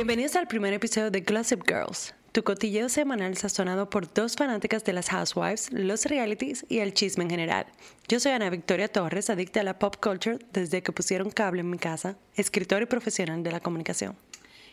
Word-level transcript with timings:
Bienvenidos 0.00 0.34
al 0.36 0.48
primer 0.48 0.72
episodio 0.72 1.10
de 1.10 1.20
Gossip 1.20 1.60
Girls, 1.68 2.14
tu 2.32 2.42
cotilleo 2.42 2.88
semanal 2.88 3.36
sazonado 3.36 3.90
por 3.90 4.10
dos 4.10 4.34
fanáticas 4.34 4.82
de 4.82 4.94
las 4.94 5.10
housewives, 5.10 5.70
los 5.72 6.06
realities 6.06 6.64
y 6.70 6.78
el 6.78 6.94
chisme 6.94 7.24
en 7.24 7.28
general. 7.28 7.66
Yo 8.08 8.18
soy 8.18 8.32
Ana 8.32 8.48
Victoria 8.48 8.88
Torres, 8.88 9.28
adicta 9.28 9.60
a 9.60 9.62
la 9.62 9.78
pop 9.78 9.96
culture 10.02 10.38
desde 10.54 10.82
que 10.82 10.92
pusieron 10.92 11.30
cable 11.30 11.60
en 11.60 11.68
mi 11.68 11.76
casa, 11.76 12.16
escritora 12.34 12.84
y 12.84 12.86
profesional 12.86 13.42
de 13.42 13.52
la 13.52 13.60
comunicación. 13.60 14.16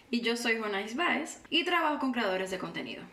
Y 0.10 0.22
yo 0.22 0.38
soy 0.38 0.60
Jonais 0.60 0.96
Baez 0.96 1.40
y 1.50 1.66
trabajo 1.66 2.00
con 2.00 2.14
creadores 2.14 2.50
de 2.50 2.60
contenido. 2.60 3.04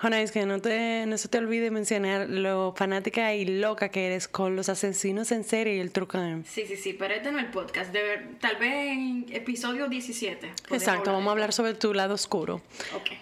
Jonais, 0.00 0.30
que 0.30 0.44
no, 0.44 0.60
te, 0.60 1.06
no 1.06 1.16
se 1.16 1.28
te 1.28 1.38
olvide 1.38 1.70
mencionar 1.70 2.28
lo 2.28 2.74
fanática 2.76 3.34
y 3.34 3.46
loca 3.46 3.88
que 3.88 4.06
eres 4.06 4.28
con 4.28 4.54
los 4.54 4.68
asesinos 4.68 5.32
en 5.32 5.42
serie 5.42 5.76
y 5.76 5.80
el 5.80 5.90
true 5.90 6.06
crime. 6.06 6.42
Sí, 6.46 6.64
sí, 6.66 6.76
sí, 6.76 6.92
pero 6.92 7.14
este 7.14 7.32
no 7.32 7.38
es 7.38 7.46
el 7.46 7.50
podcast. 7.50 7.92
De 7.92 8.02
ver- 8.02 8.28
tal 8.38 8.56
vez 8.56 8.72
en 8.92 9.26
episodio 9.32 9.88
17. 9.88 10.38
podemos 10.68 10.82
Exacto, 10.82 11.12
vamos 11.12 11.28
a 11.28 11.32
hablar 11.32 11.52
sobre 11.54 11.72
tu 11.74 11.94
lado 11.94 12.12
oscuro. 12.14 12.60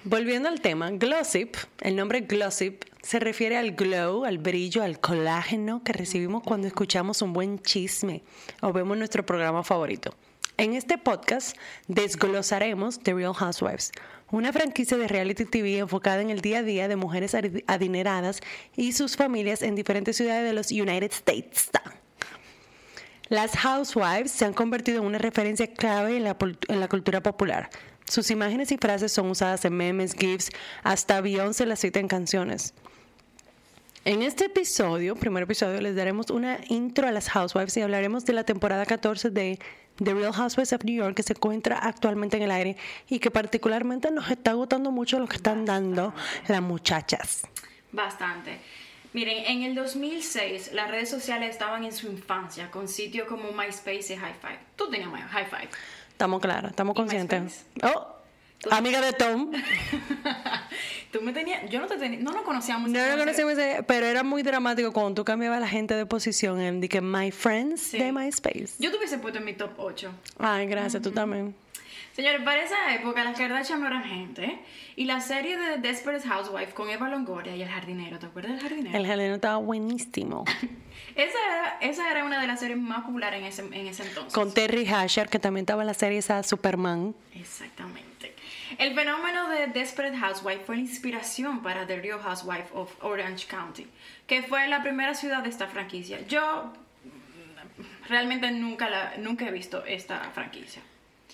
Volviendo 0.03 0.49
al 0.49 0.61
tema, 0.61 0.91
Glossip, 0.91 1.55
el 1.81 1.95
nombre 1.95 2.23
Glossip 2.23 2.83
se 3.03 3.21
refiere 3.21 3.57
al 3.57 3.73
glow, 3.73 4.25
al 4.25 4.39
brillo, 4.39 4.83
al 4.83 4.99
colágeno 4.99 5.83
que 5.85 5.93
recibimos 5.93 6.43
cuando 6.43 6.67
escuchamos 6.67 7.23
un 7.23 7.33
buen 7.33 7.61
chisme 7.61 8.23
o 8.63 8.73
vemos 8.73 8.97
nuestro 8.99 9.25
programa 9.25 9.63
favorito. 9.63 10.13
En 10.57 10.73
este 10.75 10.99
podcast 10.99 11.57
desglosaremos 11.89 13.01
The 13.01 13.13
Real 13.15 13.35
Housewives, 13.35 13.93
una 14.35 14.53
franquicia 14.53 14.97
de 14.97 15.07
reality 15.07 15.45
TV 15.45 15.79
enfocada 15.79 16.21
en 16.21 16.31
el 16.31 16.41
día 16.41 16.59
a 16.59 16.63
día 16.65 16.89
de 16.89 16.97
mujeres 16.97 17.35
adi- 17.35 17.63
adineradas 17.69 18.41
y 18.77 18.93
sus 18.93 19.17
familias 19.17 19.63
en 19.63 19.77
diferentes 19.77 20.17
ciudades 20.17 20.45
de 20.45 20.53
los 20.53 20.73
United 20.73 21.13
States. 21.13 21.71
Las 23.29 23.53
housewives 23.57 24.33
se 24.33 24.45
han 24.45 24.53
convertido 24.53 24.99
en 24.99 25.07
una 25.07 25.19
referencia 25.19 25.73
clave 25.73 26.17
en 26.17 26.25
la, 26.25 26.37
pul- 26.37 26.59
en 26.69 26.81
la 26.81 26.89
cultura 26.89 27.23
popular. 27.23 27.71
Sus 28.07 28.31
imágenes 28.33 28.73
y 28.73 28.77
frases 28.77 29.13
son 29.13 29.31
usadas 29.31 29.65
en 29.65 29.75
memes, 29.77 30.15
GIFs, 30.15 30.51
hasta 30.83 31.21
Beyoncé 31.21 31.65
las 31.65 31.79
cita 31.79 32.01
en 32.01 32.09
canciones. 32.09 32.75
En 34.05 34.21
este 34.23 34.47
episodio, 34.47 35.15
primer 35.15 35.45
episodio, 35.45 35.81
les 35.81 35.95
daremos 35.95 36.29
una 36.31 36.59
intro 36.69 37.07
a 37.07 37.13
las 37.13 37.31
housewives 37.31 37.77
y 37.77 37.83
hablaremos 37.83 38.27
de 38.27 38.33
la 38.35 38.45
temporada 38.45 38.85
14 38.85 39.31
de 39.31 39.59
The 40.03 40.13
Real 40.15 40.33
Housewives 40.33 40.73
of 40.73 40.85
New 40.85 40.95
York 40.97 41.15
que 41.17 41.23
se 41.23 41.35
encuentra 41.35 41.79
actualmente 41.79 42.37
en 42.37 42.43
el 42.45 42.51
aire 42.51 42.77
y 43.09 43.19
que 43.21 43.31
particularmente 43.31 44.11
nos 44.11 44.31
está 44.31 44.53
gustando 44.55 44.91
mucho 44.91 45.19
lo 45.19 45.27
que 45.29 45.37
están 45.37 45.65
dando 45.65 46.13
las 46.49 46.61
muchachas. 46.63 47.47
Bastante. 47.93 48.59
Miren, 49.13 49.45
en 49.47 49.63
el 49.63 49.75
2006 49.77 50.73
las 50.73 50.91
redes 50.91 51.09
sociales 51.09 51.51
estaban 51.51 51.85
en 51.85 51.93
su 51.93 52.09
infancia 52.09 52.71
con 52.73 52.89
sitios 52.89 53.29
como 53.29 53.53
MySpace 53.53 54.15
y 54.15 54.17
High 54.17 54.35
Five. 54.41 54.59
Tú 54.75 54.91
tenías 54.91 55.11
My- 55.13 55.21
High 55.21 55.47
Five. 55.47 55.69
Estamos 56.11 56.41
claras, 56.41 56.71
estamos 56.73 56.95
¿Y 56.95 56.97
conscientes. 56.97 57.65
MySpace? 57.77 58.14
Amiga 58.71 59.01
de 59.01 59.13
Tom. 59.13 59.51
Tú 61.13 61.21
me 61.23 61.33
tenías, 61.33 61.69
yo 61.71 61.81
no 61.81 61.87
te 61.87 61.97
tenía, 61.97 62.19
no 62.19 62.33
nos 62.33 62.43
conocíamos. 62.43 62.91
No 62.91 62.99
conocemos, 63.17 63.53
ese- 63.53 63.83
pero 63.85 64.07
era 64.07 64.23
muy 64.25 64.43
dramático 64.43 64.93
cuando 64.93 65.15
tú 65.15 65.25
cambiabas 65.25 65.59
a 65.59 65.61
la 65.61 65.69
gente 65.69 65.95
de 65.95 66.07
posición 66.07 66.61
en 66.61 66.81
de 66.81 66.89
que 66.89 67.01
My 67.01 67.31
Friends 67.31 67.81
Sí. 67.83 67.99
de 67.99 68.11
MySpace. 68.11 68.71
Yo 68.81 68.91
te 68.91 68.97
hubiese 68.97 69.19
puesto 69.19 69.39
en 69.39 69.45
mi 69.45 69.53
top 69.53 69.71
8. 69.79 70.11
Ay, 70.39 70.67
gracias, 70.67 71.01
tú 71.03 71.13
también. 71.13 71.55
Señores, 72.17 72.43
para 72.43 72.63
esa 72.65 72.95
época 72.95 73.23
las 73.25 73.37
Kardashian 73.39 73.81
no 73.81 73.87
eran 73.89 74.03
gente. 74.05 74.45
¿eh? 74.45 74.59
Y 74.97 75.05
la 75.05 75.21
serie 75.21 75.57
de 75.57 75.77
Desperate 75.79 76.27
Housewife 76.27 76.73
con 76.73 76.89
Eva 76.89 77.09
Longoria 77.09 77.55
y 77.57 77.63
el 77.63 77.69
jardinero, 77.69 78.19
¿te 78.19 78.27
acuerdas 78.27 78.53
del 78.53 78.61
jardinero? 78.63 78.97
El 78.99 79.07
jardín 79.07 79.33
estaba 79.33 79.57
buenísimo. 79.59 80.45
Esa, 81.17 81.39
era, 81.47 81.79
esa 81.81 82.11
era 82.11 82.25
una 82.25 82.41
de 82.41 82.47
las 82.49 82.59
series 82.59 82.79
más 82.79 83.05
populares 83.05 83.39
en 83.41 83.47
ese, 83.47 83.63
en 83.63 83.87
ese 83.87 84.03
entonces. 84.05 84.33
Con 84.33 84.53
Terry 84.53 84.85
Hatcher, 84.87 85.29
que 85.29 85.39
también 85.39 85.63
estaba 85.63 85.83
en 85.83 85.87
la 85.87 85.95
serie 85.95 86.19
esa 86.19 86.43
Superman. 86.43 87.15
Exactamente. 87.35 88.34
El 88.79 88.95
fenómeno 88.95 89.49
de 89.49 89.67
Desperate 89.69 90.17
Housewife 90.17 90.65
fue 90.65 90.77
la 90.77 90.83
inspiración 90.83 91.63
para 91.63 91.87
The 91.87 92.01
Real 92.01 92.21
Housewife 92.21 92.69
of 92.73 92.93
Orange 93.03 93.47
County, 93.47 93.87
que 94.27 94.43
fue 94.43 94.69
la 94.69 94.83
primera 94.83 95.15
ciudad 95.15 95.43
de 95.43 95.51
esta 95.51 95.67
franquicia. 95.69 96.21
Yo 96.27 96.73
realmente 98.09 98.51
nunca, 98.51 98.91
la, 98.91 99.15
nunca 99.19 99.47
he 99.47 99.51
visto 99.51 99.85
esta 99.85 100.31
franquicia. 100.33 100.83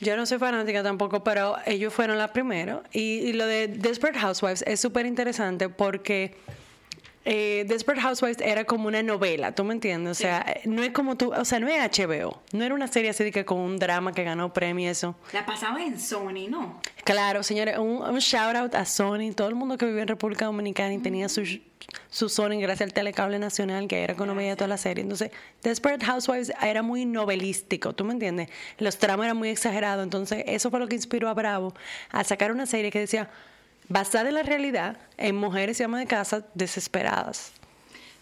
Yo 0.01 0.17
no 0.17 0.25
soy 0.25 0.39
fanática 0.39 0.83
tampoco, 0.83 1.23
pero 1.23 1.57
ellos 1.67 1.93
fueron 1.93 2.17
la 2.17 2.33
primera. 2.33 2.83
Y, 2.93 3.19
y 3.19 3.33
lo 3.35 3.47
de 3.47 3.69
Desperate 3.69 4.19
Housewives 4.19 4.65
es 4.67 4.81
súper 4.81 5.05
interesante 5.07 5.69
porque 5.69 6.37
eh, 7.25 7.65
Desperate 7.69 8.01
Housewives 8.01 8.39
era 8.41 8.65
como 8.65 8.89
una 8.89 9.03
novela, 9.03 9.53
¿tú 9.55 9.63
me 9.65 9.75
entiendes? 9.75 10.13
O 10.13 10.15
Sí. 10.15 10.23
sea, 10.25 10.45
no 10.65 10.83
es 10.83 10.91
como 10.91 11.17
tú, 11.17 11.33
o 11.35 11.45
sea, 11.45 11.61
no 11.61 11.69
es 11.69 11.79
HBO. 11.83 12.41
No 12.53 12.65
era 12.65 12.75
una 12.75 12.89
serie 12.89 13.11
así 13.11 13.25
de 13.25 13.31
que 13.33 13.45
con 13.45 13.59
un 13.59 13.79
drama 13.79 14.13
que 14.13 14.25
ganó 14.25 14.53
premio 14.53 14.87
y 14.87 14.89
eso. 14.89 15.15
La 15.33 15.45
pasaba 15.45 15.83
en 15.83 16.01
Sony, 16.01 16.49
¿no? 16.49 16.81
Claro, 17.05 17.43
señores, 17.43 17.79
un, 17.79 18.03
un 18.03 18.19
shout 18.19 18.57
out 18.57 18.75
a 18.75 18.85
Sony, 18.85 19.33
todo 19.35 19.49
el 19.49 19.55
mundo 19.55 19.77
que 19.77 19.85
vivía 19.87 20.03
en 20.03 20.09
República 20.09 20.47
Dominicana 20.47 20.95
y 20.95 20.99
tenía 20.99 21.29
su, 21.29 21.43
su 22.09 22.29
Sony 22.31 22.59
gracias 22.61 22.83
al 22.89 22.93
telecable 22.95 23.39
nacional, 23.39 23.87
que 23.87 24.03
era 24.03 24.15
cuando 24.17 24.35
veía 24.35 24.57
toda 24.57 24.69
la 24.69 24.77
serie. 24.79 25.03
Entonces, 25.03 25.31
Desperate 25.63 26.05
Housewives 26.07 26.53
era 26.63 26.83
muy 26.83 27.05
novelístico, 27.05 27.95
¿tú 27.95 28.05
me 28.05 28.13
entiendes? 28.15 28.49
Los 28.79 28.97
tramas 28.99 29.25
eran 29.27 29.37
muy 29.37 29.51
exagerados, 29.51 30.03
entonces 30.05 30.43
eso 30.47 30.71
fue 30.71 30.81
lo 30.81 30.89
que 30.89 30.95
inspiró 30.97 31.29
a 31.29 31.35
Bravo 31.35 31.75
a 32.11 32.25
sacar 32.25 32.51
una 32.53 32.65
serie 32.67 32.91
que 32.91 33.01
decía, 33.01 33.29
basada 33.91 34.29
en 34.29 34.37
la 34.37 34.43
realidad, 34.43 34.97
en 35.19 35.37
mujeres 35.37 35.79
y 35.81 35.83
amas 35.83 36.01
de 36.01 36.07
casa 36.07 36.47
desesperadas. 36.55 37.53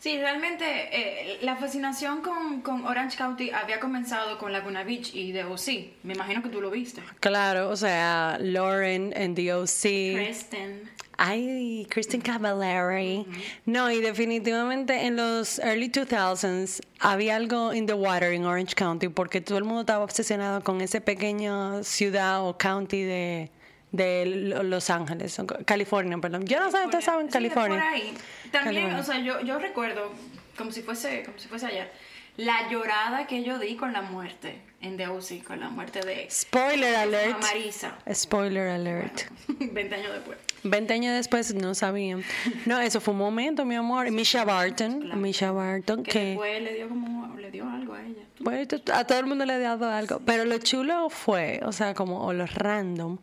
Sí, 0.01 0.17
realmente 0.17 0.65
eh, 0.65 1.39
la 1.43 1.57
fascinación 1.57 2.23
con, 2.23 2.63
con 2.63 2.87
Orange 2.87 3.17
County 3.17 3.51
había 3.51 3.81
comenzado 3.81 4.39
con 4.39 4.53
Laguna 4.53 4.85
Beach 4.85 5.15
y 5.15 5.33
The 5.33 5.45
O.C. 5.45 5.93
Me 6.05 6.15
imagino 6.15 6.43
que 6.43 6.49
tú 6.49 6.61
lo 6.61 6.71
viste. 6.71 7.03
Claro, 7.21 7.69
o 7.69 7.77
sea, 7.77 8.39
Lauren 8.41 9.13
en 9.17 9.35
The 9.35 9.55
O.C. 9.55 10.13
Kristen. 10.15 10.89
Ay, 11.21 11.85
Kristen 11.91 12.21
Cavallari. 12.21 13.27
No, 13.67 13.91
y 13.91 14.01
definitivamente 14.01 15.05
en 15.05 15.17
los 15.17 15.59
early 15.59 15.91
2000s 15.91 16.81
había 17.01 17.35
algo 17.35 17.75
in 17.75 17.87
the 17.87 17.93
water 17.93 18.33
en 18.33 18.45
Orange 18.45 18.77
County 18.77 19.09
porque 19.09 19.41
todo 19.41 19.59
el 19.59 19.65
mundo 19.65 19.81
estaba 19.81 20.05
obsesionado 20.05 20.63
con 20.63 20.81
esa 20.81 21.01
pequeña 21.01 21.83
ciudad 21.83 22.47
o 22.47 22.57
county 22.57 23.03
de, 23.03 23.51
de 23.93 24.27
Lo- 24.27 24.63
Los 24.63 24.91
Ángeles, 24.91 25.41
California, 25.65 26.19
perdón. 26.19 26.45
Yo 26.47 26.61
no 26.61 26.71
sé, 26.71 26.85
ustedes 26.85 27.05
saben 27.05 27.27
Sí, 27.27 27.33
California. 27.33 27.79
por 27.79 27.89
ahí. 27.89 28.15
También, 28.51 28.75
California. 28.91 28.99
o 28.99 29.03
sea, 29.05 29.19
yo, 29.21 29.41
yo 29.41 29.59
recuerdo, 29.59 30.13
como 30.57 30.73
si 30.73 30.83
fuese, 30.83 31.23
como 31.25 31.39
si 31.39 31.49
fuese 31.49 31.67
ayer, 31.67 31.91
la 32.37 32.69
llorada 32.71 33.27
que 33.27 33.43
yo 33.43 33.59
di 33.59 33.75
con 33.77 33.93
la 33.93 34.03
muerte 34.03 34.61
en 34.81 34.97
The 34.97 35.09
O.C., 35.09 35.43
con 35.43 35.59
la 35.59 35.71
muerte 35.71 36.01
de 36.03 36.29
Spoiler 36.31 36.95
alert. 36.95 37.41
Marisa. 37.43 37.97
Spoiler 38.13 38.69
alert. 38.69 39.23
20 39.49 39.95
años 39.95 40.13
después. 40.13 40.39
20 40.65 40.93
años 40.95 41.15
después 41.17 41.55
no 41.55 41.75
sabían. 41.75 42.23
No, 42.67 42.79
eso 42.81 43.01
fue 43.01 43.13
un 43.13 43.19
momento, 43.19 43.65
mi 43.65 43.75
amor. 43.77 44.11
Misha 44.11 44.45
Barton, 44.45 45.01
Claro. 45.01 45.17
Misha 45.21 45.51
Barton, 45.53 46.03
Que, 46.05 46.11
que... 46.11 46.25
después 46.27 46.63
le 46.63 46.75
dio 46.75 46.89
como, 46.89 47.37
le 47.39 47.51
dio 47.51 47.69
algo 47.69 47.95
a 47.95 48.03
ella. 48.05 48.23
Bueno, 48.41 48.69
a 48.93 49.05
todo 49.05 49.19
el 49.19 49.27
mundo 49.27 49.45
le 49.45 49.55
ha 49.55 49.59
dado 49.59 49.91
algo. 49.91 50.21
Pero 50.25 50.45
lo 50.45 50.59
chulo 50.59 51.11
fue, 51.11 51.61
o 51.65 51.73
sea, 51.73 51.95
como 51.95 52.25
o 52.25 52.33
lo 52.33 52.47
random, 52.47 53.19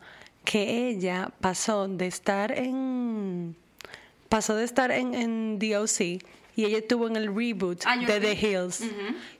que 0.45 0.87
ella 0.89 1.31
pasó 1.41 1.87
de 1.87 2.07
estar 2.07 2.51
en. 2.57 3.55
Pasó 4.29 4.55
de 4.55 4.63
estar 4.63 4.91
en, 4.91 5.13
en 5.13 5.59
DOC 5.59 6.01
y 6.57 6.63
ella 6.63 6.77
estuvo 6.77 7.05
en 7.07 7.15
el 7.17 7.27
reboot 7.35 7.81
Ah, 7.85 7.97
de. 7.97 8.19
The 8.19 8.33
Hills. 8.33 8.81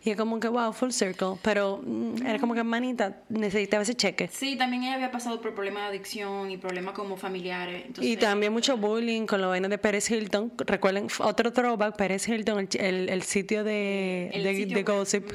Y 0.04 0.10
es 0.12 0.18
como 0.18 0.40
que, 0.40 0.48
wow, 0.50 0.74
full 0.74 0.90
circle. 0.92 1.38
Pero 1.42 1.82
mm, 1.84 2.26
era 2.26 2.40
como 2.40 2.54
que, 2.54 2.64
manita, 2.64 3.22
necesitaba 3.30 3.84
ese 3.84 3.96
cheque. 3.96 4.30
Sí, 4.32 4.56
también 4.58 4.84
ella 4.84 4.96
había 4.96 5.12
pasado 5.12 5.40
por 5.42 5.54
problemas 5.54 5.84
de 5.84 5.90
adicción 5.98 6.52
y 6.52 6.58
problemas 6.58 6.94
como 6.94 7.16
familiares. 7.18 7.84
Entonces, 7.88 8.06
Y 8.14 8.18
también 8.18 8.52
mucho 8.54 8.76
bullying 8.78 9.26
con 9.26 9.40
la 9.42 9.48
vaina 9.48 9.70
de 9.70 9.78
Pérez 9.78 10.12
Hilton. 10.12 10.52
Recuerden, 10.58 11.08
otro 11.20 11.54
throwback, 11.54 11.96
Pérez 11.96 12.28
Hilton, 12.28 12.60
el, 12.60 12.82
el- 12.86 13.10
el 13.10 13.22
sitio 13.24 13.64
de, 13.64 14.30
El 14.34 14.44
de, 14.44 14.56
sitio 14.56 14.76
de 14.78 14.84
web. 14.84 14.98
Gossip. 15.00 15.32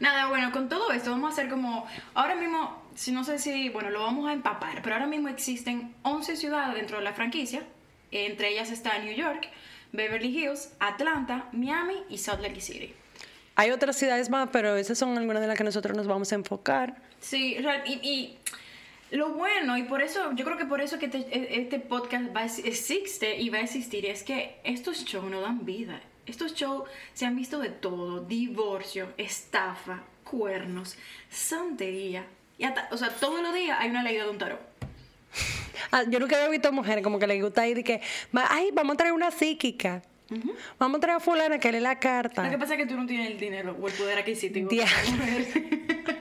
Nada, 0.00 0.28
bueno, 0.28 0.52
con 0.52 0.68
todo 0.68 0.92
esto 0.92 1.10
vamos 1.10 1.30
a 1.30 1.32
hacer 1.32 1.48
como, 1.50 1.86
ahora 2.14 2.36
mismo, 2.36 2.82
si 2.94 3.10
no 3.12 3.24
sé 3.24 3.38
si, 3.38 3.68
bueno, 3.68 3.90
lo 3.90 4.02
vamos 4.02 4.28
a 4.28 4.32
empapar, 4.32 4.80
pero 4.82 4.94
ahora 4.94 5.06
mismo 5.08 5.28
existen 5.28 5.94
11 6.02 6.36
ciudades 6.36 6.74
dentro 6.76 6.98
de 6.98 7.04
la 7.04 7.12
franquicia, 7.14 7.62
entre 8.12 8.50
ellas 8.52 8.70
está 8.70 8.96
New 8.98 9.14
York, 9.14 9.48
Beverly 9.92 10.28
Hills, 10.28 10.72
Atlanta, 10.78 11.48
Miami 11.52 11.96
y 12.08 12.18
Salt 12.18 12.40
Lake 12.42 12.60
City. 12.60 12.94
Hay 13.56 13.72
otras 13.72 13.96
ciudades 13.96 14.30
más, 14.30 14.50
pero 14.52 14.76
esas 14.76 14.96
son 14.98 15.18
algunas 15.18 15.40
de 15.42 15.48
las 15.48 15.58
que 15.58 15.64
nosotros 15.64 15.96
nos 15.96 16.06
vamos 16.06 16.30
a 16.30 16.36
enfocar. 16.36 16.96
Sí, 17.20 17.56
y, 17.86 17.92
y 18.08 18.38
lo 19.16 19.30
bueno, 19.30 19.76
y 19.76 19.82
por 19.82 20.00
eso, 20.00 20.32
yo 20.34 20.44
creo 20.44 20.56
que 20.56 20.64
por 20.66 20.80
eso 20.80 21.00
que 21.00 21.08
te- 21.08 21.18
e- 21.18 21.60
este 21.60 21.80
podcast 21.80 22.26
va 22.36 22.44
existe 22.44 23.36
y 23.36 23.48
va 23.50 23.58
a 23.58 23.62
existir, 23.62 24.06
es 24.06 24.22
que 24.22 24.60
estos 24.62 25.04
shows 25.04 25.28
no 25.28 25.40
dan 25.40 25.64
vida. 25.64 26.00
Estos 26.28 26.54
shows 26.54 26.88
se 27.14 27.26
han 27.26 27.34
visto 27.36 27.58
de 27.58 27.70
todo, 27.70 28.20
divorcio, 28.20 29.12
estafa, 29.16 30.02
cuernos, 30.24 30.96
santería. 31.30 32.24
Y 32.58 32.64
hasta- 32.64 32.88
o 32.90 32.96
sea, 32.96 33.08
todos 33.10 33.40
los 33.42 33.54
días 33.54 33.78
hay 33.80 33.90
una 33.90 34.02
ley 34.02 34.16
de 34.16 34.28
un 34.28 34.38
tarot. 34.38 34.60
Ah, 35.90 36.02
yo 36.08 36.18
nunca 36.20 36.36
había 36.36 36.48
visto 36.50 36.70
mujeres 36.72 37.02
como 37.02 37.18
que 37.18 37.26
les 37.26 37.40
gusta 37.42 37.66
ir 37.66 37.78
y 37.78 37.84
que, 37.84 38.00
"Va- 38.36 38.46
ay, 38.50 38.70
vamos 38.72 38.94
a 38.94 38.96
traer 38.98 39.12
una 39.12 39.30
psíquica. 39.30 40.02
Vamos 40.78 40.98
a 40.98 41.00
traer 41.00 41.16
a 41.16 41.20
fulana 41.20 41.58
que 41.58 41.72
lee 41.72 41.80
la 41.80 41.94
Lo 41.94 42.00
que 42.00 42.00
carta. 42.00 42.58
pasa 42.58 42.74
es 42.74 42.78
que 42.80 42.86
tú 42.86 42.94
no 42.96 43.06
tienes 43.06 43.30
el 43.30 43.38
dinero 43.38 43.74
o 43.80 43.88
el 43.88 43.94
poder 43.94 44.18
adquisitivo. 44.18 44.68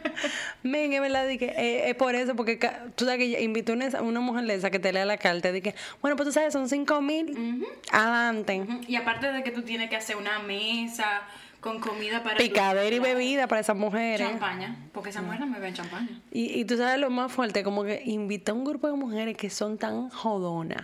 Men, 0.63 0.91
es 0.91 0.99
verdad, 1.01 1.27
di 1.27 1.37
que, 1.37 1.45
eh, 1.45 1.89
es 1.89 1.95
por 1.95 2.15
eso, 2.15 2.35
porque 2.35 2.57
tú 2.95 3.05
sabes 3.05 3.19
que 3.19 3.41
invitó 3.43 3.73
una, 3.73 3.87
una 4.01 4.19
mujer 4.19 4.45
de 4.45 4.55
esa 4.55 4.69
que 4.71 4.79
te 4.79 4.91
lea 4.91 5.05
la 5.05 5.17
carta, 5.17 5.51
de 5.51 5.61
que, 5.61 5.75
bueno, 6.01 6.17
pues 6.17 6.27
tú 6.27 6.33
sabes, 6.33 6.51
son 6.53 6.67
cinco 6.67 6.99
mil, 7.01 7.65
adelante. 7.91 8.61
Ujú. 8.61 8.81
Y 8.87 8.95
aparte 8.95 9.31
de 9.31 9.43
que 9.43 9.51
tú 9.51 9.61
tienes 9.61 9.89
que 9.89 9.95
hacer 9.95 10.15
una 10.17 10.39
mesa 10.39 11.21
con 11.59 11.79
comida 11.79 12.21
para... 12.23 12.37
tu- 12.37 12.43
Picadera 12.43 12.95
y 12.95 12.99
bebida 12.99 13.47
para 13.47 13.61
esas 13.61 13.75
mujeres. 13.75 14.27
Champaña, 14.27 14.75
porque 14.93 15.09
esa 15.09 15.21
mujer 15.21 15.39
no 15.41 15.47
me 15.47 15.59
beben 15.59 15.73
champaña. 15.73 16.09
Y, 16.31 16.59
y 16.59 16.65
tú 16.65 16.77
sabes 16.77 16.99
lo 16.99 17.09
más 17.09 17.31
fuerte, 17.31 17.63
como 17.63 17.83
que 17.83 18.01
invita 18.05 18.51
a 18.51 18.55
un 18.55 18.63
grupo 18.65 18.87
de 18.87 18.93
mujeres 18.93 19.37
que 19.37 19.49
son 19.49 19.77
tan 19.77 20.09
jodonas 20.09 20.81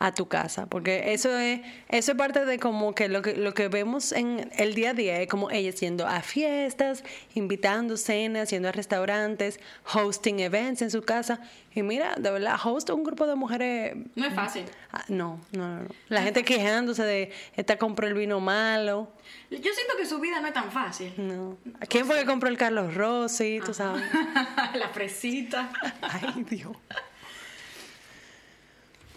a 0.00 0.14
tu 0.14 0.28
casa, 0.28 0.66
porque 0.66 1.12
eso 1.12 1.36
es 1.36 1.60
eso 1.88 2.12
es 2.12 2.18
parte 2.18 2.44
de 2.44 2.58
como 2.58 2.94
que 2.94 3.08
lo 3.08 3.22
que 3.22 3.36
lo 3.36 3.52
que 3.54 3.68
vemos 3.68 4.12
en 4.12 4.50
el 4.56 4.74
día 4.74 4.90
a 4.90 4.94
día 4.94 5.20
es 5.20 5.28
como 5.28 5.50
ellas 5.50 5.80
yendo 5.80 6.06
a 6.06 6.22
fiestas, 6.22 7.02
invitando 7.34 7.96
cenas, 7.96 8.50
yendo 8.50 8.68
a 8.68 8.72
restaurantes, 8.72 9.58
hosting 9.92 10.40
events 10.40 10.82
en 10.82 10.90
su 10.90 11.02
casa 11.02 11.40
y 11.74 11.82
mira, 11.82 12.14
de 12.16 12.30
verdad, 12.30 12.56
host 12.62 12.90
un 12.90 13.04
grupo 13.04 13.26
de 13.26 13.36
mujeres 13.36 13.96
No 14.16 14.26
es 14.26 14.34
fácil. 14.34 14.64
ah, 14.92 15.04
no, 15.08 15.40
no, 15.52 15.68
no, 15.68 15.82
no. 15.82 15.88
La 16.08 16.22
gente 16.22 16.44
quejándose 16.44 17.04
de 17.04 17.32
esta 17.56 17.76
compró 17.76 18.06
el 18.06 18.14
vino 18.14 18.40
malo. 18.40 19.12
Yo 19.50 19.58
siento 19.58 19.94
que 19.96 20.04
su 20.04 20.18
vida 20.18 20.40
no 20.40 20.48
es 20.48 20.54
tan 20.54 20.72
fácil. 20.72 21.12
No. 21.16 21.56
¿Quién 21.88 22.04
fue 22.06 22.18
que 22.18 22.24
compró 22.24 22.48
el 22.48 22.56
Carlos 22.56 22.94
Rossi? 22.94 23.60
Tú 23.64 23.74
sabes. 23.74 24.02
la 24.74 24.88
fresita. 24.88 25.70
Ay, 26.02 26.44
Dios. 26.50 26.76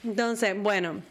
Entonces, 0.03 0.55
bueno, 0.57 1.01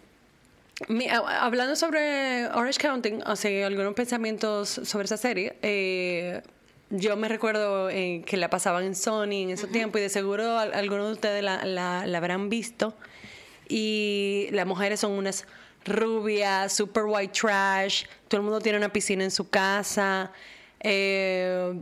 mi- 0.88 1.08
hablando 1.08 1.76
sobre 1.76 2.46
Orange 2.48 2.78
County, 2.80 3.18
o 3.26 3.36
sea, 3.36 3.66
algunos 3.66 3.94
pensamientos 3.94 4.68
sobre 4.68 5.04
esa 5.04 5.16
serie, 5.16 5.56
eh, 5.62 6.42
yo 6.90 7.16
me 7.16 7.28
recuerdo 7.28 7.88
eh, 7.88 8.22
que 8.26 8.36
la 8.36 8.50
pasaban 8.50 8.84
en 8.84 8.94
Sony 8.96 9.42
en 9.44 9.50
ese 9.50 9.68
tiempo 9.68 9.98
y 9.98 10.00
de 10.00 10.08
seguro 10.08 10.58
al- 10.58 10.74
algunos 10.74 11.06
de 11.06 11.12
ustedes 11.12 11.42
la, 11.44 11.64
la- 11.64 12.06
la 12.06 12.18
habrán 12.18 12.48
visto. 12.48 12.94
Y 13.68 14.48
las 14.50 14.66
mujeres 14.66 14.98
son 15.00 15.12
unas 15.12 15.46
rubias, 15.84 16.72
super 16.72 17.04
white 17.06 17.32
trash, 17.40 18.04
todo 18.28 18.40
el 18.40 18.44
mundo 18.44 18.60
tiene 18.60 18.78
una 18.78 18.92
piscina 18.92 19.22
en 19.24 19.30
su 19.30 19.48
casa. 19.48 20.32
eh, 20.80 21.74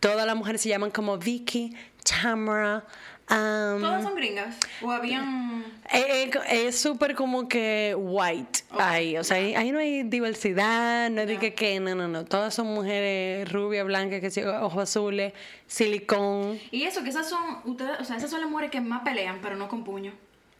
todas 0.00 0.26
las 0.26 0.36
mujeres 0.36 0.60
se 0.60 0.68
llaman 0.68 0.90
como 0.92 1.18
Vicky, 1.18 1.74
Tamara. 2.04 2.84
Um, 3.30 3.80
¿Todas 3.80 4.02
son 4.02 4.14
gringas? 4.14 4.56
¿O 4.82 4.90
habían...? 4.90 5.64
eh, 5.92 6.30
eh, 6.48 6.66
es 6.66 6.78
súper 6.78 7.14
como 7.14 7.48
que 7.48 7.94
white 7.96 8.60
ahí, 8.78 9.16
o 9.16 9.24
sea, 9.24 9.36
ahí, 9.38 9.54
ahí 9.54 9.72
no 9.72 9.78
hay 9.78 10.02
diversidad, 10.02 11.10
no 11.10 11.22
es 11.22 11.28
de 11.28 11.38
que, 11.38 11.54
que, 11.54 11.80
no, 11.80 11.94
no, 11.94 12.08
no, 12.08 12.24
todas 12.24 12.54
son 12.54 12.66
mujeres 12.68 13.50
rubias, 13.50 13.86
blancas, 13.86 14.20
que 14.20 14.46
ojos 14.46 14.82
azules, 14.82 15.32
silicón. 15.66 16.58
Y 16.70 16.84
eso, 16.84 17.02
que 17.02 17.10
esas 17.10 17.28
son... 17.28 17.40
Ustedes, 17.64 18.00
o 18.00 18.04
sea, 18.04 18.16
esas 18.16 18.30
son 18.30 18.40
las 18.40 18.50
mujeres 18.50 18.70
que 18.70 18.80
más 18.80 19.02
pelean, 19.02 19.38
pero 19.42 19.56
no 19.56 19.68
con 19.68 19.84
puño. 19.84 20.12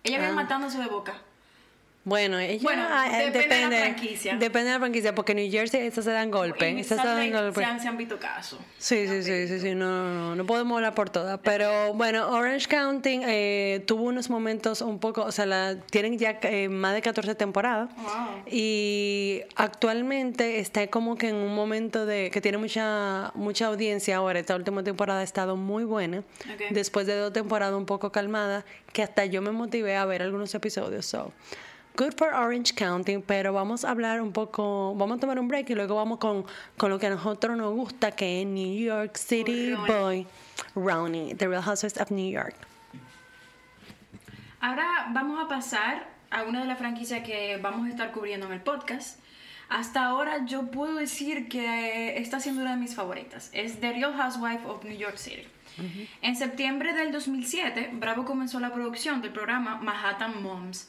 Ellas 0.04 0.18
Ah. 0.18 0.20
vienen 0.20 0.34
matándose 0.34 0.78
de 0.78 0.86
boca. 0.86 1.14
Bueno, 2.08 2.38
ella, 2.38 2.58
Bueno, 2.62 2.86
ah, 2.88 3.06
eh, 3.20 3.30
depende 3.30 3.56
de 3.56 3.80
la 3.80 3.86
franquicia. 3.94 4.36
Depende 4.36 4.68
de 4.68 4.74
la 4.74 4.78
franquicia, 4.80 5.14
porque 5.14 5.32
en 5.32 5.38
New 5.38 5.50
Jersey 5.50 5.86
esas 5.86 6.04
se 6.06 6.10
dan 6.10 6.30
golpes, 6.30 6.62
En 6.68 6.78
esas 6.78 7.00
se 7.00 7.06
dan 7.06 7.16
Lake 7.18 7.32
golpes. 7.32 7.54
se 7.54 7.64
han, 7.64 7.80
se 7.80 7.88
han 7.88 7.96
visto 7.98 8.18
casos. 8.18 8.58
Sí, 8.78 9.06
sí, 9.06 9.22
sí, 9.22 9.46
sí, 9.46 9.60
sí, 9.60 9.74
no, 9.74 10.14
no, 10.14 10.34
no, 10.36 10.46
podemos 10.46 10.76
hablar 10.76 10.94
por 10.94 11.10
todas, 11.10 11.38
pero 11.44 11.92
bueno, 11.92 12.30
Orange 12.30 12.66
County 12.66 13.20
eh, 13.24 13.84
tuvo 13.86 14.04
unos 14.04 14.30
momentos 14.30 14.80
un 14.80 14.98
poco, 14.98 15.22
o 15.22 15.32
sea, 15.32 15.44
la, 15.44 15.76
tienen 15.90 16.18
ya 16.18 16.38
eh, 16.42 16.68
más 16.70 16.94
de 16.94 17.02
14 17.02 17.34
temporadas 17.34 17.90
Wow. 17.96 18.42
y 18.50 19.42
actualmente 19.56 20.60
está 20.60 20.86
como 20.86 21.16
que 21.16 21.28
en 21.28 21.36
un 21.36 21.54
momento 21.54 22.06
de 22.06 22.30
que 22.30 22.40
tiene 22.40 22.56
mucha 22.58 23.32
mucha 23.34 23.66
audiencia 23.66 24.16
ahora, 24.16 24.38
esta 24.38 24.56
última 24.56 24.82
temporada 24.82 25.20
ha 25.20 25.24
estado 25.24 25.56
muy 25.56 25.84
buena, 25.84 26.18
Ok. 26.20 26.70
después 26.70 27.06
de 27.06 27.16
dos 27.16 27.32
temporadas 27.32 27.74
un 27.74 27.86
poco 27.86 28.10
calmadas, 28.12 28.64
que 28.92 29.02
hasta 29.02 29.26
yo 29.26 29.42
me 29.42 29.50
motivé 29.50 29.96
a 29.96 30.04
ver 30.06 30.22
algunos 30.22 30.54
episodios, 30.54 31.04
so... 31.06 31.32
Good 31.98 32.14
for 32.16 32.32
Orange 32.32 32.74
County, 32.76 33.18
pero 33.18 33.52
vamos 33.52 33.84
a 33.84 33.90
hablar 33.90 34.22
un 34.22 34.32
poco, 34.32 34.94
vamos 34.94 35.16
a 35.16 35.20
tomar 35.20 35.40
un 35.40 35.48
break 35.48 35.70
y 35.70 35.74
luego 35.74 35.96
vamos 35.96 36.20
con, 36.20 36.46
con 36.76 36.90
lo 36.90 36.98
que 37.00 37.08
a 37.08 37.10
nosotros 37.10 37.56
nos 37.56 37.74
gusta, 37.74 38.12
que 38.12 38.40
es 38.40 38.46
New 38.46 38.78
York 38.78 39.16
City. 39.16 39.74
Boy, 39.74 40.24
Ronnie, 40.76 41.34
The 41.34 41.48
Real 41.48 41.60
Housewives 41.60 42.00
of 42.00 42.12
New 42.12 42.30
York. 42.30 42.54
Ahora 44.60 45.08
vamos 45.10 45.44
a 45.44 45.48
pasar 45.48 46.08
a 46.30 46.44
una 46.44 46.60
de 46.60 46.66
las 46.66 46.78
franquicias 46.78 47.24
que 47.26 47.58
vamos 47.60 47.88
a 47.88 47.90
estar 47.90 48.12
cubriendo 48.12 48.46
en 48.46 48.52
el 48.52 48.60
podcast. 48.60 49.18
Hasta 49.68 50.04
ahora 50.04 50.46
yo 50.46 50.70
puedo 50.70 50.94
decir 50.94 51.48
que 51.48 52.16
está 52.16 52.38
siendo 52.38 52.62
una 52.62 52.76
de 52.76 52.76
mis 52.76 52.94
favoritas. 52.94 53.50
Es 53.52 53.80
The 53.80 53.94
Real 53.94 54.14
Housewife 54.14 54.64
of 54.68 54.84
New 54.84 54.96
York 54.96 55.16
City. 55.16 55.48
En 56.22 56.36
septiembre 56.36 56.92
del 56.92 57.10
2007, 57.10 57.90
Bravo 57.94 58.24
comenzó 58.24 58.60
la 58.60 58.72
producción 58.72 59.20
del 59.20 59.32
programa 59.32 59.78
Manhattan 59.78 60.40
Moms. 60.44 60.88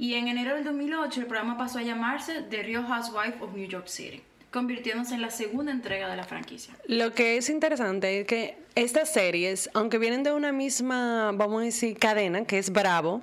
Y 0.00 0.14
en 0.14 0.28
enero 0.28 0.54
del 0.54 0.64
2008 0.64 1.20
el 1.20 1.26
programa 1.26 1.58
pasó 1.58 1.78
a 1.78 1.82
llamarse 1.82 2.40
The 2.48 2.62
Real 2.62 2.86
Housewife 2.86 3.34
of 3.44 3.52
New 3.52 3.68
York 3.68 3.86
City, 3.86 4.22
convirtiéndose 4.50 5.14
en 5.14 5.20
la 5.20 5.30
segunda 5.30 5.72
entrega 5.72 6.08
de 6.08 6.16
la 6.16 6.24
franquicia. 6.24 6.74
Lo 6.86 7.12
que 7.12 7.36
es 7.36 7.50
interesante 7.50 8.20
es 8.20 8.26
que 8.26 8.56
estas 8.74 9.12
series, 9.12 9.68
aunque 9.74 9.98
vienen 9.98 10.22
de 10.22 10.32
una 10.32 10.52
misma, 10.52 11.32
vamos 11.34 11.60
a 11.60 11.64
decir, 11.66 11.98
cadena, 11.98 12.46
que 12.46 12.56
es 12.56 12.72
Bravo, 12.72 13.20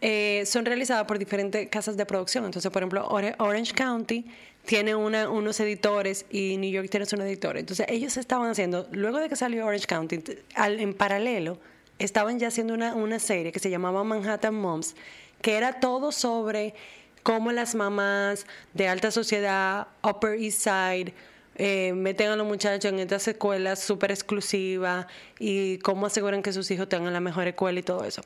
eh, 0.00 0.44
son 0.46 0.64
realizadas 0.64 1.06
por 1.06 1.18
diferentes 1.18 1.68
casas 1.70 1.96
de 1.96 2.06
producción. 2.06 2.44
Entonces, 2.44 2.70
por 2.70 2.82
ejemplo, 2.82 3.08
Orange 3.08 3.74
County 3.74 4.26
tiene 4.64 4.94
unos 4.94 5.58
editores 5.58 6.24
y 6.30 6.56
New 6.56 6.70
York 6.70 6.88
tiene 6.88 7.06
un 7.12 7.22
editor. 7.22 7.58
Entonces, 7.58 7.84
ellos 7.88 8.16
estaban 8.16 8.48
haciendo, 8.48 8.86
luego 8.92 9.18
de 9.18 9.28
que 9.28 9.34
salió 9.34 9.66
Orange 9.66 9.88
County, 9.88 10.22
en 10.54 10.94
paralelo, 10.94 11.58
estaban 11.98 12.38
ya 12.38 12.46
haciendo 12.46 12.74
una 12.74 13.18
serie 13.18 13.50
que 13.50 13.58
se 13.58 13.70
llamaba 13.70 14.04
Manhattan 14.04 14.54
Moms, 14.54 14.94
que 15.40 15.56
era 15.56 15.80
todo 15.80 16.12
sobre 16.12 16.74
cómo 17.22 17.50
las 17.52 17.74
mamás 17.74 18.46
de 18.72 18.88
alta 18.88 19.10
sociedad, 19.10 19.88
Upper 20.02 20.40
East 20.40 20.60
Side, 20.60 21.12
eh, 21.56 21.92
meten 21.94 22.28
a 22.28 22.36
los 22.36 22.46
muchachos 22.46 22.92
en 22.92 22.98
estas 22.98 23.26
escuelas 23.26 23.80
súper 23.80 24.10
exclusivas 24.10 25.06
y 25.38 25.78
cómo 25.78 26.06
aseguran 26.06 26.42
que 26.42 26.52
sus 26.52 26.70
hijos 26.70 26.88
tengan 26.88 27.12
la 27.12 27.20
mejor 27.20 27.48
escuela 27.48 27.80
y 27.80 27.82
todo 27.82 28.04
eso. 28.04 28.22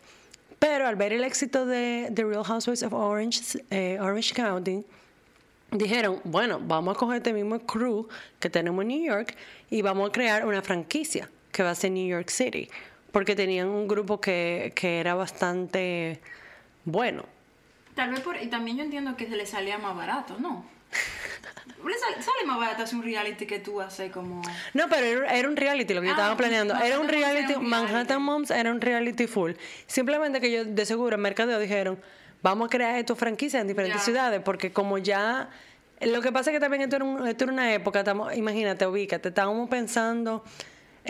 Pero 0.58 0.86
al 0.86 0.96
ver 0.96 1.12
el 1.12 1.24
éxito 1.24 1.64
de 1.64 2.10
The 2.12 2.24
Real 2.24 2.44
Housewives 2.44 2.82
of 2.82 2.92
Orange, 2.92 3.64
eh, 3.70 3.98
Orange 4.00 4.34
County, 4.34 4.84
dijeron, 5.70 6.20
bueno, 6.24 6.60
vamos 6.60 6.96
a 6.96 6.98
coger 6.98 7.18
este 7.18 7.32
mismo 7.32 7.58
crew 7.60 8.08
que 8.40 8.50
tenemos 8.50 8.82
en 8.82 8.88
New 8.88 9.04
York 9.04 9.36
y 9.70 9.80
vamos 9.80 10.10
a 10.10 10.12
crear 10.12 10.44
una 10.44 10.60
franquicia 10.60 11.30
que 11.52 11.62
va 11.62 11.70
a 11.70 11.74
ser 11.74 11.92
New 11.92 12.06
York 12.06 12.28
City, 12.28 12.68
porque 13.12 13.36
tenían 13.36 13.68
un 13.68 13.88
grupo 13.88 14.20
que, 14.20 14.72
que 14.74 15.00
era 15.00 15.14
bastante 15.14 16.20
bueno. 16.84 17.24
Tal 17.94 18.10
vez 18.10 18.20
por... 18.20 18.36
Y 18.40 18.46
también 18.46 18.76
yo 18.78 18.84
entiendo 18.84 19.16
que 19.16 19.26
se 19.28 19.36
le 19.36 19.46
salía 19.46 19.78
más 19.78 19.96
barato, 19.96 20.36
¿no? 20.38 20.64
Le 21.86 21.98
sale, 21.98 22.16
sale 22.22 22.44
más 22.46 22.58
barato 22.58 22.82
hacer 22.82 22.96
un 22.98 23.02
reality 23.04 23.46
que 23.46 23.58
tú 23.58 23.80
haces 23.80 24.12
como... 24.12 24.42
No, 24.74 24.88
pero 24.90 25.06
era, 25.22 25.34
era 25.34 25.48
un 25.48 25.56
reality 25.56 25.94
lo 25.94 26.00
que 26.02 26.08
yo 26.08 26.12
Ah, 26.12 26.16
estaba 26.16 26.36
planeando. 26.36 26.74
Era 26.76 26.98
un 27.00 27.06
Manhattan 27.06 27.12
Moms 27.16 27.30
era 27.30 27.42
reality, 27.46 27.56
Manhattan. 27.68 28.22
Moms 28.22 28.50
era 28.50 28.70
un 28.70 28.80
reality 28.80 29.26
full. 29.26 29.52
Simplemente 29.86 30.40
que 30.40 30.52
yo, 30.52 30.64
de 30.66 30.84
seguro, 30.86 31.16
en 31.16 31.22
Mercadeo 31.22 31.58
dijeron, 31.58 31.98
vamos 32.42 32.66
a 32.66 32.70
crear 32.70 32.96
esto 32.96 33.16
franquicia 33.16 33.60
en 33.60 33.66
diferentes 33.68 34.00
Ya. 34.00 34.04
ciudades, 34.04 34.40
porque 34.44 34.72
como 34.72 34.98
ya... 34.98 35.48
Lo 36.02 36.20
que 36.20 36.32
pasa 36.32 36.50
es 36.50 36.56
que 36.56 36.60
también 36.60 36.82
esto 36.82 36.96
era, 36.96 37.04
un- 37.04 37.26
esto 37.26 37.44
era 37.44 37.52
una 37.52 37.72
época, 37.72 38.00
estamos, 38.00 38.34
imagínate, 38.36 38.86
ubícate, 38.86 39.28
estábamos 39.30 39.68
pensando, 39.70 40.44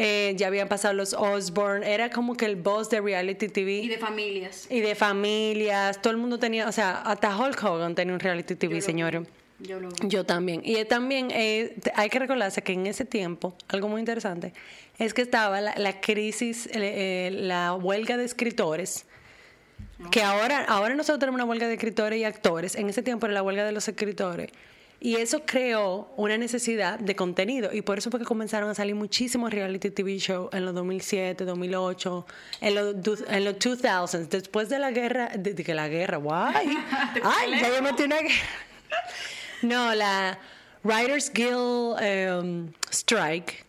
eh, 0.02 0.34
ya 0.34 0.46
habían 0.46 0.66
pasado 0.66 0.94
los 0.94 1.12
Osborne, 1.12 1.86
era 1.92 2.08
como 2.08 2.34
que 2.34 2.46
el 2.46 2.56
boss 2.56 2.88
de 2.88 3.02
reality 3.02 3.48
TV. 3.48 3.72
Y 3.80 3.88
de 3.88 3.98
familias. 3.98 4.66
y 4.70 4.80
de 4.80 4.94
familias, 4.94 6.00
todo 6.00 6.12
el 6.12 6.16
mundo 6.16 6.38
tenía, 6.38 6.66
o 6.66 6.72
sea, 6.72 7.02
hasta 7.02 7.36
Hulk 7.36 7.62
Hogan 7.62 7.94
tenía 7.94 8.14
un 8.14 8.20
reality 8.20 8.54
TV, 8.54 8.80
señores. 8.80 9.28
Yo 9.58 9.78
lo 9.78 9.90
vi. 9.90 10.08
Yo 10.08 10.24
también. 10.24 10.62
Y 10.64 10.82
también 10.86 11.28
eh, 11.30 11.76
hay 11.94 12.08
que 12.08 12.18
recordarse 12.18 12.62
que 12.62 12.72
en 12.72 12.86
ese 12.86 13.04
tiempo, 13.04 13.54
algo 13.68 13.88
muy 13.88 14.00
interesante, 14.00 14.54
es 14.98 15.12
que 15.12 15.20
estaba 15.20 15.60
la, 15.60 15.74
la 15.76 16.00
crisis, 16.00 16.66
eh, 16.72 17.30
la 17.34 17.74
huelga 17.74 18.16
de 18.16 18.24
escritores. 18.24 19.04
Que 20.10 20.22
ahora, 20.22 20.64
ahora 20.64 20.94
nosotros 20.94 21.18
tenemos 21.18 21.36
una 21.36 21.44
huelga 21.44 21.68
de 21.68 21.74
escritores 21.74 22.18
y 22.18 22.24
actores. 22.24 22.74
En 22.74 22.88
ese 22.88 23.02
tiempo 23.02 23.26
era 23.26 23.34
la 23.34 23.42
huelga 23.42 23.66
de 23.66 23.72
los 23.72 23.86
escritores. 23.86 24.50
Y 25.02 25.16
eso 25.16 25.42
creó 25.46 26.12
una 26.18 26.36
necesidad 26.36 26.98
de 26.98 27.16
contenido. 27.16 27.72
Y 27.72 27.80
por 27.80 27.96
eso 27.96 28.10
fue 28.10 28.20
que 28.20 28.26
comenzaron 28.26 28.68
a 28.68 28.74
salir 28.74 28.94
muchísimos 28.94 29.50
reality 29.50 29.90
TV 29.90 30.18
shows 30.18 30.50
en 30.52 30.66
los 30.66 30.74
2007, 30.74 31.46
2008, 31.46 32.26
en 32.60 32.74
los, 32.74 32.94
en 33.28 33.44
los 33.46 33.54
2000s. 33.54 34.28
Después 34.28 34.68
de 34.68 34.78
la 34.78 34.90
guerra, 34.90 35.30
de, 35.38 35.54
de 35.54 35.64
que 35.64 35.72
la 35.72 35.88
guerra, 35.88 36.18
guay. 36.18 36.52
Ay, 37.24 37.60
ya 37.60 37.74
yo 37.74 37.82
metí 37.82 38.02
una 38.02 38.18
guerra. 38.18 38.34
No, 39.62 39.94
la 39.94 40.38
Writers 40.84 41.32
Guild 41.32 42.42
um, 42.42 42.72
Strike. 42.90 43.64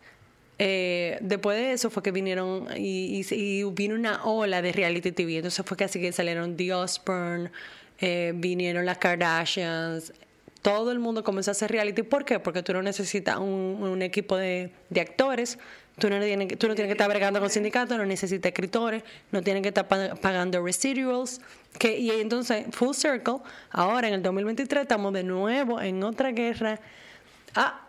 eh, 0.58 1.18
después 1.22 1.56
de 1.56 1.72
eso 1.72 1.88
fue 1.90 2.02
que 2.02 2.10
vinieron 2.12 2.68
y, 2.76 3.20
y- 3.30 3.34
y 3.34 3.64
vino 3.72 3.94
una 3.94 4.22
ola 4.24 4.60
de 4.62 4.72
reality 4.72 5.12
TV. 5.12 5.36
Entonces 5.36 5.64
fue 5.66 5.76
que 5.78 5.84
así 5.84 5.98
que 6.00 6.12
salieron 6.12 6.56
The 6.56 6.74
Osbourne, 6.74 7.50
eh, 8.00 8.32
vinieron 8.34 8.84
las 8.84 8.98
Kardashians. 8.98 10.12
Todo 10.62 10.92
el 10.92 11.00
mundo 11.00 11.24
comenzó 11.24 11.50
a 11.50 11.52
hacer 11.52 11.70
reality. 11.70 12.02
¿Por 12.02 12.24
qué? 12.24 12.38
Porque 12.38 12.62
tú 12.62 12.72
no 12.72 12.82
necesitas 12.82 13.38
un, 13.38 14.00
equipo 14.00 14.36
de, 14.36 14.70
de 14.90 15.00
actores 15.00 15.58
Tú 15.98 16.08
no, 16.08 16.18
tienes, 16.20 16.58
tú 16.58 16.68
no 16.68 16.74
tienes 16.74 16.88
que 16.88 16.92
estar 16.92 17.08
bregando 17.08 17.38
con 17.38 17.50
sindicatos, 17.50 17.98
no 17.98 18.06
necesitas 18.06 18.48
escritores, 18.48 19.04
no 19.30 19.42
tienes 19.42 19.62
que 19.62 19.68
estar 19.68 19.86
pa- 19.86 20.14
pagando 20.14 20.64
residuals. 20.64 21.40
Que, 21.78 21.98
y 21.98 22.10
entonces, 22.10 22.64
full 22.70 22.94
circle, 22.94 23.36
ahora 23.70 24.08
en 24.08 24.14
el 24.14 24.22
2023 24.22 24.82
estamos 24.82 25.12
de 25.12 25.22
nuevo 25.22 25.80
en 25.80 26.02
otra 26.02 26.32
guerra. 26.32 26.80
Ah, 27.54 27.86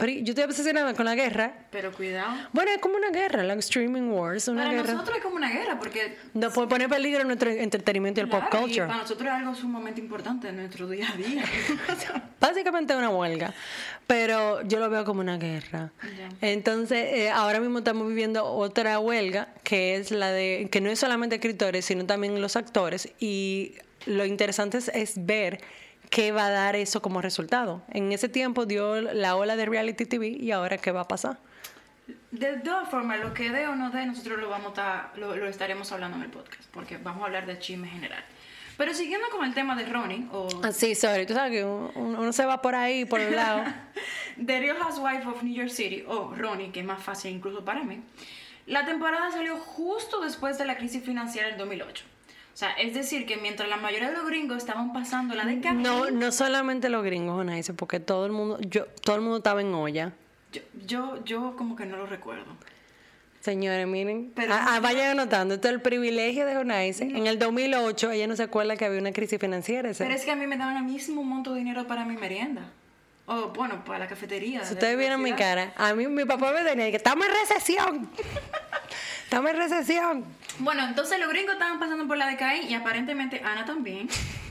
pero 0.00 0.12
yo 0.12 0.30
estoy 0.30 0.44
obsesionada 0.44 0.94
con 0.94 1.04
la 1.04 1.14
guerra. 1.14 1.52
Pero 1.70 1.92
cuidado. 1.92 2.32
Bueno, 2.54 2.70
es 2.70 2.78
como 2.78 2.96
una 2.96 3.10
guerra, 3.10 3.42
la 3.42 3.52
streaming 3.54 4.08
wars, 4.08 4.48
una 4.48 4.62
Para 4.62 4.74
guerra. 4.74 4.92
nosotros 4.94 5.18
es 5.18 5.22
como 5.22 5.36
una 5.36 5.50
guerra 5.50 5.78
porque 5.78 6.16
No 6.32 6.50
puede 6.50 6.68
poner 6.68 6.86
en 6.86 6.90
peligro 6.90 7.24
nuestro 7.24 7.50
entretenimiento 7.50 8.18
y 8.20 8.22
el 8.22 8.30
pop 8.30 8.44
y 8.50 8.56
culture. 8.56 8.86
para 8.86 9.02
nosotros 9.02 9.28
es 9.28 9.34
algo 9.34 9.54
sumamente 9.54 10.00
importante 10.00 10.48
en 10.48 10.56
nuestro 10.56 10.88
día 10.88 11.06
a 11.12 11.16
día. 11.18 11.44
Básicamente 12.40 12.96
una 12.96 13.10
huelga, 13.10 13.52
pero 14.06 14.62
yo 14.62 14.78
lo 14.78 14.88
veo 14.88 15.04
como 15.04 15.20
una 15.20 15.36
guerra. 15.36 15.92
Entonces, 16.40 17.12
eh, 17.12 17.28
ahora 17.30 17.60
mismo 17.60 17.80
estamos 17.80 18.08
viviendo 18.08 18.46
otra 18.46 18.98
huelga, 19.00 19.48
que 19.64 19.96
es 19.96 20.12
la 20.12 20.32
de, 20.32 20.68
que 20.72 20.80
no 20.80 20.88
es 20.88 20.98
solamente 20.98 21.36
escritores, 21.36 21.84
sino 21.84 22.06
también 22.06 22.40
los 22.40 22.56
actores, 22.56 23.12
y 23.18 23.74
lo 24.06 24.24
interesante 24.24 24.78
es, 24.78 24.88
es 24.88 25.26
ver 25.26 25.60
qué 26.10 26.32
va 26.32 26.46
a 26.46 26.50
dar 26.50 26.76
eso 26.76 27.00
como 27.00 27.22
resultado. 27.22 27.82
En 27.88 28.12
ese 28.12 28.28
tiempo 28.28 28.66
dio 28.66 29.00
la 29.00 29.36
ola 29.36 29.56
de 29.56 29.66
reality 29.66 30.04
TV 30.04 30.28
y 30.28 30.50
ahora 30.50 30.76
qué 30.76 30.92
va 30.92 31.02
a 31.02 31.08
pasar. 31.08 31.38
De 32.32 32.58
todas 32.58 32.88
formas, 32.88 33.20
lo 33.20 33.32
que 33.32 33.50
dé 33.50 33.66
o 33.68 33.76
no 33.76 33.90
dé, 33.90 34.04
nosotros 34.06 34.38
lo, 34.38 34.48
vamos 34.48 34.76
a 34.78 35.10
lo, 35.16 35.36
lo 35.36 35.48
estaremos 35.48 35.90
hablando 35.92 36.16
en 36.16 36.24
el 36.24 36.30
podcast, 36.30 36.64
porque 36.72 36.98
vamos 36.98 37.22
a 37.22 37.26
hablar 37.26 37.46
de 37.46 37.58
chisme 37.58 37.88
general. 37.88 38.22
Pero 38.76 38.94
siguiendo 38.94 39.28
con 39.30 39.44
el 39.44 39.52
tema 39.52 39.76
de 39.76 39.84
Ronnie, 39.84 40.26
o 40.32 40.48
Así, 40.64 40.94
sorry, 40.94 41.26
tú 41.26 41.34
sabes 41.34 41.52
que 41.52 41.64
uno, 41.64 41.92
uno 41.94 42.32
se 42.32 42.46
va 42.46 42.62
por 42.62 42.74
ahí, 42.74 43.04
por 43.04 43.20
un 43.20 43.36
lado. 43.36 43.64
The 44.44 44.60
Real 44.60 44.78
Housewife 44.78 45.28
of 45.28 45.42
New 45.42 45.54
York 45.54 45.70
City, 45.70 46.04
o 46.06 46.34
Ronnie, 46.34 46.72
que 46.72 46.80
es 46.80 46.86
más 46.86 47.02
fácil 47.02 47.32
incluso 47.32 47.64
para 47.64 47.82
mí, 47.82 48.00
la 48.66 48.86
temporada 48.86 49.30
salió 49.30 49.58
justo 49.58 50.20
después 50.20 50.56
de 50.56 50.64
la 50.64 50.76
crisis 50.76 51.04
financiera 51.04 51.48
del 51.48 51.58
2008. 51.58 52.04
O 52.60 52.62
sea, 52.62 52.72
es 52.72 52.92
decir, 52.92 53.24
que 53.24 53.38
mientras 53.38 53.70
la 53.70 53.78
mayoría 53.78 54.10
de 54.10 54.16
los 54.18 54.26
gringos 54.26 54.58
estaban 54.58 54.92
pasando 54.92 55.34
la 55.34 55.46
década... 55.46 55.72
No, 55.72 56.10
no 56.10 56.30
solamente 56.30 56.90
los 56.90 57.02
gringos, 57.02 57.40
Onaise, 57.40 57.72
porque 57.72 58.00
todo 58.00 58.26
el 58.26 58.32
mundo, 58.32 58.58
yo, 58.60 58.84
todo 59.02 59.16
el 59.16 59.22
mundo 59.22 59.38
estaba 59.38 59.62
en 59.62 59.72
olla. 59.72 60.12
Yo, 60.52 60.60
yo, 60.86 61.24
yo 61.24 61.56
como 61.56 61.74
que 61.74 61.86
no 61.86 61.96
lo 61.96 62.04
recuerdo. 62.04 62.44
Señores, 63.40 63.86
miren, 63.86 64.32
Pero- 64.36 64.52
ah, 64.52 64.72
ah, 64.72 64.80
vayan 64.80 65.12
anotando, 65.18 65.54
esto 65.54 65.68
es 65.68 65.74
el 65.74 65.80
privilegio 65.80 66.44
de 66.44 66.58
Onaise. 66.58 67.02
En 67.02 67.26
el 67.26 67.38
2008 67.38 68.10
ella 68.10 68.26
no 68.26 68.36
se 68.36 68.42
acuerda 68.42 68.76
que 68.76 68.84
había 68.84 69.00
una 69.00 69.12
crisis 69.12 69.38
financiera. 69.40 69.88
ese- 69.88 70.04
Pero 70.04 70.14
es 70.14 70.26
que 70.26 70.30
a 70.30 70.36
mí 70.36 70.46
me 70.46 70.58
daban 70.58 70.76
el 70.76 70.84
mismo 70.84 71.22
monto 71.24 71.54
de 71.54 71.60
dinero 71.60 71.86
para 71.86 72.04
mi 72.04 72.18
merienda. 72.18 72.70
O 73.24 73.48
bueno, 73.54 73.82
para 73.86 74.00
la 74.00 74.06
cafetería. 74.06 74.64
si 74.64 74.68
de 74.68 74.74
ustedes 74.74 74.98
vieron 74.98 75.22
mi 75.22 75.32
cara, 75.32 75.72
a 75.78 75.94
mí 75.94 76.06
mi 76.08 76.26
papá 76.26 76.52
me 76.52 76.62
tenía 76.62 76.90
que 76.90 76.98
estamos 76.98 77.24
en 77.26 77.32
recesión. 77.32 78.10
estamos 79.30 79.52
en 79.52 79.56
recesión. 79.58 80.24
Bueno, 80.58 80.84
entonces 80.84 81.20
los 81.20 81.28
gringos 81.28 81.52
estaban 81.52 81.78
pasando 81.78 82.04
por 82.08 82.16
la 82.16 82.26
decaí 82.26 82.66
y 82.66 82.74
aparentemente 82.74 83.40
Ana 83.44 83.64
también. 83.64 84.08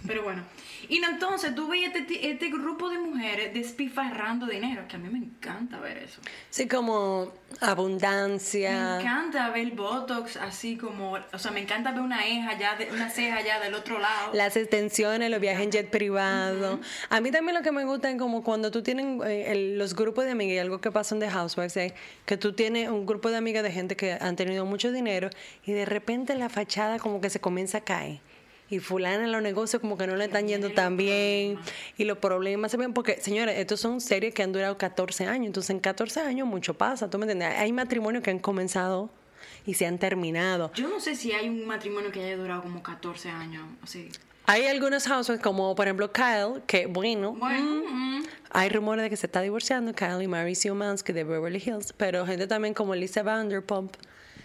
Pero 0.07 0.23
bueno. 0.23 0.43
Y 0.87 0.99
no, 0.99 1.09
entonces 1.09 1.53
tú 1.53 1.67
veías 1.67 1.93
este, 1.93 2.31
este 2.31 2.49
grupo 2.49 2.89
de 2.89 2.97
mujeres 2.97 3.53
despifarrando 3.53 4.47
dinero, 4.47 4.83
que 4.87 4.95
a 4.95 4.99
mí 4.99 5.09
me 5.09 5.19
encanta 5.19 5.79
ver 5.79 5.97
eso. 5.97 6.19
Sí, 6.49 6.67
como 6.67 7.31
Me 7.61 7.67
abundancia. 7.67 8.99
encanta 8.99 9.49
ver 9.49 9.71
Botox 9.71 10.37
así 10.37 10.77
como, 10.77 11.17
o 11.33 11.37
sea, 11.39 11.51
me 11.51 11.59
encanta 11.61 11.91
ver 11.91 12.01
una 12.01 12.21
ceja 12.21 12.57
ya, 12.57 12.75
de, 12.75 12.89
una 12.91 13.09
ceja 13.09 13.41
ya 13.41 13.59
del 13.59 13.73
otro 13.75 13.99
lado. 13.99 14.31
Las 14.33 14.55
extensiones, 14.57 15.29
los 15.29 15.39
viajes 15.39 15.63
en 15.63 15.71
jet 15.71 15.89
privado. 15.89 16.79
A 17.09 17.21
mí 17.21 17.31
también 17.31 17.55
lo 17.55 17.61
que 17.63 17.71
me 17.71 17.83
gusta 17.85 18.09
es 18.09 18.17
como 18.17 18.43
cuando 18.43 18.71
tú 18.71 18.81
tienes 18.81 19.05
eh, 19.27 19.51
el- 19.51 19.77
los 19.77 19.95
grupos 19.95 20.25
de 20.25 20.31
amigas, 20.31 20.55
y 20.55 20.59
algo 20.59 20.79
que 20.81 20.91
pasa 20.91 21.13
en 21.15 21.21
The 21.21 21.29
Housewives, 21.29 21.77
es 21.77 21.93
que 22.25 22.37
tú 22.37 22.53
tienes 22.53 22.89
un 22.89 23.05
grupo 23.05 23.29
de 23.29 23.37
amigas 23.37 23.63
de 23.63 23.71
gente 23.71 23.95
que 23.95 24.13
han 24.13 24.35
tenido 24.35 24.65
mucho 24.65 24.91
dinero 24.91 25.29
y 25.65 25.73
de 25.73 25.85
repente 25.85 26.33
la 26.35 26.49
fachada 26.49 26.99
como 26.99 27.21
que 27.21 27.29
se 27.29 27.39
comienza 27.39 27.79
a 27.79 27.81
caer. 27.81 28.21
Y 28.69 28.79
fulana 28.79 29.23
en 29.23 29.31
los 29.31 29.41
negocios 29.41 29.81
como 29.81 29.97
que 29.97 30.05
no 30.05 30.15
le 30.15 30.25
están 30.25 30.47
yendo 30.47 30.71
tan 30.71 30.95
bien. 30.95 31.57
Y 31.97 32.03
los 32.03 32.17
problemas 32.19 32.71
se 32.71 32.77
ven 32.77 32.93
porque, 32.93 33.19
señores, 33.19 33.57
estos 33.57 33.79
son 33.79 33.99
series 33.99 34.33
que 34.33 34.43
han 34.43 34.51
durado 34.51 34.77
14 34.77 35.25
años. 35.25 35.47
Entonces 35.47 35.71
en 35.71 35.79
14 35.79 36.21
años 36.21 36.47
mucho 36.47 36.75
pasa, 36.75 37.09
¿tú 37.09 37.17
me 37.17 37.25
entiendes? 37.25 37.57
Hay 37.59 37.71
matrimonios 37.73 38.23
que 38.23 38.29
han 38.29 38.39
comenzado 38.39 39.09
y 39.65 39.73
se 39.73 39.85
han 39.85 39.97
terminado. 39.97 40.71
Yo 40.73 40.88
no 40.88 40.99
sé 40.99 41.15
si 41.15 41.31
hay 41.31 41.49
un 41.49 41.65
matrimonio 41.65 42.11
que 42.11 42.23
haya 42.23 42.38
durado 42.38 42.61
como 42.61 42.83
14 42.83 43.29
años, 43.29 43.65
así. 43.81 44.09
Hay 44.45 44.65
algunos 44.65 45.05
housewives, 45.05 45.43
como 45.43 45.75
por 45.75 45.85
ejemplo 45.85 46.11
Kyle, 46.11 46.63
que 46.65 46.88
bueno, 46.88 47.33
Bueno, 47.33 47.83
mm, 47.88 48.23
hay 48.49 48.69
rumores 48.69 49.03
de 49.03 49.09
que 49.11 49.15
se 49.15 49.27
está 49.27 49.41
divorciando 49.41 49.93
Kyle 49.93 50.23
y 50.23 50.27
Mauricio 50.27 50.73
Mansky 50.73 51.13
de 51.13 51.23
Beverly 51.23 51.61
Hills, 51.63 51.93
pero 51.93 52.25
gente 52.25 52.47
también 52.47 52.73
como 52.73 52.95
Lisa 52.95 53.21
Vanderpump. 53.21 53.93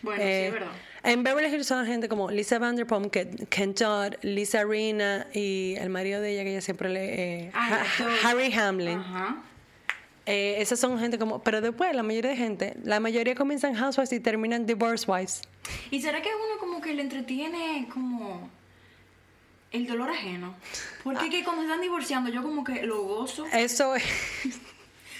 Bueno, 0.03 0.23
sí, 0.23 0.29
es 0.29 0.53
verdad. 0.53 0.73
En 1.05 1.23
Beverly 1.23 1.49
Hills 1.55 1.67
son 1.67 1.85
gente 1.87 2.09
como 2.09 2.31
Lisa 2.31 2.59
Vanderpump, 2.59 3.13
Ken 3.51 3.75
Todd, 3.75 4.15
Lisa 4.23 4.65
Rina 4.65 5.27
y 5.35 5.75
el 5.79 5.91
marido 5.91 6.21
de 6.21 6.33
ella 6.33 6.45
que 6.45 6.51
ella 6.53 6.61
siempre 6.63 6.89
le... 6.89 7.45
eh, 7.45 7.51
Ah, 7.55 7.83
Ha-. 7.99 8.29
Harry 8.31 8.53
Hamlin. 8.53 8.99
Ajá. 8.99 9.37
Eh, 10.27 10.57
esas 10.61 10.81
son 10.81 10.99
gente 10.99 11.19
como... 11.19 11.43
Pero 11.43 11.61
después 11.61 11.95
la 11.95 12.03
mayoría 12.03 12.31
de 12.31 12.37
gente, 12.39 12.75
la 12.83 12.99
mayoría 13.01 13.35
comienzan 13.35 13.75
housewives 13.75 14.13
y 14.15 14.21
terminan 14.21 14.65
divorce 14.65 15.05
wives. 15.11 15.43
¿Y 15.91 16.01
será 16.01 16.23
que 16.23 16.31
uno 16.31 16.59
como 16.59 16.81
que 16.81 16.95
le 16.95 17.03
entretiene 17.03 17.87
como 17.93 18.49
el 19.73 19.87
dolor 19.87 20.09
ajeno? 20.09 20.55
Porque 21.03 21.29
que 21.29 21.45
cuando 21.45 21.63
están 21.65 21.83
divorciando 21.83 22.31
yo 22.31 22.43
como 22.43 22.65
que 22.65 22.83
lo 22.85 23.03
gozo. 23.03 23.45
Eso 23.53 23.95
es... 23.95 24.03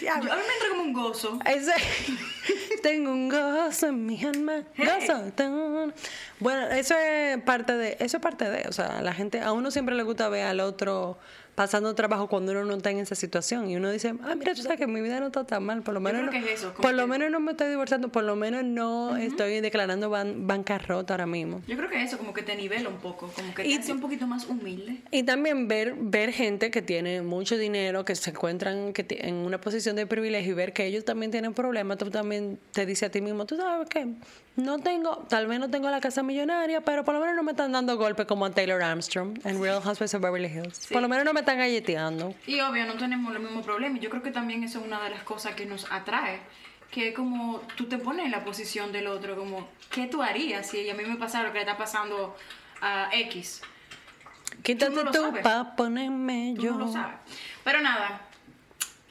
Yo- 0.01 0.13
a 0.13 0.17
mí 0.19 0.25
me 0.27 0.31
entra 0.33 0.69
como 0.71 0.83
un 0.83 0.93
gozo. 0.93 1.39
Ese- 1.47 1.73
tengo 2.83 3.11
un 3.11 3.29
gozo 3.29 3.87
en 3.89 4.07
mi 4.07 4.23
alma. 4.25 4.63
Gozo. 4.77 5.33
Tan- 5.35 5.95
Bueno, 6.41 6.67
eso 6.69 6.95
es 6.99 7.41
parte 7.43 7.75
de, 7.75 7.97
eso 8.01 8.17
es 8.19 8.23
parte 8.23 8.49
de, 8.49 8.69
o 8.69 8.73
sea, 8.73 9.01
la 9.03 9.13
gente, 9.15 9.41
a 9.41 9.53
uno 9.53 9.71
siempre 9.71 9.95
le 9.95 10.03
gusta 10.03 10.29
ver 10.29 10.47
al 10.47 10.61
otro 10.61 11.19
pasando 11.55 11.95
trabajo 11.95 12.29
cuando 12.29 12.53
uno 12.53 12.65
no 12.65 12.75
está 12.75 12.91
en 12.91 12.99
esa 12.99 13.15
situación 13.15 13.71
y 13.71 13.77
uno 13.77 13.91
dice, 13.91 14.15
ah, 14.23 14.35
mira, 14.35 14.55
tú 14.55 14.63
sabes 14.63 14.79
que 14.79 14.87
mi 14.87 15.01
vida 15.01 15.21
no 15.21 15.27
está 15.27 15.45
tan 15.45 15.63
mal, 15.65 15.83
por 15.83 15.95
lo 15.95 16.01
menos, 16.01 16.25
no, 16.25 16.33
es 16.33 16.47
eso, 16.51 16.73
por 16.75 16.95
lo 16.95 17.07
menos 17.07 17.31
no 17.31 17.41
me 17.41 17.53
estoy 17.53 17.69
divorciando, 17.69 18.09
por 18.09 18.25
lo 18.25 18.35
menos 18.37 18.65
no 18.65 19.17
estoy 19.17 19.61
declarando 19.61 20.11
ban- 20.11 20.47
bancarrota 20.47 21.15
ahora 21.15 21.27
mismo. 21.27 21.63
Yo 21.69 21.77
creo 21.77 21.89
que 21.89 22.03
eso 22.03 22.19
como 22.19 22.33
que 22.35 22.43
te 22.43 22.57
nivela 22.57 22.89
un 22.89 22.97
poco, 22.97 23.29
como 23.35 23.55
que 23.55 23.63
te 23.63 23.69
Y- 23.69 23.75
hace 23.75 23.93
un 23.93 24.01
poquito 24.01 24.27
más 24.27 24.47
humilde. 24.47 24.99
Y 25.11 25.23
también 25.23 25.69
ver, 25.69 25.95
ver 25.99 26.33
gente 26.33 26.71
que 26.71 26.83
tiene 26.83 27.23
mucho 27.23 27.57
dinero, 27.57 28.05
que 28.05 28.15
se 28.17 28.31
encuentran 28.31 28.93
que 28.93 29.07
en 29.21 29.35
una 29.37 29.61
posición 29.61 29.97
de 29.97 30.07
privilegio 30.07 30.53
y 30.53 30.55
ver 30.55 30.73
que 30.73 30.85
ellos 30.87 31.05
también 31.05 31.31
tienen 31.31 31.55
problemas, 31.55 31.99
tú 31.99 32.11
también 32.11 32.59
te 32.73 32.85
dice 32.87 33.07
a 33.07 33.11
ti 33.11 33.21
mismo, 33.21 33.47
tú 33.47 33.57
sabes 33.57 33.89
que 33.89 34.09
no 34.57 34.79
tengo, 34.79 35.19
tal 35.29 35.47
vez 35.47 35.59
no 35.59 35.69
tengo 35.71 35.91
la 35.91 36.01
casa 36.01 36.23
millonaria, 36.23 36.81
pero 36.81 37.05
por 37.05 37.15
lo 37.15 37.21
menos 37.21 37.35
no 37.35 37.43
me 37.43 37.53
están 37.53 37.73
dando 37.73 37.97
golpes 37.97 38.27
como 38.27 38.45
a 38.47 38.51
Taylor 38.51 38.83
Armstrong 38.83 39.39
en 39.45 39.61
Real 39.61 39.83
Housewives 39.83 40.15
of 40.15 40.23
Beverly 40.23 40.47
Hills. 40.49 40.87
Por 40.93 41.03
lo 41.03 41.09
menos 41.09 41.25
no 41.25 41.33
me 41.33 41.41
están 41.41 41.59
galleteando. 41.59 42.35
Y 42.47 42.61
obvio, 42.61 42.85
no 42.87 42.95
tenemos 42.95 43.33
los 43.33 43.43
mismos 43.43 43.65
problemas. 43.65 44.01
Yo 44.01 44.11
creo 44.11 44.23
que 44.23 44.31
también 44.31 44.63
eso 44.63 44.79
es 44.79 44.87
una 44.87 45.03
de 45.03 45.11
las 45.11 45.23
cosas 45.25 45.55
que 45.55 45.67
nos 45.67 45.91
atrae. 45.91 46.41
Que 46.91 47.09
es 47.09 47.15
como 47.15 47.61
tú 47.77 47.87
te 47.87 47.99
pones 47.99 48.25
en 48.27 48.31
la 48.31 48.45
posición 48.45 48.93
del 48.93 49.09
otro, 49.09 49.35
como, 49.37 49.67
¿qué 49.91 50.07
tú 50.07 50.23
harías 50.23 50.69
si 50.71 50.89
a 50.89 50.95
mí 50.95 51.03
me 51.05 51.17
pasara 51.17 51.49
lo 51.49 51.53
que 51.53 51.59
le 51.59 51.65
está 51.65 51.77
pasando 51.77 52.37
a 52.81 53.09
X? 53.13 53.63
Quítate 54.63 54.95
no 55.05 55.11
tú 55.11 55.21
sabes. 55.21 55.43
pa' 55.43 55.75
ponerme 55.75 56.53
Tú 56.55 56.63
yo. 56.63 56.71
no 56.73 56.79
lo 56.87 56.93
sabes. 56.93 57.17
Pero 57.65 57.81
nada, 57.81 58.24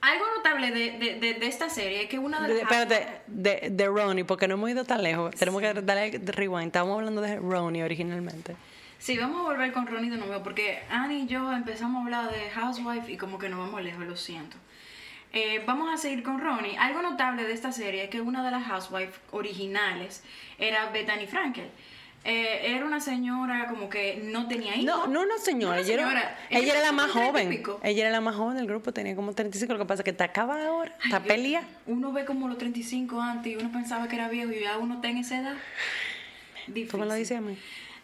algo 0.03 0.25
notable 0.36 0.72
de, 0.72 0.91
de, 1.00 1.15
de, 1.15 1.33
de 1.36 1.48
esta 1.48 1.69
serie 1.69 2.03
es 2.03 2.10
que 2.10 2.19
una 2.19 2.41
de 2.41 2.50
las... 2.50 2.57
espérate, 2.63 3.22
de, 3.27 3.69
de 3.72 3.88
Ronnie, 3.88 4.25
porque 4.25 4.50
no 4.50 4.55
hemos 4.55 4.69
ido 4.69 4.83
tan 4.83 5.01
lejos. 5.01 5.33
Tenemos 5.36 5.62
que 5.62 5.74
darle 5.74 6.19
rewind. 6.25 6.67
Estamos 6.67 6.98
hablando 6.98 7.22
de 7.22 7.38
Ronnie 7.38 7.83
originalmente. 7.83 8.57
Sí, 9.00 9.17
vamos 9.17 9.39
a 9.39 9.43
volver 9.43 9.72
con 9.72 9.88
Ronnie 9.88 10.12
de 10.12 10.17
nuevo 10.17 10.43
porque 10.43 10.83
Annie 10.89 11.24
y 11.24 11.27
yo 11.27 11.53
empezamos 11.53 12.01
a 12.01 12.03
hablar 12.03 12.31
de 12.31 12.50
Housewife 12.50 13.12
y 13.13 13.17
como 13.17 13.39
que 13.39 13.48
nos 13.48 13.60
vamos 13.60 13.81
lejos, 13.81 14.05
lo 14.05 14.17
siento. 14.17 14.57
Eh, 15.31 15.63
vamos 15.65 15.93
a 15.93 15.98
seguir 15.98 16.22
con 16.22 16.41
Ronnie. 16.41 16.77
Algo 16.77 17.01
notable 17.01 17.45
de 17.45 17.53
esta 17.53 17.72
serie 17.72 18.03
es 18.03 18.10
que 18.10 18.19
una 18.19 18.43
de 18.43 18.51
las 18.51 18.65
Housewives 18.65 19.15
originales 19.31 20.22
era 20.57 20.89
Bethany 20.89 21.27
Frankel. 21.27 21.69
Eh, 22.25 22.73
era 22.75 22.85
una 22.85 23.01
señora 23.01 23.67
como 23.67 23.89
que 23.89 24.21
no 24.23 24.47
tenía 24.47 24.75
hijos. 24.75 24.85
No, 24.85 25.07
no, 25.07 25.25
no, 25.25 25.37
señora. 25.39 25.75
No, 25.75 25.81
ella, 25.81 25.93
era- 25.93 26.03
señora. 26.05 26.37
ella 26.49 26.59
Ella 26.61 26.73
era 26.73 26.81
la 26.81 26.91
más 26.93 27.11
joven. 27.11 27.63
Ella 27.83 28.01
era 28.01 28.11
la 28.11 28.21
más 28.21 28.35
joven 28.35 28.55
del 28.55 28.65
grupo, 28.67 28.93
tenía 28.93 29.13
como 29.15 29.33
35. 29.33 29.73
Lo 29.73 29.79
que 29.79 29.85
pasa 29.85 30.01
es 30.01 30.05
que 30.05 30.11
está 30.11 30.23
acaba 30.25 30.65
ahora, 30.65 30.95
está 31.03 31.21
pelea. 31.21 31.63
Uno 31.85 32.13
ve 32.13 32.23
como 32.23 32.47
los 32.47 32.57
35 32.57 33.19
antes 33.21 33.51
y 33.51 33.55
uno 33.57 33.71
pensaba 33.73 34.07
que 34.07 34.15
era 34.15 34.29
viejo 34.29 34.51
y 34.53 34.61
ya 34.61 34.77
uno 34.77 34.95
está 34.95 35.09
en 35.09 35.17
esa 35.17 35.37
edad. 35.39 35.55
¿Tú 36.65 36.71
me 36.97 37.05
lo 37.05 37.13
Difícil. 37.13 37.15
dices 37.17 37.37
a 37.37 37.41
mí? 37.41 37.57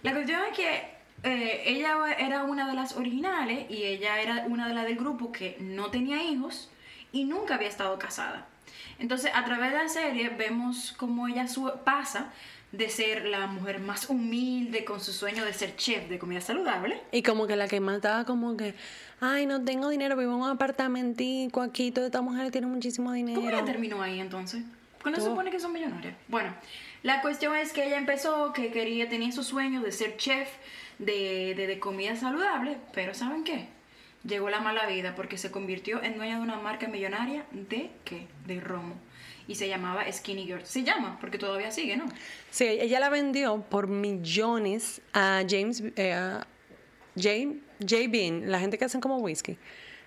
La 0.03 0.13
cuestión 0.13 0.41
es 0.51 0.57
que 0.57 0.99
eh, 1.23 1.63
ella 1.65 1.95
era 2.17 2.43
una 2.43 2.67
de 2.67 2.73
las 2.73 2.97
originales 2.97 3.69
y 3.69 3.83
ella 3.83 4.19
era 4.21 4.45
una 4.47 4.67
de 4.67 4.73
las 4.73 4.85
del 4.85 4.97
grupo 4.97 5.31
que 5.31 5.55
no 5.61 5.91
tenía 5.91 6.21
hijos 6.23 6.69
y 7.13 7.23
nunca 7.23 7.55
había 7.55 7.69
estado 7.69 7.97
casada. 7.99 8.47
Entonces, 8.99 9.31
a 9.33 9.45
través 9.45 9.71
de 9.71 9.77
la 9.77 9.87
serie 9.87 10.27
vemos 10.29 10.93
cómo 10.97 11.27
ella 11.29 11.47
su- 11.47 11.71
pasa 11.85 12.33
de 12.71 12.89
ser 12.89 13.25
la 13.25 13.47
mujer 13.47 13.79
más 13.79 14.09
humilde 14.09 14.85
con 14.85 15.01
su 15.01 15.11
sueño 15.11 15.43
de 15.43 15.53
ser 15.53 15.75
chef 15.75 16.07
de 16.07 16.19
comida 16.19 16.39
saludable. 16.39 17.01
Y 17.11 17.23
como 17.23 17.47
que 17.47 17.55
la 17.55 17.67
que 17.67 17.79
más 17.79 17.95
estaba 17.95 18.25
como 18.25 18.55
que, 18.57 18.75
ay, 19.19 19.45
no 19.45 19.63
tengo 19.63 19.89
dinero, 19.89 20.15
vivo 20.15 20.33
en 20.33 20.41
un 20.41 20.49
apartamentico 20.49 21.61
aquí, 21.61 21.91
todas 21.91 22.09
estas 22.09 22.21
mujeres 22.21 22.51
tienen 22.51 22.69
muchísimo 22.69 23.11
dinero. 23.11 23.39
¿Cómo 23.39 23.49
ella 23.49 23.65
terminó 23.65 24.01
ahí 24.01 24.19
entonces? 24.19 24.63
Cuando 25.01 25.19
se 25.19 25.27
supone 25.27 25.49
que 25.49 25.59
son 25.59 25.71
millonarias. 25.71 26.13
Bueno, 26.27 26.53
la 27.03 27.21
cuestión 27.21 27.55
es 27.55 27.71
que 27.71 27.87
ella 27.87 27.97
empezó, 27.97 28.51
que 28.53 28.69
quería, 28.71 29.07
tenía 29.09 29.31
su 29.31 29.43
sueño 29.43 29.81
de 29.81 29.91
ser 29.91 30.17
chef 30.17 30.49
de, 30.99 31.55
de, 31.55 31.67
de 31.67 31.79
comida 31.79 32.15
saludable, 32.17 32.77
pero 32.93 33.13
¿saben 33.13 33.43
qué? 33.45 33.67
Llegó 34.25 34.49
la 34.49 34.59
mala 34.59 34.85
vida 34.85 35.15
porque 35.15 35.37
se 35.37 35.49
convirtió 35.49 36.03
en 36.03 36.17
dueña 36.17 36.35
de 36.35 36.41
una 36.41 36.57
marca 36.57 36.87
millonaria 36.87 37.45
de 37.51 37.89
qué? 38.03 38.27
De 38.45 38.59
romo. 38.59 38.95
Y 39.49 39.55
se 39.55 39.67
llamaba 39.67 40.09
Skinny 40.11 40.45
Girl. 40.45 40.63
Se 40.63 40.83
llama, 40.83 41.17
porque 41.19 41.39
todavía 41.39 41.71
sigue, 41.71 41.97
¿no? 41.97 42.05
Sí, 42.51 42.65
ella 42.65 42.99
la 42.99 43.09
vendió 43.09 43.61
por 43.67 43.87
millones 43.87 45.01
a 45.11 45.41
James, 45.49 45.83
eh, 45.95 46.13
a 46.13 46.45
Jane, 47.17 47.57
J. 47.81 47.95
Bean, 48.09 48.51
la 48.51 48.59
gente 48.59 48.77
que 48.77 48.85
hacen 48.85 49.01
como 49.01 49.17
whisky. 49.17 49.57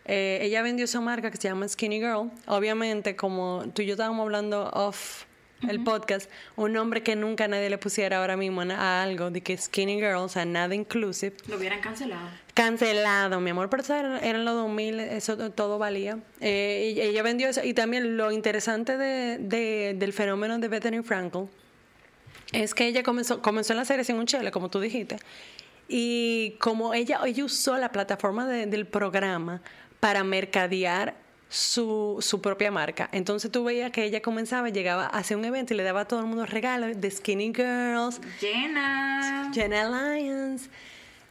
Eh, 0.05 0.39
ella 0.43 0.63
vendió 0.63 0.85
esa 0.85 1.01
marca 1.01 1.29
que 1.31 1.39
se 1.39 1.49
llama 1.49 1.67
Skinny 1.67 1.99
Girl. 1.99 2.31
Obviamente, 2.47 3.17
como 3.17 3.65
tú 3.75 3.83
y 3.83 3.87
yo 3.87 3.95
estábamos 3.95 4.23
hablando 4.23 4.71
off 4.73 5.25
el 5.69 5.83
podcast, 5.85 6.31
un 6.57 6.73
nombre 6.73 7.03
que 7.03 7.17
nunca 7.17 7.49
nadie 7.49 7.71
le 7.71 7.79
pusiera 7.79 8.19
ahora 8.19 8.37
mismo 8.37 8.63
a, 8.63 9.03
algo 9.03 9.31
de 9.31 9.41
que 9.43 9.57
Skinny 9.57 9.95
Girl, 9.97 10.17
o 10.17 10.29
sea, 10.29 10.45
nada 10.45 10.75
inclusive. 10.75 11.35
Lo 11.49 11.57
hubieran 11.57 11.81
cancelado. 11.81 12.29
Cancelado, 12.55 13.41
mi 13.41 13.51
amor, 13.51 13.71
pero 13.71 13.83
eso 13.83 13.95
eran, 13.95 14.23
eran 14.25 14.45
los 14.45 14.55
2000, 14.55 15.01
eso 15.01 15.37
to- 15.37 15.51
todo 15.53 15.79
valía. 15.79 16.19
Eh, 16.41 16.93
y 16.97 17.01
ella 17.01 17.23
vendió 17.23 17.49
eso. 17.49 17.63
Y 17.65 17.75
también 17.75 18.17
lo 18.17 18.31
interesante 18.33 18.97
de, 18.99 19.39
de- 19.39 19.95
del 19.99 20.13
fenómeno 20.13 20.59
de 20.59 20.69
Bethany 20.69 21.03
Frankel 21.03 21.47
es 22.53 22.75
que 22.75 22.87
ella 22.87 23.03
comenzó, 23.03 23.41
comenzó 23.41 23.73
en 23.73 23.79
la 23.79 23.85
serie 23.85 24.05
sin 24.05 24.17
un 24.17 24.27
chele, 24.27 24.51
como 24.51 24.69
tú 24.69 24.81
dijiste. 24.81 25.17
Y 25.89 26.57
como 26.61 26.95
ella, 26.95 27.21
ella 27.25 27.45
usó 27.45 27.77
la 27.79 27.91
plataforma 27.91 28.47
de- 28.47 28.67
del 28.67 28.87
programa 28.87 29.63
para 30.01 30.25
mercadear 30.25 31.15
su, 31.53 32.17
su 32.21 32.41
propia 32.41 32.71
marca. 32.71 33.11
Entonces 33.13 33.51
tú 33.53 33.63
veías 33.63 33.93
que 33.93 34.05
ella 34.05 34.23
comenzaba, 34.23 34.71
llegaba 34.71 35.07
hacia 35.07 35.37
un 35.37 35.45
evento 35.45 35.75
y 35.75 35.77
le 35.77 35.83
daba 35.83 36.01
a 36.01 36.05
todo 36.07 36.21
el 36.21 36.27
mundo 36.27 36.47
regalos 36.47 36.99
de 36.99 37.11
Skinny 37.11 37.53
Girls, 37.55 38.21
Llena. 38.41 39.51
Jenna 39.53 40.15
Lyons. 40.15 40.71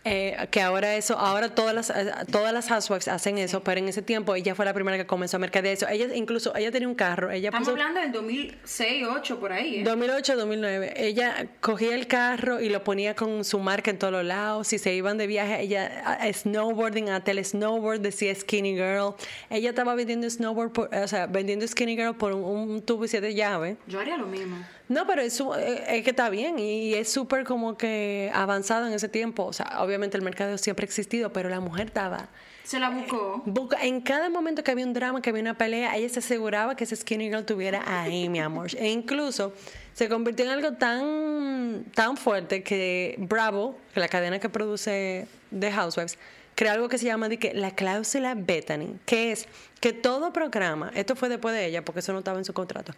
Eh, 0.03 0.47
que 0.49 0.61
ahora 0.61 0.95
eso, 0.95 1.17
ahora 1.17 1.49
todas 1.53 1.75
las 1.75 1.89
eh, 1.91 2.11
todas 2.31 2.51
las 2.53 2.67
housewives 2.69 3.07
hacen 3.07 3.37
eso, 3.37 3.63
pero 3.63 3.79
en 3.79 3.87
ese 3.87 4.01
tiempo 4.01 4.33
ella 4.35 4.55
fue 4.55 4.65
la 4.65 4.73
primera 4.73 4.97
que 4.97 5.05
comenzó 5.05 5.37
a 5.37 5.39
mercadear 5.39 5.73
eso. 5.75 5.87
Ella 5.87 6.07
incluso 6.15 6.55
ella 6.55 6.71
tenía 6.71 6.87
un 6.87 6.95
carro, 6.95 7.29
ella 7.31 7.49
Estamos 7.49 7.67
puso 7.69 7.71
hablando 7.79 7.99
del 8.01 8.11
2006, 8.11 9.03
2008, 9.03 9.39
por 9.39 9.53
ahí, 9.53 9.75
¿eh? 9.79 9.83
2008, 9.83 10.35
2009. 10.37 10.93
Ella 10.95 11.47
cogía 11.59 11.93
el 11.95 12.07
carro 12.07 12.59
y 12.61 12.69
lo 12.69 12.83
ponía 12.83 13.15
con 13.15 13.43
su 13.45 13.59
marca 13.59 13.91
en 13.91 13.99
todos 13.99 14.13
los 14.13 14.25
lados. 14.25 14.67
Si 14.67 14.77
se 14.79 14.93
iban 14.93 15.17
de 15.17 15.27
viaje, 15.27 15.61
ella 15.61 16.01
a- 16.05 16.13
a 16.23 16.33
snowboarding, 16.33 17.09
a 17.09 17.23
telesnowboard, 17.23 17.99
decía 18.01 18.33
Skinny 18.33 18.73
Girl. 18.75 19.13
Ella 19.49 19.69
estaba 19.69 19.93
vendiendo 19.95 20.29
snowboard, 20.29 20.71
por- 20.71 20.95
o 20.95 21.07
sea, 21.07 21.27
vendiendo 21.27 21.67
Skinny 21.67 21.95
Girl 21.95 22.15
por 22.15 22.33
un, 22.33 22.43
un 22.43 22.81
tubo 22.81 23.05
y 23.05 23.07
siete 23.07 23.33
llaves. 23.35 23.77
Yo 23.87 23.99
haría 23.99 24.17
lo 24.17 24.25
mismo. 24.27 24.57
No, 24.91 25.07
pero 25.07 25.21
es, 25.21 25.39
eh, 25.39 25.85
es 25.87 26.03
que 26.03 26.09
está 26.09 26.29
bien 26.29 26.59
y 26.59 26.95
es 26.95 27.09
súper 27.09 27.45
como 27.45 27.77
que 27.77 28.29
avanzado 28.33 28.87
en 28.87 28.93
ese 28.93 29.07
tiempo. 29.07 29.45
O 29.45 29.53
sea, 29.53 29.77
obviamente 29.81 30.17
el 30.17 30.23
mercado 30.23 30.57
siempre 30.57 30.83
ha 30.83 30.87
existido, 30.87 31.31
pero 31.31 31.47
la 31.47 31.61
mujer 31.61 31.87
estaba... 31.87 32.27
Se 32.65 32.77
la 32.77 32.89
buscó. 32.89 33.41
En 33.81 34.01
cada 34.01 34.29
momento 34.29 34.65
que 34.65 34.71
había 34.71 34.85
un 34.85 34.91
drama, 34.91 35.21
que 35.21 35.29
había 35.29 35.43
una 35.43 35.57
pelea, 35.57 35.95
ella 35.95 36.09
se 36.09 36.19
aseguraba 36.19 36.75
que 36.75 36.83
ese 36.83 36.97
skinny 36.97 37.29
girl 37.29 37.45
tuviera 37.45 37.83
ahí, 37.85 38.27
mi 38.27 38.41
amor. 38.41 38.67
E 38.75 38.89
incluso 38.89 39.53
se 39.93 40.09
convirtió 40.09 40.43
en 40.43 40.51
algo 40.51 40.73
tan, 40.73 41.85
tan 41.95 42.17
fuerte 42.17 42.61
que 42.61 43.15
Bravo, 43.17 43.77
la 43.95 44.09
cadena 44.09 44.39
que 44.39 44.49
produce 44.49 45.25
The 45.57 45.71
Housewives, 45.71 46.17
creó 46.55 46.73
algo 46.73 46.89
que 46.89 46.97
se 46.97 47.05
llama 47.05 47.29
de 47.29 47.39
que 47.39 47.53
la 47.53 47.71
cláusula 47.71 48.35
Bethany, 48.35 48.99
que 49.05 49.31
es 49.31 49.47
que 49.79 49.93
todo 49.93 50.33
programa, 50.33 50.91
esto 50.95 51.15
fue 51.15 51.29
después 51.29 51.55
de 51.55 51.65
ella, 51.65 51.83
porque 51.85 52.01
eso 52.01 52.11
no 52.11 52.19
estaba 52.19 52.37
en 52.37 52.45
su 52.45 52.53
contrato, 52.53 52.93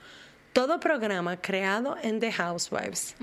todo 0.54 0.80
programa 0.80 1.38
creado 1.38 1.98
en 2.02 2.20
The 2.20 2.32
Housewives, 2.32 3.16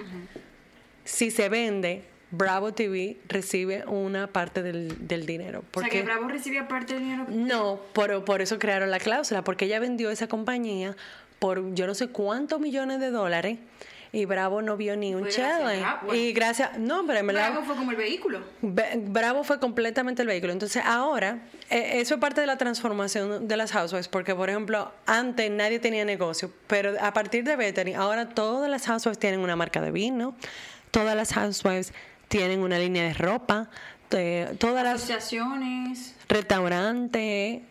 si 1.05 1.31
se 1.31 1.49
vende, 1.49 2.05
Bravo 2.33 2.73
TV 2.73 3.17
recibe 3.29 3.85
una 3.87 4.29
parte 4.29 4.63
del, 4.63 5.09
del 5.09 5.27
dinero. 5.27 5.65
O 5.75 5.81
sea, 5.81 5.89
que 5.89 6.03
Bravo 6.03 6.29
recibía 6.29 6.69
parte 6.69 6.95
del 6.95 7.03
dinero. 7.03 7.27
no, 7.29 7.81
por, 7.93 8.25
por 8.25 8.41
eso 8.41 8.59
crearon 8.59 8.91
la 8.91 9.01
cláusula, 9.01 9.43
porque 9.43 9.65
ella 9.65 9.81
vendió 9.81 10.11
esa 10.11 10.29
compañía 10.29 10.97
por 11.41 11.75
yo 11.75 11.87
no 11.87 11.95
sé 11.95 12.09
cuántos 12.09 12.61
millones 12.61 13.01
de 13.01 13.11
dólares 13.11 13.59
y 14.13 14.25
Bravo 14.25 14.61
no 14.61 14.77
vio 14.77 14.97
ni 14.97 15.15
un. 15.15 15.23
Bravo, 15.23 16.01
bueno. 16.07 16.15
Y 16.21 16.33
gracias, 16.33 16.79
no, 16.79 17.07
pero 17.07 17.21
en 17.21 17.27
verdad, 17.29 17.51
Bravo 17.51 17.67
fue 17.67 17.77
como 17.77 17.91
el 17.93 17.97
vehículo. 17.97 18.41
Bravo 18.61 19.45
fue 19.45 19.61
completamente 19.61 20.23
el 20.23 20.29
vehículo. 20.29 20.53
Entonces 20.53 20.83
ahora, 20.85 21.39
eh, 21.71 21.93
eso 22.01 22.15
es 22.15 22.21
parte 22.21 22.41
de 22.41 22.47
la 22.47 22.57
transformación 22.57 23.47
de 23.47 23.57
las 23.57 23.73
housewives, 23.73 24.09
porque 24.09 24.35
por 24.35 24.51
ejemplo, 24.51 24.93
antes 25.07 25.51
nadie 25.51 25.79
tenía 25.79 26.05
negocio, 26.05 26.53
pero 26.67 26.95
a 27.01 27.13
partir 27.13 27.45
de 27.45 27.57
Bethany, 27.57 27.95
ahora 27.95 28.29
todas 28.29 28.69
las 28.69 28.87
housewives 28.87 29.19
tienen 29.19 29.41
una 29.41 29.55
marca 29.57 29.81
de 29.81 29.91
vino, 29.93 30.35
todas 30.91 31.15
las 31.15 31.33
housewives 31.33 31.93
tienen 32.29 32.61
una 32.61 32.79
línea 32.79 33.05
de 33.05 33.15
ropa, 33.15 33.71
eh, 34.11 34.55
todas 34.59 34.83
las 34.83 34.97
Asociaciones. 34.97 36.15
restaurantes. 36.29 37.63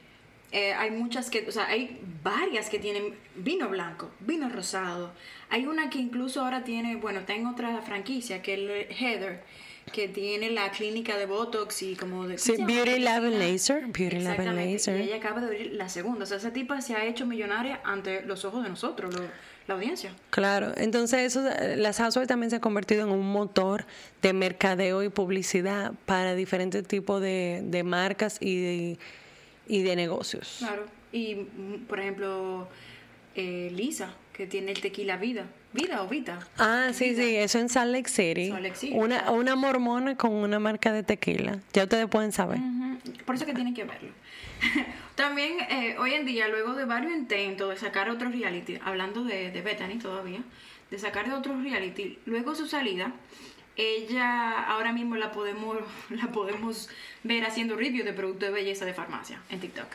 Eh, 0.51 0.73
hay 0.73 0.91
muchas 0.91 1.29
que, 1.29 1.45
o 1.47 1.51
sea, 1.51 1.67
hay 1.67 1.99
varias 2.23 2.69
que 2.69 2.79
tienen 2.79 3.13
vino 3.35 3.69
blanco, 3.69 4.09
vino 4.21 4.49
rosado. 4.49 5.11
Hay 5.49 5.65
una 5.65 5.89
que 5.89 5.99
incluso 5.99 6.41
ahora 6.41 6.63
tiene, 6.63 6.95
bueno, 6.95 7.19
está 7.19 7.35
en 7.35 7.47
otra 7.47 7.81
franquicia, 7.81 8.41
que 8.41 8.53
es 8.53 8.59
el 8.59 8.69
Heather, 8.95 9.43
que 9.93 10.07
tiene 10.07 10.51
la 10.51 10.69
clínica 10.69 11.17
de 11.17 11.25
Botox 11.25 11.81
y 11.81 11.95
como 11.95 12.27
de... 12.27 12.37
Sí. 12.37 12.55
Beauty 12.59 12.99
Lab 12.99 13.23
and. 13.25 13.39
Laser, 13.39 13.85
Beauty 13.87 14.19
Lab 14.19 14.39
and 14.41 14.55
Laser. 14.55 14.99
Y 14.99 15.03
ella 15.03 15.15
acaba 15.15 15.41
de 15.41 15.47
abrir 15.47 15.73
la 15.73 15.89
segunda. 15.89 16.23
O 16.23 16.27
sea, 16.27 16.37
esa 16.37 16.53
tipa 16.53 16.79
se 16.81 16.95
ha 16.95 17.05
hecho 17.05 17.25
millonaria 17.25 17.79
ante 17.83 18.21
los 18.21 18.45
ojos 18.45 18.63
de 18.63 18.69
nosotros, 18.69 19.13
lo- 19.15 19.23
la 19.67 19.75
audiencia. 19.75 20.11
Claro, 20.31 20.73
entonces 20.77 21.19
eso, 21.35 21.47
las 21.75 21.97
housewives 21.97 22.27
también 22.27 22.49
se 22.49 22.55
han 22.55 22.61
convertido 22.61 23.03
en 23.05 23.11
un 23.11 23.31
motor 23.31 23.85
de 24.21 24.33
mercadeo 24.33 25.03
y 25.03 25.09
publicidad 25.09 25.93
para 26.07 26.33
diferentes 26.33 26.87
tipos 26.87 27.21
de, 27.21 27.61
de 27.63 27.83
marcas 27.83 28.37
y 28.41 28.61
de, 28.61 28.99
y 29.69 29.83
de 29.83 29.95
negocios. 29.95 30.57
Claro. 30.59 30.85
Y, 31.13 31.35
por 31.87 31.99
ejemplo, 32.01 32.67
eh, 33.35 33.71
Lisa, 33.73 34.13
que 34.33 34.45
tiene 34.45 34.71
el 34.71 34.81
tequila 34.81 35.15
Vida. 35.15 35.45
¿Vida 35.71 36.01
o 36.01 36.07
Vita? 36.07 36.39
Ah, 36.57 36.89
sí, 36.93 37.15
sí, 37.15 37.35
eso 37.35 37.59
en 37.59 37.69
Salt 37.69 37.91
Lake 37.91 38.09
City. 38.09 38.49
Salt 38.49 38.63
Lake 38.63 38.75
City, 38.75 38.93
Una, 38.95 39.19
claro. 39.19 39.33
una 39.37 39.55
mormona 39.55 40.17
con 40.17 40.31
una 40.31 40.59
marca 40.59 40.91
de 40.91 41.03
tequila. 41.03 41.59
Ya 41.73 41.83
ustedes 41.83 42.07
pueden 42.07 42.31
saber. 42.31 42.59
Por 43.25 43.35
eso 43.35 43.45
que 43.45 43.53
tienen 43.53 43.75
que 43.75 43.83
verlo. 43.83 44.09
También 45.15 45.59
eh, 45.69 45.95
hoy 45.99 46.13
en 46.15 46.25
día, 46.25 46.47
luego 46.47 46.73
de 46.73 46.85
varios 46.85 47.13
intentos 47.13 47.69
de 47.69 47.77
sacar 47.77 48.09
otro 48.09 48.29
reality, 48.29 48.79
hablando 48.83 49.23
de, 49.23 49.51
de 49.51 49.61
Bethany 49.61 49.99
todavía, 49.99 50.39
de 50.89 50.97
sacar 50.97 51.27
de 51.27 51.33
otro 51.33 51.55
reality, 51.61 52.17
luego 52.25 52.55
su 52.55 52.65
salida, 52.65 53.13
ella 53.79 54.59
ahora 54.67 54.91
mismo 54.91 55.15
la 55.15 55.31
podemos, 55.31 55.77
la 56.09 56.27
podemos 56.31 56.89
ver 57.23 57.45
haciendo 57.45 57.75
review 57.75 58.03
de 58.05 58.13
productos 58.13 58.49
de 58.49 58.53
belleza 58.53 58.85
de 58.85 58.93
farmacia 58.93 59.41
en 59.49 59.59
TikTok. 59.59 59.87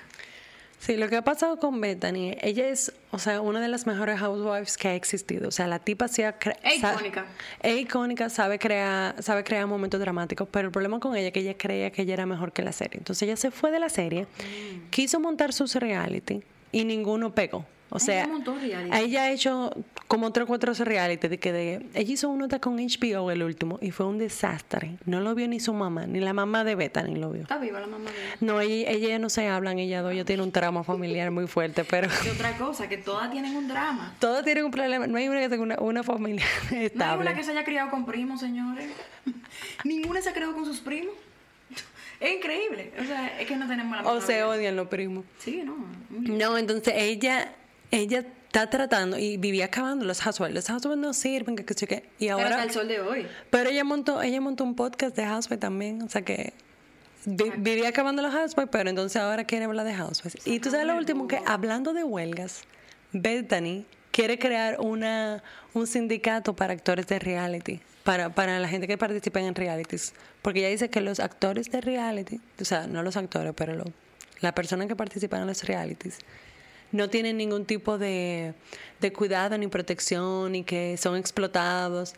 Sí, 0.80 0.98
lo 0.98 1.08
que 1.08 1.16
ha 1.16 1.22
pasado 1.22 1.58
con 1.58 1.80
Bethany, 1.80 2.36
ella 2.42 2.68
es, 2.68 2.92
o 3.10 3.18
sea, 3.18 3.40
una 3.40 3.58
de 3.58 3.68
las 3.68 3.86
mejores 3.86 4.18
housewives 4.20 4.76
que 4.76 4.88
ha 4.88 4.94
existido. 4.94 5.48
O 5.48 5.50
sea, 5.50 5.66
la 5.66 5.78
tipa 5.78 6.08
sí 6.08 6.20
ha 6.22 6.36
Es 6.62 6.76
icónica. 6.76 7.24
Es 7.62 7.78
icónica, 7.80 8.28
sabe 8.28 8.58
crear, 8.58 9.22
sabe 9.22 9.44
crear 9.44 9.66
momentos 9.66 9.98
dramáticos, 9.98 10.46
pero 10.50 10.66
el 10.66 10.72
problema 10.72 11.00
con 11.00 11.16
ella 11.16 11.28
es 11.28 11.32
que 11.32 11.40
ella 11.40 11.56
creía 11.56 11.90
que 11.90 12.02
ella 12.02 12.12
era 12.12 12.26
mejor 12.26 12.52
que 12.52 12.60
la 12.60 12.72
serie. 12.72 12.98
Entonces 12.98 13.22
ella 13.22 13.36
se 13.36 13.50
fue 13.50 13.70
de 13.70 13.78
la 13.78 13.88
serie, 13.88 14.24
Mm. 14.24 14.90
quiso 14.90 15.20
montar 15.20 15.54
sus 15.54 15.74
reality 15.74 16.42
y 16.70 16.84
ninguno 16.84 17.34
pegó. 17.34 17.64
O 17.88 17.96
Ella 17.96 18.04
sea, 18.04 18.26
montó 18.26 18.54
reality. 18.58 18.94
ella 18.94 19.22
ha 19.22 19.30
hecho 19.30 19.72
como 20.08 20.32
tres 20.32 20.44
o 20.44 20.46
cuatro 20.46 20.72
reality 20.74 21.28
de 21.28 21.38
que 21.38 21.52
de, 21.52 21.86
ella 21.94 22.12
hizo 22.12 22.28
uno 22.28 22.44
hasta 22.44 22.58
con 22.60 22.76
HBO 22.76 23.30
el 23.30 23.42
último 23.42 23.78
y 23.80 23.90
fue 23.90 24.06
un 24.06 24.18
desastre. 24.18 24.96
No 25.06 25.20
lo 25.20 25.34
vio 25.34 25.48
ni 25.48 25.60
su 25.60 25.72
mamá, 25.72 26.06
ni 26.06 26.20
la 26.20 26.32
mamá 26.32 26.62
de 26.64 26.74
Bethany 26.74 27.16
lo 27.16 27.30
vio. 27.30 27.42
Está 27.42 27.58
viva 27.58 27.80
la 27.80 27.86
mamá 27.86 28.10
de 28.10 28.16
ella. 28.16 28.36
No, 28.40 28.60
ella, 28.60 28.90
ella 28.90 29.18
no 29.18 29.28
se 29.30 29.48
hablan, 29.48 29.78
ella 29.78 30.02
dos, 30.02 30.12
ella 30.12 30.24
tiene 30.24 30.42
un 30.42 30.52
trauma 30.52 30.84
familiar 30.84 31.30
muy 31.30 31.46
fuerte, 31.46 31.84
pero 31.84 32.08
Y 32.26 32.28
otra 32.28 32.56
cosa, 32.58 32.88
que 32.88 32.98
todas 32.98 33.30
tienen 33.30 33.56
un 33.56 33.66
drama. 33.66 34.14
todos 34.20 34.44
tienen 34.44 34.64
un 34.64 34.70
problema. 34.70 35.06
No 35.06 35.16
hay 35.16 35.28
una 35.28 35.40
que 35.40 35.48
tenga 35.48 35.62
una, 35.62 35.78
una 35.80 36.02
familia 36.02 36.44
No 36.70 36.78
hay 36.78 36.86
estable. 36.86 37.22
una 37.22 37.34
que 37.34 37.42
se 37.42 37.52
haya 37.52 37.64
criado 37.64 37.90
con 37.90 38.04
primos, 38.04 38.40
señores. 38.40 38.90
Ninguna 39.84 40.20
se 40.20 40.28
ha 40.30 40.32
criado 40.32 40.54
con 40.54 40.64
sus 40.64 40.80
primos. 40.80 41.14
Es 42.20 42.36
increíble. 42.36 42.92
O 43.00 43.04
sea, 43.04 43.40
es 43.40 43.46
que 43.46 43.56
no 43.56 43.66
tenemos 43.66 43.96
la 43.96 44.08
O 44.10 44.20
se 44.20 44.44
odian 44.44 44.76
los 44.76 44.88
primos. 44.88 45.24
Sí, 45.38 45.62
no. 45.64 45.76
No, 46.10 46.56
entonces 46.56 46.94
ella, 46.96 47.52
ella 47.90 48.24
está 48.54 48.70
tratando 48.70 49.18
y 49.18 49.36
vivía 49.36 49.64
acabando 49.66 50.04
los 50.04 50.20
housewives. 50.20 50.54
Los 50.54 50.66
housewives 50.68 50.98
no 51.02 51.12
sirven, 51.12 51.56
que. 51.88 52.08
Y 52.20 52.26
Pero 52.26 52.38
hasta 52.38 52.50
ahora, 52.54 52.62
el 52.62 52.70
sol 52.70 52.86
de 52.86 53.00
hoy. 53.00 53.26
pero 53.50 53.68
ella 53.70 53.82
montó, 53.82 54.22
ella 54.22 54.40
montó 54.40 54.62
un 54.62 54.76
podcast 54.76 55.16
de 55.16 55.24
housewives 55.26 55.58
también, 55.60 56.02
o 56.02 56.08
sea 56.08 56.22
que 56.22 56.52
vi- 57.24 57.50
vivía 57.56 57.88
acabando 57.88 58.22
los 58.22 58.32
housewives, 58.32 58.68
pero 58.70 58.88
entonces 58.88 59.20
ahora 59.20 59.44
quiere 59.44 59.64
hablar 59.64 59.84
de 59.84 59.94
housewives. 59.94 60.46
Y 60.46 60.60
tú 60.60 60.70
sabes 60.70 60.86
lo 60.86 60.92
Sacándole 60.92 60.98
último 61.00 61.26
que, 61.28 61.40
hablando 61.44 61.92
de 61.92 62.04
huelgas, 62.04 62.62
Bethany 63.12 63.84
quiere 64.12 64.38
crear 64.38 64.78
una, 64.80 65.42
un 65.72 65.86
sindicato 65.88 66.54
para 66.54 66.72
actores 66.74 67.06
de 67.08 67.18
reality, 67.18 67.80
para, 68.04 68.28
para 68.30 68.58
la 68.60 68.68
gente 68.68 68.86
que 68.86 68.96
participa 68.96 69.40
en 69.40 69.54
realities. 69.56 70.14
Porque 70.42 70.60
ella 70.60 70.68
dice 70.68 70.90
que 70.90 71.00
los 71.00 71.18
actores 71.18 71.70
de 71.72 71.80
reality, 71.80 72.40
o 72.60 72.64
sea, 72.64 72.86
no 72.86 73.02
los 73.02 73.16
actores, 73.16 73.52
pero 73.56 73.74
lo- 73.74 73.92
las 74.40 74.52
personas 74.52 74.86
que 74.86 74.94
participan 74.94 75.40
en 75.40 75.46
los 75.48 75.64
realities, 75.64 76.18
no 76.94 77.10
tienen 77.10 77.36
ningún 77.36 77.64
tipo 77.66 77.98
de, 77.98 78.54
de 79.00 79.12
cuidado 79.12 79.58
ni 79.58 79.66
protección 79.66 80.54
y 80.54 80.62
que 80.64 80.96
son 80.96 81.16
explotados. 81.16 82.14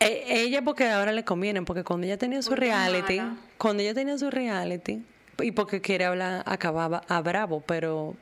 E- 0.00 0.24
ella 0.42 0.62
porque 0.62 0.88
ahora 0.88 1.12
le 1.12 1.24
conviene, 1.24 1.62
porque 1.62 1.84
cuando 1.84 2.06
ella 2.06 2.16
tenía 2.16 2.42
su 2.42 2.50
Porque 2.50 2.66
reality, 2.66 3.18
mala. 3.18 3.36
cuando 3.58 3.82
ella 3.82 3.94
tenía 3.94 4.16
su 4.18 4.30
reality, 4.30 5.02
y 5.40 5.50
porque 5.52 5.80
quiere 5.80 6.04
hablar 6.04 6.42
acababa 6.46 7.02
a 7.08 7.20
bravo, 7.20 7.60
pero 7.66 8.14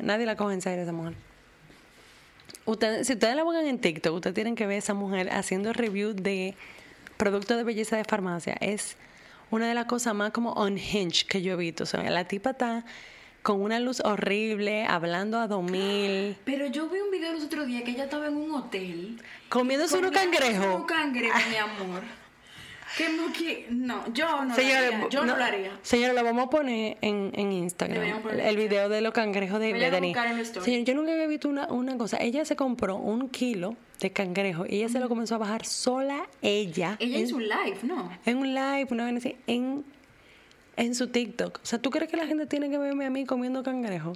nadie 0.00 0.26
la 0.26 0.36
coge 0.36 0.54
en 0.54 0.60
serio 0.62 0.82
esa 0.82 0.92
mujer. 0.92 1.14
Ustedes, 2.64 3.06
si 3.06 3.14
ustedes 3.14 3.34
la 3.34 3.42
buscan 3.44 3.66
en 3.66 3.78
TikTok, 3.80 4.14
ustedes 4.14 4.34
tienen 4.34 4.54
que 4.54 4.66
ver 4.66 4.76
a 4.76 4.78
esa 4.78 4.94
mujer 4.94 5.30
haciendo 5.32 5.72
review 5.72 6.12
de 6.12 6.54
productos 7.16 7.56
de 7.56 7.64
belleza 7.64 7.96
de 7.96 8.04
farmacia. 8.04 8.56
Es 8.60 8.96
una 9.50 9.66
de 9.68 9.74
las 9.74 9.86
cosas 9.86 10.14
más 10.14 10.32
como 10.32 10.52
unhinged 10.52 11.26
que 11.26 11.40
yo 11.42 11.54
he 11.54 11.56
visto. 11.56 11.84
O 11.84 11.86
sea, 11.86 12.02
la 12.10 12.24
tipa 12.28 12.50
está 12.50 12.84
con 13.42 13.62
una 13.62 13.80
luz 13.80 14.00
horrible, 14.04 14.84
hablando 14.84 15.38
a 15.38 15.46
2000, 15.46 16.36
Pero 16.44 16.66
yo 16.66 16.88
vi 16.88 17.00
un 17.00 17.10
video 17.10 17.32
los 17.32 17.44
otros 17.44 17.66
días 17.66 17.82
que 17.82 17.92
ella 17.92 18.04
estaba 18.04 18.26
en 18.26 18.36
un 18.36 18.52
hotel. 18.52 19.20
comiéndose 19.48 19.96
unos 19.96 20.10
comiéndose 20.10 20.40
cangrejos. 20.42 20.80
Un 20.80 20.86
cangrejo, 20.86 21.38
mi 21.50 21.56
amor. 21.56 22.02
Que 22.96 23.08
no, 23.10 23.32
que, 23.32 23.66
no, 23.70 24.12
yo 24.12 24.44
no 24.44 24.54
Señores, 24.54 24.90
lo 24.90 24.96
haría. 24.96 25.08
Yo 25.10 25.24
no, 25.24 25.36
lo 25.36 25.44
haría. 25.44 25.70
Señora, 25.82 26.14
lo 26.14 26.24
vamos 26.24 26.46
a 26.46 26.50
poner 26.50 26.96
en, 27.00 27.32
en 27.34 27.52
Instagram. 27.52 28.22
Poner 28.22 28.40
El, 28.40 28.46
el 28.46 28.56
video 28.56 28.88
de 28.88 29.02
los 29.02 29.12
cangrejos 29.12 29.60
de 29.60 29.72
la 29.72 29.98
story. 30.40 30.64
Señor, 30.64 30.84
yo 30.84 30.94
nunca 30.94 31.12
había 31.12 31.26
visto 31.26 31.48
una, 31.48 31.66
una 31.68 31.96
cosa. 31.98 32.16
Ella 32.18 32.44
se 32.44 32.56
compró 32.56 32.96
un 32.96 33.28
kilo 33.28 33.76
de 34.00 34.10
cangrejo 34.10 34.64
y 34.66 34.76
ella 34.76 34.88
se 34.88 35.00
lo 35.00 35.08
comenzó 35.08 35.34
a 35.34 35.38
bajar 35.38 35.66
sola 35.66 36.26
ella. 36.40 36.96
Ella 36.98 37.18
en, 37.18 37.34
un 37.34 37.42
live, 37.42 37.78
¿no? 37.82 38.10
en 38.24 38.38
un 38.38 38.54
live, 38.54 38.86
una 38.90 39.04
vez 39.04 39.16
así, 39.16 39.36
en, 39.46 39.84
en 40.78 40.94
su 40.94 41.08
TikTok. 41.08 41.60
O 41.62 41.66
sea, 41.66 41.78
¿tú 41.78 41.90
crees 41.90 42.10
que 42.10 42.16
la 42.16 42.26
gente 42.26 42.46
tiene 42.46 42.70
que 42.70 42.78
verme 42.78 43.04
a 43.04 43.10
mí 43.10 43.26
comiendo 43.26 43.62
cangrejo? 43.62 44.14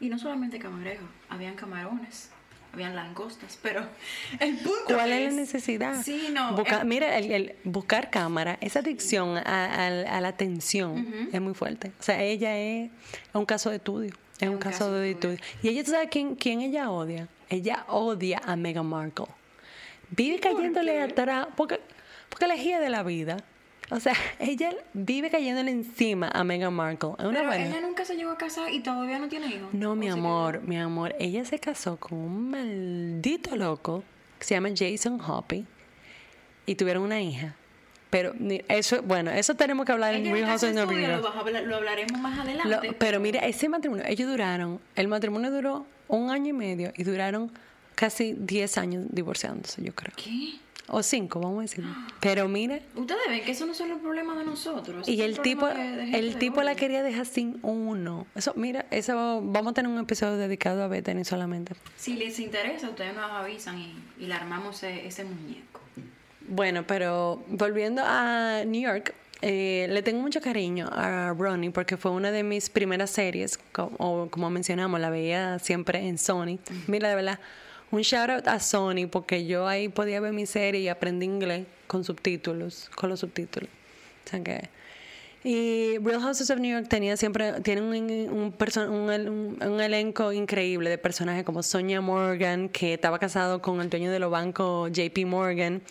Y 0.00 0.08
no 0.08 0.18
solamente 0.18 0.58
cangrejos, 0.58 1.06
habían 1.28 1.54
camarones, 1.54 2.30
habían 2.72 2.96
langostas, 2.96 3.58
pero 3.62 3.86
el 4.40 4.56
punto 4.56 4.86
¿Cuál 4.94 5.12
es, 5.12 5.28
es... 5.28 5.34
la 5.34 5.40
necesidad? 5.40 6.02
Sí, 6.02 6.28
no. 6.32 6.56
Busca- 6.56 6.84
mira, 6.84 7.16
el, 7.16 7.30
el 7.30 7.56
buscar 7.64 8.10
cámara, 8.10 8.58
esa 8.60 8.80
adicción 8.80 9.36
a, 9.36 9.42
a- 9.42 10.16
a 10.16 10.20
la 10.20 10.28
atención 10.28 11.28
es 11.32 11.40
muy 11.40 11.54
fuerte. 11.54 11.92
O 12.00 12.02
sea, 12.02 12.20
ella 12.22 12.58
es 12.58 12.90
un 13.32 13.46
caso 13.46 13.70
de 13.70 13.76
estudio. 13.76 14.12
Es 14.40 14.48
un, 14.48 14.58
caso, 14.58 14.90
de 14.90 15.12
estudio. 15.12 15.38
Y 15.62 15.68
ella, 15.68 15.84
¿tú 15.84 15.92
sabes 15.92 16.08
quién, 16.10 16.34
quién 16.34 16.60
ella 16.60 16.90
odia? 16.90 17.28
Ella 17.48 17.84
odia 17.88 18.40
a 18.44 18.56
Meghan 18.56 18.84
Markle. 18.86 19.26
Vive 20.10 20.40
cayéndole 20.40 21.00
atrás, 21.00 21.46
porque, 21.56 21.80
porque 22.28 22.48
la 22.48 22.56
de 22.56 22.90
la 22.90 23.04
vida. 23.04 23.36
O 23.90 24.00
sea, 24.00 24.14
ella 24.38 24.70
vive 24.92 25.30
cayéndole 25.30 25.70
encima 25.70 26.28
a 26.28 26.42
Meghan 26.44 26.72
Markle. 26.74 27.10
Es 27.18 27.24
una 27.24 27.38
pero 27.40 27.46
buena. 27.48 27.66
ella 27.66 27.80
nunca 27.80 28.04
se 28.04 28.16
llegó 28.16 28.30
a 28.30 28.38
casar 28.38 28.72
y 28.72 28.80
todavía 28.80 29.18
no 29.18 29.28
tiene 29.28 29.46
hijos. 29.48 29.72
No, 29.72 29.92
¿O 29.92 29.94
mi 29.94 30.08
amor, 30.08 30.62
mi 30.62 30.78
amor. 30.78 31.14
Ella 31.18 31.44
se 31.44 31.58
casó 31.58 31.96
con 31.98 32.18
un 32.18 32.50
maldito 32.50 33.56
loco 33.56 34.02
que 34.38 34.44
se 34.44 34.54
llama 34.54 34.70
Jason 34.76 35.20
Hoppy 35.20 35.66
y 36.66 36.74
tuvieron 36.76 37.02
una 37.02 37.20
hija. 37.20 37.54
Pero 38.10 38.32
eso, 38.68 39.02
bueno, 39.02 39.32
eso 39.32 39.54
tenemos 39.56 39.84
que 39.86 39.92
hablar 39.92 40.14
en 40.14 40.24
Real 40.24 40.38
en 40.38 40.46
House 40.46 40.62
of 40.62 40.72
lo, 40.72 41.76
hablaremos 41.76 42.20
más 42.20 42.36
Lo- 42.36 42.42
adelante. 42.42 42.92
pero 42.92 43.18
mira, 43.18 43.40
ese 43.40 43.68
matrimonio, 43.68 44.04
ellos 44.06 44.28
duraron, 44.30 44.80
el 44.94 45.08
matrimonio 45.08 45.50
duró 45.50 45.84
un 46.06 46.30
año 46.30 46.50
y 46.50 46.52
medio 46.52 46.92
y 46.96 47.02
duraron 47.02 47.50
casi 47.96 48.34
10 48.38 48.78
años 48.78 49.04
divorciándose, 49.10 49.82
yo 49.82 49.92
creo. 49.96 50.12
¿Qué? 50.16 50.52
O 50.88 51.02
5, 51.02 51.40
vamos 51.40 51.58
a 51.58 51.62
decir. 51.62 51.84
Pero 52.20 52.46
mira, 52.46 52.78
Ustedes 52.94 53.20
ven 53.28 53.42
que 53.44 53.52
eso 53.52 53.64
no 53.64 53.72
son 53.72 53.88
los 53.88 54.00
problemas 54.00 54.36
de 54.36 54.44
nosotros. 54.44 55.08
y 55.08 55.22
el 55.22 55.32
es 55.32 55.42
tipo, 55.42 55.62
problema 55.66 55.90
de- 55.90 55.96
de 55.96 56.02
gente 56.04 56.18
el 56.18 56.36
tipo 56.38 56.62
la 56.62 56.74
quería 56.74 57.02
dejar 57.02 57.24
sin 57.26 57.58
uno. 57.62 58.26
Eso, 58.34 58.52
mira, 58.56 58.84
eso 58.90 59.40
vamos 59.42 59.70
a 59.70 59.74
tener 59.74 59.90
un 59.90 59.98
episodio 59.98 60.36
dedicado 60.36 60.82
a 60.82 60.88
Bethany 60.88 61.24
solamente. 61.24 61.74
Si 61.96 62.14
les 62.14 62.38
interesa, 62.38 62.90
ustedes 62.90 63.14
nos 63.14 63.30
avisan 63.30 63.78
y, 63.78 63.94
y 64.20 64.26
le 64.26 64.34
armamos 64.34 64.82
ese, 64.82 65.06
ese 65.06 65.24
muñeco. 65.24 65.80
Bueno, 66.46 66.86
pero 66.86 67.42
volviendo 67.48 68.02
a 68.04 68.64
New 68.66 68.82
York, 68.82 69.14
eh, 69.40 69.86
le 69.88 70.02
tengo 70.02 70.20
mucho 70.20 70.40
cariño 70.42 70.88
a 70.92 71.32
Ronnie 71.36 71.70
porque 71.70 71.96
fue 71.96 72.10
una 72.10 72.30
de 72.30 72.42
mis 72.42 72.68
primeras 72.68 73.10
series, 73.10 73.58
o 73.98 74.28
como 74.30 74.50
mencionamos, 74.50 75.00
la 75.00 75.08
veía 75.10 75.58
siempre 75.58 76.06
en 76.06 76.18
Sony. 76.18 76.58
Mira, 76.86 77.08
de 77.08 77.14
verdad, 77.14 77.40
un 77.90 78.00
shout 78.02 78.30
out 78.30 78.48
a 78.48 78.58
Sony 78.60 79.06
porque 79.10 79.46
yo 79.46 79.66
ahí 79.66 79.88
podía 79.88 80.20
ver 80.20 80.32
mi 80.32 80.46
serie 80.46 80.80
y 80.80 80.88
aprendí 80.88 81.26
inglés 81.26 81.66
con 81.86 82.04
subtítulos, 82.04 82.90
con 82.94 83.10
los 83.10 83.20
subtítulos. 83.20 83.70
O 84.26 84.30
sea. 84.30 84.70
Y 85.46 85.98
Real 85.98 86.22
Houses 86.22 86.48
of 86.50 86.58
New 86.58 86.72
York 86.72 86.88
tenía 86.88 87.18
siempre, 87.18 87.60
tiene 87.60 87.82
un, 87.82 88.54
un, 89.60 89.80
elenco 89.80 90.32
increíble 90.32 90.88
de 90.88 90.96
personajes 90.96 91.44
como 91.44 91.62
Sonia 91.62 92.00
Morgan, 92.00 92.70
que 92.70 92.94
estaba 92.94 93.18
casado 93.18 93.60
con 93.60 93.82
el 93.82 93.90
dueño 93.90 94.10
de 94.10 94.18
los 94.18 94.30
bancos 94.30 94.90
JP 94.90 95.26
Morgan. 95.26 95.82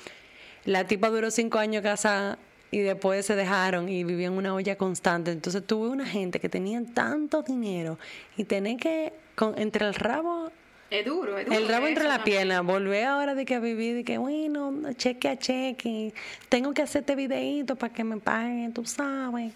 La 0.65 0.87
tipa 0.87 1.09
duró 1.09 1.29
cinco 1.29 1.59
años 1.59 1.83
casada 1.83 2.39
y 2.71 2.79
después 2.79 3.27
se 3.27 3.35
dejaron 3.35 3.89
y 3.89 4.03
vivían 4.03 4.33
una 4.33 4.55
olla 4.55 4.75
constante. 4.75 5.29
Entonces 5.29 5.63
tuve 5.67 5.89
una 5.89 6.07
gente 6.07 6.39
que 6.39 6.49
tenía 6.49 6.81
tanto 6.91 7.43
dinero 7.43 7.99
y 8.35 8.45
tenía 8.45 8.77
que, 8.77 9.13
entre 9.57 9.85
el 9.85 9.93
rabo 9.93 10.51
Es 10.93 11.05
duro, 11.05 11.37
es 11.37 11.45
duro. 11.45 11.57
el 11.57 11.67
rabo 11.67 11.87
entre 11.87 12.03
la 12.03 12.17
también. 12.17 12.37
pierna, 12.37 12.61
volver 12.61 13.05
ahora 13.05 13.33
de 13.35 13.45
que 13.45 13.55
a 13.55 13.59
vivir, 13.59 13.95
de 13.95 14.03
que 14.03 14.17
bueno, 14.19 14.73
cheque 14.95 15.27
a 15.29 15.37
cheque, 15.37 16.13
tengo 16.49 16.73
que 16.73 16.81
hacer 16.83 17.01
este 17.01 17.15
videíto 17.15 17.75
para 17.75 17.91
que 17.93 18.03
me 18.03 18.17
paguen, 18.17 18.73
tú 18.73 18.85
sabes. 18.85 19.53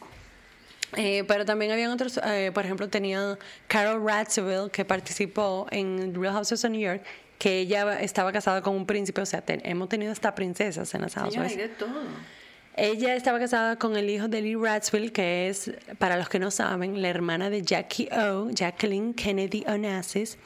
Eh, 0.96 1.24
pero 1.28 1.46
también 1.46 1.72
habían 1.72 1.92
otros, 1.92 2.20
eh, 2.26 2.52
por 2.54 2.64
ejemplo, 2.66 2.88
tenía 2.90 3.38
Carol 3.68 4.02
Radziwill 4.06 4.72
que 4.72 4.86
participó 4.86 5.68
en 5.70 6.16
Real 6.20 6.34
Houses 6.34 6.64
of 6.64 6.72
New 6.72 6.80
York, 6.82 7.04
que 7.38 7.60
ella 7.60 8.00
estaba 8.02 8.32
casada 8.32 8.62
con 8.62 8.74
un 8.76 8.86
príncipe, 8.86 9.22
o 9.22 9.26
sea, 9.26 9.42
ten- 9.42 9.62
hemos 9.64 9.90
tenido 9.90 10.12
hasta 10.12 10.34
princesas 10.34 10.94
en 10.96 11.02
las 11.02 11.14
Housewives. 11.16 11.58
de 11.58 11.68
todo. 11.68 11.90
Ella 12.76 13.16
estaba 13.16 13.38
casada 13.40 13.76
con 13.78 13.98
el 13.98 14.10
hijo 14.10 14.28
de 14.28 14.42
Lee 14.42 14.56
Radziwill, 14.56 15.12
que 15.12 15.50
es, 15.50 15.72
para 16.00 16.16
los 16.16 16.30
que 16.30 16.40
no 16.40 16.52
saben, 16.52 17.02
la 17.02 17.10
hermana 17.10 17.50
de 17.50 17.64
Jackie 17.64 18.08
O, 18.12 18.50
Jacqueline 18.52 19.14
Kennedy 19.14 19.66
Onassis. 19.68 20.38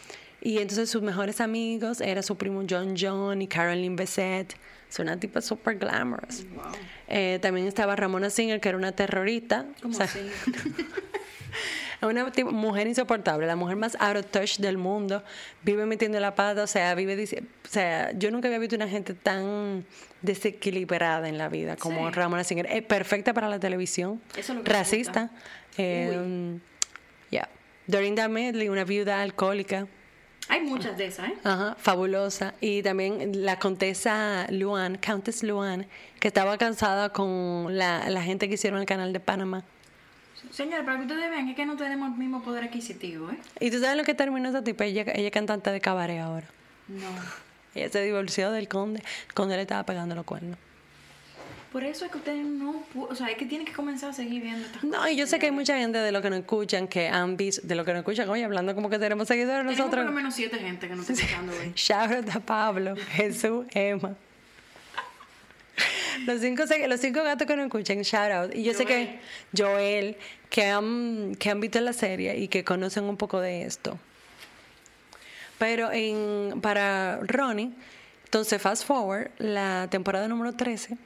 Y 0.41 0.57
entonces 0.57 0.89
sus 0.89 1.01
mejores 1.03 1.39
amigos 1.39 2.01
era 2.01 2.21
su 2.23 2.35
primo 2.35 2.63
John 2.67 2.95
John 2.99 3.41
y 3.41 3.47
Caroline 3.47 3.95
Bessette. 3.95 4.55
Es 4.89 4.99
una 4.99 5.17
tipa 5.19 5.39
super 5.41 5.77
glamorous. 5.77 6.45
Wow. 6.53 6.63
Eh, 7.07 7.39
también 7.41 7.67
estaba 7.67 7.95
Ramona 7.95 8.29
Singer, 8.29 8.59
que 8.59 8.69
era 8.69 8.77
una 8.77 8.91
terrorista. 8.91 9.65
¿Cómo 9.81 9.93
O 9.93 9.97
sea, 9.97 10.07
una 12.01 12.31
tipo- 12.31 12.51
mujer 12.51 12.87
insoportable, 12.87 13.45
la 13.45 13.55
mujer 13.55 13.75
más 13.77 13.95
out 13.99 14.17
of 14.17 14.25
touch 14.31 14.57
del 14.57 14.77
mundo, 14.77 15.23
vive 15.63 15.85
metiendo 15.85 16.19
la 16.19 16.33
pata, 16.33 16.63
o 16.63 16.67
sea, 16.67 16.95
vive 16.95 17.15
dici- 17.15 17.41
o 17.43 17.67
sea, 17.69 18.11
yo 18.13 18.31
nunca 18.31 18.47
había 18.47 18.57
visto 18.59 18.75
una 18.75 18.87
gente 18.87 19.13
tan 19.13 19.85
desequilibrada 20.23 21.29
en 21.29 21.37
la 21.37 21.47
vida 21.49 21.75
como 21.75 22.07
Sí. 22.09 22.13
Ramona 22.15 22.43
Singer, 22.43 22.65
es 22.71 22.81
perfecta 22.83 23.33
para 23.33 23.47
la 23.49 23.59
televisión, 23.59 24.19
Eso 24.35 24.53
es 24.53 24.57
lo 24.57 24.63
que 24.63 24.71
racista, 24.73 25.29
eh, 25.77 26.57
ya, 27.29 27.47
Dorinda 27.87 28.27
Medley, 28.27 28.67
una 28.69 28.83
viuda 28.83 29.21
alcohólica, 29.21 29.87
Hay 30.51 30.59
muchas 30.59 30.97
de 30.97 31.05
esas, 31.05 31.29
¿eh? 31.29 31.33
Ajá, 31.45 31.77
fabulosa. 31.79 32.55
Y 32.59 32.83
también 32.83 33.45
la 33.45 33.57
contesa 33.57 34.47
Luan, 34.49 34.97
Countess 34.97 35.43
Luan, 35.43 35.87
que 36.19 36.27
estaba 36.27 36.57
casada 36.57 37.13
con 37.13 37.77
la, 37.77 38.09
la 38.09 38.21
gente 38.21 38.49
que 38.49 38.55
hicieron 38.55 38.81
el 38.81 38.85
canal 38.85 39.13
de 39.13 39.21
Panamá. 39.21 39.63
Señora, 40.51 40.83
para 40.83 40.97
que 40.97 41.03
ustedes 41.03 41.29
vean, 41.29 41.47
es 41.47 41.55
que 41.55 41.65
no 41.65 41.77
tenemos 41.77 42.11
el 42.11 42.17
mismo 42.17 42.43
poder 42.43 42.65
adquisitivo, 42.65 43.31
¿eh? 43.31 43.37
¿Y 43.61 43.71
tú 43.71 43.79
sabes 43.79 43.95
lo 43.95 44.03
que 44.03 44.13
terminó 44.13 44.49
esa 44.49 44.61
tipa? 44.61 44.83
Ella, 44.83 45.03
ella 45.13 45.27
es 45.27 45.31
cantante 45.31 45.71
de 45.71 45.79
cabaret 45.79 46.19
ahora. 46.19 46.47
No. 46.89 47.07
Ella 47.73 47.87
se 47.87 48.03
divorció 48.03 48.51
del 48.51 48.67
conde. 48.67 49.01
El 49.29 49.33
conde 49.33 49.55
le 49.55 49.61
estaba 49.61 49.85
pegando 49.85 50.15
los 50.15 50.25
cuernos. 50.25 50.57
Por 51.71 51.85
eso 51.85 52.03
es 52.03 52.11
que 52.11 52.17
ustedes 52.17 52.45
no... 52.45 52.83
O 52.95 53.15
sea, 53.15 53.27
es 53.27 53.37
que 53.37 53.45
tienen 53.45 53.65
que 53.65 53.71
comenzar 53.71 54.09
a 54.09 54.13
seguir 54.13 54.41
viendo 54.41 54.65
estas 54.65 54.83
No, 54.83 55.07
y 55.07 55.15
yo 55.15 55.25
sé 55.25 55.39
que 55.39 55.45
hay 55.45 55.51
mucha 55.53 55.77
gente 55.77 55.99
de 55.99 56.11
lo 56.11 56.21
que 56.21 56.29
nos 56.29 56.39
escuchan 56.39 56.85
que 56.87 57.07
han 57.07 57.37
visto, 57.37 57.65
de 57.65 57.75
lo 57.75 57.85
que 57.85 57.93
nos 57.93 57.99
escuchan, 57.99 58.29
oye, 58.29 58.43
hablando 58.43 58.75
como 58.75 58.89
que 58.89 58.99
tenemos 58.99 59.27
seguidores 59.27 59.59
Tenemos 59.59 59.77
por 59.77 59.85
nosotros. 59.85 60.05
lo 60.05 60.11
menos 60.11 60.35
siete 60.35 60.57
gente 60.57 60.89
que 60.89 60.95
nos 60.95 61.09
está 61.09 61.23
escuchando 61.23 61.53
hoy. 61.53 61.71
Shout 61.75 62.11
out 62.11 62.35
a 62.35 62.39
Pablo, 62.41 62.95
Jesús, 63.11 63.65
Emma. 63.71 64.15
Los 66.25 66.41
cinco, 66.41 66.63
los 66.87 66.99
cinco 66.99 67.23
gatos 67.23 67.47
que 67.47 67.55
nos 67.55 67.65
escuchan, 67.65 68.01
shout 68.01 68.31
out. 68.31 68.53
Y 68.53 68.63
yo 68.63 68.73
sé 68.73 68.85
que 68.85 69.19
Joel, 69.57 70.17
que 70.49 70.65
han, 70.65 71.35
que 71.35 71.49
han 71.49 71.59
visto 71.61 71.79
la 71.79 71.93
serie 71.93 72.37
y 72.37 72.49
que 72.49 72.63
conocen 72.63 73.05
un 73.05 73.17
poco 73.17 73.39
de 73.39 73.63
esto. 73.63 73.97
Pero 75.57 75.91
en, 75.91 76.59
para 76.61 77.19
Ronnie, 77.23 77.71
entonces 78.25 78.61
fast 78.61 78.85
forward, 78.85 79.31
la 79.39 79.87
temporada 79.89 80.27
número 80.27 80.53
13 80.53 80.97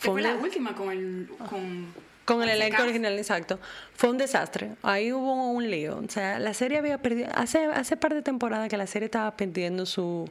Fue 0.00 0.22
la 0.22 0.34
última 0.36 0.74
con 0.74 0.90
el... 0.90 1.28
Con, 1.48 2.08
con 2.24 2.42
el 2.42 2.50
elenco 2.50 2.82
original, 2.82 3.16
exacto. 3.16 3.58
Fue 3.94 4.10
un 4.10 4.18
desastre. 4.18 4.72
Ahí 4.82 5.12
hubo 5.12 5.50
un 5.50 5.70
lío. 5.70 5.98
O 6.06 6.10
sea, 6.10 6.38
la 6.38 6.52
serie 6.52 6.76
había 6.76 6.98
perdido. 6.98 7.28
Hace, 7.34 7.64
hace 7.64 7.96
par 7.96 8.12
de 8.12 8.20
temporadas 8.20 8.68
que 8.68 8.76
la 8.76 8.86
serie 8.86 9.06
estaba 9.06 9.34
perdiendo 9.34 9.86
su, 9.86 10.28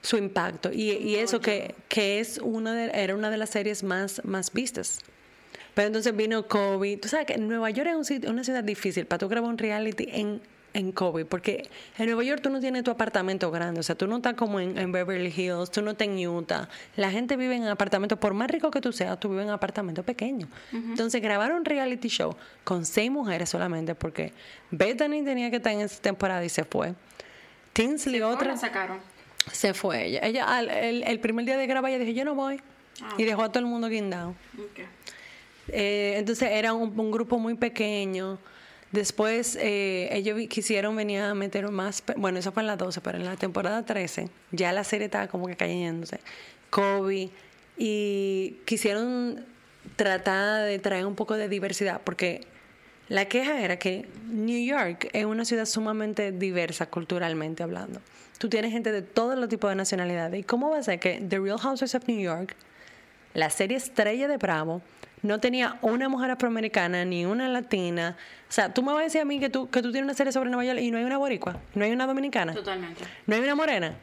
su 0.00 0.16
impacto. 0.16 0.70
Y, 0.72 0.92
y 0.92 1.16
eso 1.16 1.40
que, 1.40 1.74
que 1.88 2.20
es 2.20 2.38
una 2.38 2.72
de, 2.72 2.92
era 2.94 3.16
una 3.16 3.30
de 3.30 3.36
las 3.36 3.50
series 3.50 3.82
más, 3.82 4.24
más 4.24 4.52
vistas. 4.52 5.00
Pero 5.74 5.88
entonces 5.88 6.14
vino 6.14 6.46
COVID. 6.46 7.00
Tú 7.00 7.08
sabes 7.08 7.26
que 7.26 7.36
Nueva 7.36 7.70
York 7.70 7.88
es 7.88 7.96
un 7.96 8.04
sitio- 8.04 8.30
una 8.30 8.44
ciudad 8.44 8.62
difícil 8.62 9.06
para 9.06 9.18
tú 9.18 9.28
grabar 9.28 9.50
un 9.50 9.58
reality 9.58 10.08
en 10.12 10.40
en 10.74 10.92
COVID, 10.92 11.24
porque 11.26 11.68
en 11.96 12.06
Nueva 12.06 12.22
York 12.24 12.40
tú 12.42 12.50
no 12.50 12.60
tienes 12.60 12.84
tu 12.84 12.90
apartamento 12.90 13.50
grande, 13.50 13.80
o 13.80 13.82
sea, 13.82 13.94
tú 13.96 14.06
no 14.06 14.16
estás 14.16 14.34
como 14.34 14.60
en, 14.60 14.76
en 14.78 14.92
Beverly 14.92 15.32
Hills, 15.34 15.70
tú 15.70 15.80
no 15.82 15.92
estás 15.92 16.06
en 16.08 16.28
Utah. 16.28 16.68
La 16.96 17.10
gente 17.10 17.36
vive 17.36 17.56
en 17.56 17.64
apartamentos, 17.66 18.18
por 18.18 18.34
más 18.34 18.50
rico 18.50 18.70
que 18.70 18.80
tú 18.80 18.92
seas, 18.92 19.18
tú 19.18 19.30
vives 19.30 19.44
en 19.44 19.50
apartamentos 19.50 20.04
pequeños. 20.04 20.48
Entonces 20.72 21.20
grabaron 21.22 21.58
un 21.58 21.64
reality 21.64 22.08
show 22.08 22.36
con 22.64 22.84
seis 22.84 23.10
mujeres 23.10 23.48
solamente, 23.48 23.94
porque 23.94 24.32
Bethany 24.70 25.24
tenía 25.24 25.50
que 25.50 25.56
estar 25.56 25.72
en 25.72 25.80
esa 25.80 26.00
temporada 26.02 26.44
y 26.44 26.48
se 26.48 26.64
fue. 26.64 26.94
Tinsley, 27.72 28.20
¿Cómo 28.20 28.34
otra, 28.34 28.48
la 28.48 28.56
sacaron? 28.56 28.98
se 29.52 29.72
fue 29.72 30.06
ella. 30.06 30.20
Ella 30.22 30.44
al- 30.44 30.68
el, 30.70 31.02
el 31.04 31.20
primer 31.20 31.44
día 31.46 31.56
de 31.56 31.66
grabar, 31.66 31.90
ella 31.90 32.04
dijo, 32.04 32.16
yo 32.16 32.24
no 32.24 32.34
voy. 32.34 32.60
Ah. 33.02 33.14
Y 33.16 33.24
dejó 33.24 33.42
a 33.44 33.48
todo 33.48 33.60
el 33.60 33.66
mundo 33.66 33.88
guindado. 33.88 34.34
Eh, 35.68 36.14
entonces 36.18 36.50
era 36.52 36.72
un, 36.72 36.98
un 36.98 37.10
grupo 37.10 37.38
muy 37.38 37.54
pequeño. 37.54 38.38
Después 38.92 39.56
eh, 39.60 40.08
ellos 40.12 40.38
quisieron 40.48 40.96
venir 40.96 41.20
a 41.20 41.34
meter 41.34 41.70
más, 41.70 42.02
bueno, 42.16 42.38
eso 42.38 42.52
fue 42.52 42.62
en 42.62 42.68
la 42.68 42.76
12, 42.76 43.00
pero 43.02 43.18
en 43.18 43.24
la 43.24 43.36
temporada 43.36 43.84
13 43.84 44.30
ya 44.50 44.72
la 44.72 44.82
serie 44.82 45.06
estaba 45.06 45.28
como 45.28 45.46
que 45.46 45.56
cayéndose. 45.56 46.20
Kobe 46.70 47.30
y 47.76 48.56
quisieron 48.64 49.44
tratar 49.96 50.64
de 50.64 50.78
traer 50.78 51.06
un 51.06 51.14
poco 51.14 51.34
de 51.34 51.48
diversidad 51.48 52.00
porque 52.02 52.46
la 53.08 53.26
queja 53.26 53.62
era 53.62 53.78
que 53.78 54.06
New 54.26 54.64
York 54.64 55.08
es 55.12 55.24
una 55.24 55.44
ciudad 55.44 55.66
sumamente 55.66 56.32
diversa 56.32 56.86
culturalmente 56.86 57.62
hablando. 57.62 58.00
Tú 58.38 58.48
tienes 58.48 58.72
gente 58.72 58.92
de 58.92 59.02
todos 59.02 59.38
los 59.38 59.48
tipos 59.48 59.70
de 59.70 59.76
nacionalidades. 59.76 60.40
¿Y 60.40 60.44
cómo 60.44 60.70
va 60.70 60.78
a 60.78 60.82
ser 60.82 61.00
que 61.00 61.20
The 61.26 61.38
Real 61.38 61.58
Housewives 61.58 61.94
of 61.94 62.06
New 62.06 62.20
York 62.20 62.54
la 63.34 63.50
serie 63.50 63.76
estrella 63.76 64.28
de 64.28 64.36
Bravo 64.36 64.82
no 65.22 65.40
tenía 65.40 65.78
una 65.82 66.08
mujer 66.08 66.30
afroamericana 66.30 67.04
ni 67.04 67.26
una 67.26 67.48
latina. 67.48 68.16
O 68.48 68.52
sea, 68.52 68.72
tú 68.72 68.82
me 68.82 68.92
vas 68.92 69.00
a 69.00 69.04
decir 69.04 69.20
a 69.20 69.24
mí 69.24 69.40
que 69.40 69.48
tú, 69.50 69.68
que 69.70 69.82
tú 69.82 69.90
tienes 69.92 70.04
una 70.06 70.14
serie 70.14 70.32
sobre 70.32 70.48
Nueva 70.50 70.64
York 70.64 70.78
y 70.80 70.90
no 70.90 70.98
hay 70.98 71.04
una 71.04 71.18
boricua, 71.18 71.56
no 71.74 71.84
hay 71.84 71.92
una 71.92 72.06
dominicana, 72.06 72.54
Totalmente. 72.54 73.04
no 73.26 73.34
hay 73.34 73.42
una 73.42 73.54
morena. 73.54 73.94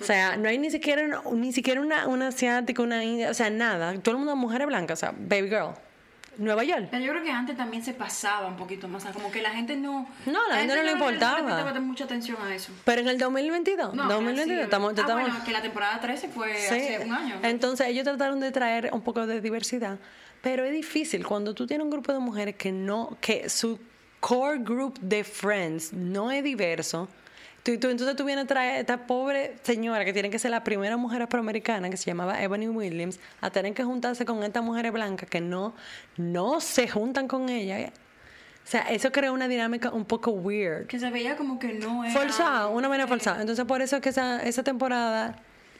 O 0.00 0.04
sea, 0.04 0.36
no 0.36 0.48
hay 0.48 0.58
ni 0.58 0.70
siquiera, 0.70 1.02
una- 1.02 1.22
ni 1.36 1.52
siquiera 1.52 1.80
una, 1.80 2.06
una 2.06 2.28
asiática, 2.28 2.82
una 2.82 3.02
india, 3.04 3.30
o 3.30 3.34
sea, 3.34 3.50
nada. 3.50 3.92
Todo 4.00 4.12
el 4.12 4.18
mundo 4.18 4.36
mujeres 4.36 4.66
blancas, 4.68 4.98
o 4.98 5.00
sea, 5.00 5.12
baby 5.18 5.48
girl. 5.48 5.70
Nueva 6.36 6.62
York. 6.62 6.86
Pero 6.92 7.04
yo 7.04 7.10
creo 7.10 7.24
que 7.24 7.32
antes 7.32 7.56
también 7.56 7.82
se 7.82 7.94
pasaba 7.94 8.46
un 8.46 8.54
poquito 8.54 8.86
más, 8.86 9.02
o 9.02 9.06
sea, 9.06 9.12
como 9.12 9.32
que 9.32 9.42
la 9.42 9.50
gente 9.50 9.74
no... 9.74 10.08
No, 10.24 10.38
la 10.48 10.58
gente 10.58 10.76
no 10.76 10.82
le 10.84 10.92
importaba. 10.92 11.34
prestaba 11.44 11.80
mucha 11.80 12.04
atención 12.04 12.36
a 12.40 12.54
eso. 12.54 12.70
Pero 12.84 13.00
en 13.00 13.08
el 13.08 13.18
2022, 13.18 13.92
No, 13.92 14.04
2022, 14.06 14.46
sí, 14.58 14.62
estamos, 14.62 14.92
ah, 14.96 15.00
estamos- 15.00 15.22
bueno, 15.24 15.44
que 15.44 15.50
la 15.50 15.62
temporada 15.62 15.98
13 16.00 16.28
fue 16.28 16.52
hace 16.52 17.00
un 17.04 17.12
año. 17.12 17.34
Entonces 17.42 17.88
ellos 17.88 18.04
trataron 18.04 18.38
de 18.38 18.52
traer 18.52 18.90
un 18.92 19.00
poco 19.02 19.26
de 19.26 19.40
diversidad, 19.40 19.98
pero 20.42 20.64
es 20.64 20.72
difícil 20.72 21.26
cuando 21.26 21.54
tú 21.54 21.66
tienes 21.66 21.84
un 21.84 21.90
grupo 21.90 22.12
de 22.12 22.18
mujeres 22.20 22.56
que 22.56 22.72
no, 22.72 23.16
que 23.20 23.48
su 23.48 23.78
core 24.20 24.58
group 24.58 24.98
de 25.00 25.24
friends 25.24 25.92
no 25.92 26.30
es 26.30 26.42
diverso. 26.44 27.08
Tú, 27.62 27.78
tú- 27.78 27.88
entonces 27.88 28.16
tú 28.16 28.24
vienes 28.24 28.44
a 28.44 28.46
traer 28.48 28.76
a 28.76 28.80
esta 28.80 29.06
pobre 29.06 29.56
señora 29.62 30.04
que 30.04 30.12
tiene 30.12 30.30
que 30.30 30.38
ser 30.38 30.50
la 30.52 30.64
primera 30.64 30.96
mujer 30.96 31.22
afroamericana 31.22 31.90
que 31.90 31.96
se 31.96 32.04
llamaba 32.06 32.42
Ebony 32.42 32.68
Williams 32.68 33.18
a 33.40 33.50
tener 33.50 33.74
que 33.74 33.84
juntarse 33.84 34.24
con 34.24 34.42
estas 34.42 34.62
mujeres 34.64 34.92
blancas 34.92 35.28
que 35.28 35.40
no, 35.40 35.74
no 36.16 36.60
se 36.60 36.88
juntan 36.88 37.28
con 37.28 37.48
ella. 37.48 37.90
O 38.64 38.70
sea, 38.70 38.82
eso 38.82 39.10
crea 39.12 39.32
una 39.32 39.48
dinámica 39.48 39.90
un 39.90 40.04
poco 40.04 40.30
weird. 40.30 40.86
Que 40.86 40.98
se 40.98 41.10
veía 41.10 41.36
como 41.36 41.58
que 41.58 41.72
no 41.74 42.04
era... 42.04 42.12
Forzada, 42.12 42.68
una 42.68 42.88
manera 42.88 43.06
forzada. 43.08 43.40
Entonces, 43.40 43.64
por 43.64 43.80
eso 43.82 43.96
es 43.96 44.02
que 44.02 44.10
esa, 44.10 44.42
esa 44.42 44.62
temporada 44.62 45.36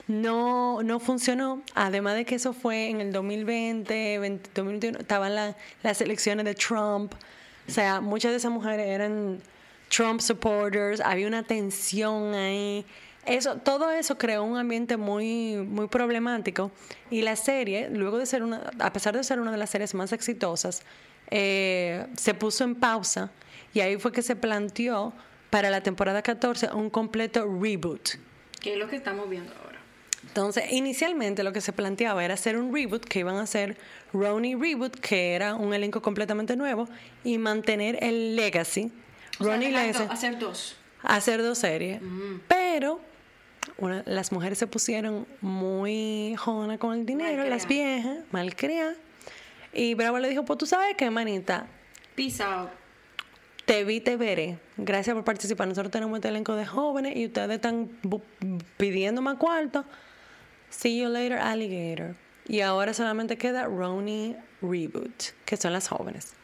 no, 0.08 0.82
no 0.82 0.98
funcionó. 1.00 1.62
Además 1.74 2.14
de 2.16 2.24
que 2.24 2.34
eso 2.34 2.52
fue 2.52 2.88
en 2.88 3.00
el 3.00 3.12
2020, 3.12 4.18
20, 4.18 4.50
2021, 4.54 4.98
estaban 4.98 5.34
la- 5.34 5.56
las 5.82 6.00
elecciones 6.00 6.44
de 6.44 6.54
Trump. 6.54 7.12
O 7.68 7.70
sea, 7.70 8.00
muchas 8.00 8.32
de 8.32 8.38
esas 8.38 8.50
mujeres 8.50 8.86
eran 8.88 9.40
Trump 9.88 10.20
supporters, 10.20 11.00
había 11.00 11.26
una 11.26 11.42
tensión 11.42 12.34
ahí. 12.34 12.84
Eso, 13.26 13.56
todo 13.56 13.90
eso 13.90 14.16
creó 14.16 14.42
un 14.42 14.56
ambiente 14.56 14.96
muy, 14.96 15.56
muy 15.56 15.86
problemático. 15.88 16.70
Y 17.10 17.20
la 17.22 17.36
serie, 17.36 17.90
luego 17.90 18.16
de 18.18 18.24
ser 18.24 18.42
una, 18.42 18.70
a 18.78 18.92
pesar 18.92 19.14
de 19.14 19.22
ser 19.22 19.38
una 19.38 19.52
de 19.52 19.58
las 19.58 19.68
series 19.68 19.94
más 19.94 20.12
exitosas, 20.12 20.82
eh, 21.30 22.06
se 22.16 22.32
puso 22.32 22.64
en 22.64 22.74
pausa 22.74 23.30
y 23.74 23.80
ahí 23.80 23.98
fue 23.98 24.12
que 24.12 24.22
se 24.22 24.34
planteó 24.34 25.12
para 25.50 25.68
la 25.68 25.82
temporada 25.82 26.22
14 26.22 26.70
un 26.72 26.88
completo 26.88 27.44
reboot. 27.44 28.12
Que 28.60 28.72
es 28.72 28.78
lo 28.78 28.88
que 28.88 28.96
estamos 28.96 29.28
viendo 29.28 29.52
ahora. 29.62 29.67
Entonces, 30.26 30.64
inicialmente 30.72 31.42
lo 31.42 31.52
que 31.52 31.60
se 31.60 31.72
planteaba 31.72 32.24
era 32.24 32.34
hacer 32.34 32.56
un 32.56 32.74
reboot, 32.74 33.04
que 33.04 33.20
iban 33.20 33.36
a 33.36 33.42
hacer 33.42 33.76
Ronnie 34.12 34.56
Reboot, 34.56 34.98
que 34.98 35.34
era 35.34 35.54
un 35.54 35.72
elenco 35.74 36.02
completamente 36.02 36.56
nuevo, 36.56 36.88
y 37.24 37.38
mantener 37.38 37.98
el 38.02 38.34
legacy. 38.36 38.90
O 39.38 39.44
sea, 39.44 39.54
Ronnie 39.54 39.68
dejar 39.68 39.86
Legacy 39.86 40.04
hacer 40.10 40.38
dos. 40.38 40.76
hacer 41.02 41.42
dos 41.42 41.58
series. 41.58 42.00
Pero 42.48 43.00
una- 43.78 44.02
las 44.06 44.32
mujeres 44.32 44.58
se 44.58 44.66
pusieron 44.66 45.26
muy 45.40 46.34
jonas 46.36 46.78
con 46.78 46.94
el 46.98 47.06
dinero, 47.06 47.44
las 47.44 47.66
viejas, 47.68 48.18
malcriadas. 48.32 48.96
Y 49.72 49.94
Bravo 49.94 50.18
le 50.18 50.28
dijo, 50.28 50.44
pues 50.44 50.58
tú 50.58 50.66
sabes 50.66 50.94
qué, 50.96 51.10
manita, 51.10 51.66
Peace 52.16 52.42
out. 52.42 52.70
Te 53.68 53.84
vi, 53.84 54.00
te 54.00 54.16
veré. 54.16 54.58
Gracias 54.78 55.14
por 55.14 55.24
participar. 55.24 55.68
Nosotros 55.68 55.92
tenemos 55.92 56.16
este 56.16 56.28
elenco 56.28 56.56
de 56.56 56.64
jóvenes 56.66 57.14
y 57.16 57.26
ustedes 57.26 57.50
están 57.50 57.90
pidiendo 58.78 59.20
más 59.22 59.36
cuarto. 59.36 59.84
See 60.70 60.98
you 61.00 61.08
later, 61.08 61.38
alligator. 61.38 62.14
Y 62.46 62.62
ahora 62.62 62.94
solamente 62.94 63.36
queda 63.36 63.64
Ronnie 63.66 64.36
Reboot, 64.62 65.22
que 65.44 65.56
son 65.58 65.72
las 65.74 65.86
jóvenes. 65.88 66.34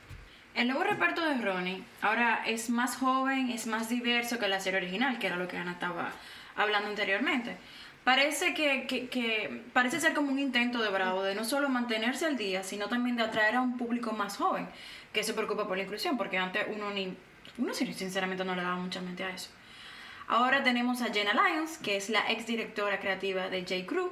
El 0.54 0.68
nuevo 0.68 0.84
reparto 0.84 1.24
de 1.26 1.38
Ronnie 1.38 1.82
ahora 2.02 2.42
es 2.46 2.68
más 2.70 2.96
joven, 2.96 3.48
es 3.50 3.66
más 3.66 3.88
diverso 3.88 4.38
que 4.38 4.46
la 4.46 4.60
serie 4.60 4.80
original, 4.80 5.18
que 5.18 5.26
era 5.26 5.36
lo 5.36 5.48
que 5.48 5.56
Ana 5.56 5.72
estaba 5.72 6.12
hablando 6.56 6.88
anteriormente. 6.90 7.56
Parece 8.04 8.52
que, 8.52 8.86
que- 8.86 9.08
que- 9.08 9.62
parece 9.72 9.98
ser 9.98 10.12
como 10.12 10.30
un 10.30 10.38
intento 10.38 10.82
de 10.82 10.90
Bravo 10.90 11.22
de 11.22 11.34
no 11.34 11.42
solo 11.44 11.70
mantenerse 11.70 12.26
al 12.26 12.36
día, 12.36 12.62
sino 12.62 12.88
también 12.88 13.16
de 13.16 13.22
atraer 13.22 13.56
a 13.56 13.62
un 13.62 13.78
público 13.78 14.12
más 14.12 14.36
joven 14.36 14.68
que 15.14 15.24
se 15.24 15.32
preocupa 15.32 15.66
por 15.66 15.78
la 15.78 15.84
inclusión, 15.84 16.18
porque 16.18 16.36
antes 16.36 16.66
uno 16.68 16.90
ni 16.90 17.16
uno 17.56 17.72
sinceramente 17.72 18.44
no 18.44 18.54
le 18.54 18.62
daba 18.62 18.76
mucha 18.76 19.00
mente 19.00 19.24
a 19.24 19.30
eso. 19.30 19.48
Ahora 20.26 20.62
tenemos 20.62 21.00
a 21.02 21.12
Jenna 21.12 21.32
Lyons, 21.32 21.78
que 21.78 21.96
es 21.96 22.10
la 22.10 22.30
ex 22.30 22.46
directora 22.46 22.98
creativa 22.98 23.48
de 23.48 23.60
J. 23.60 23.86
Crew. 23.86 24.10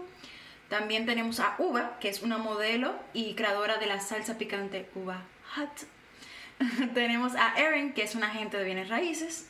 También 0.68 1.04
tenemos 1.04 1.40
a 1.40 1.56
Uva, 1.58 1.98
que 2.00 2.08
es 2.08 2.22
una 2.22 2.38
modelo 2.38 2.94
y 3.12 3.34
creadora 3.34 3.78
de 3.78 3.86
la 3.86 4.00
salsa 4.00 4.38
picante 4.38 4.88
Uva 4.94 5.22
Hut. 5.56 5.88
tenemos 6.94 7.34
a 7.34 7.54
Erin, 7.56 7.92
que 7.92 8.02
es 8.02 8.14
una 8.14 8.28
agente 8.28 8.56
de 8.56 8.64
bienes 8.64 8.88
raíces. 8.88 9.48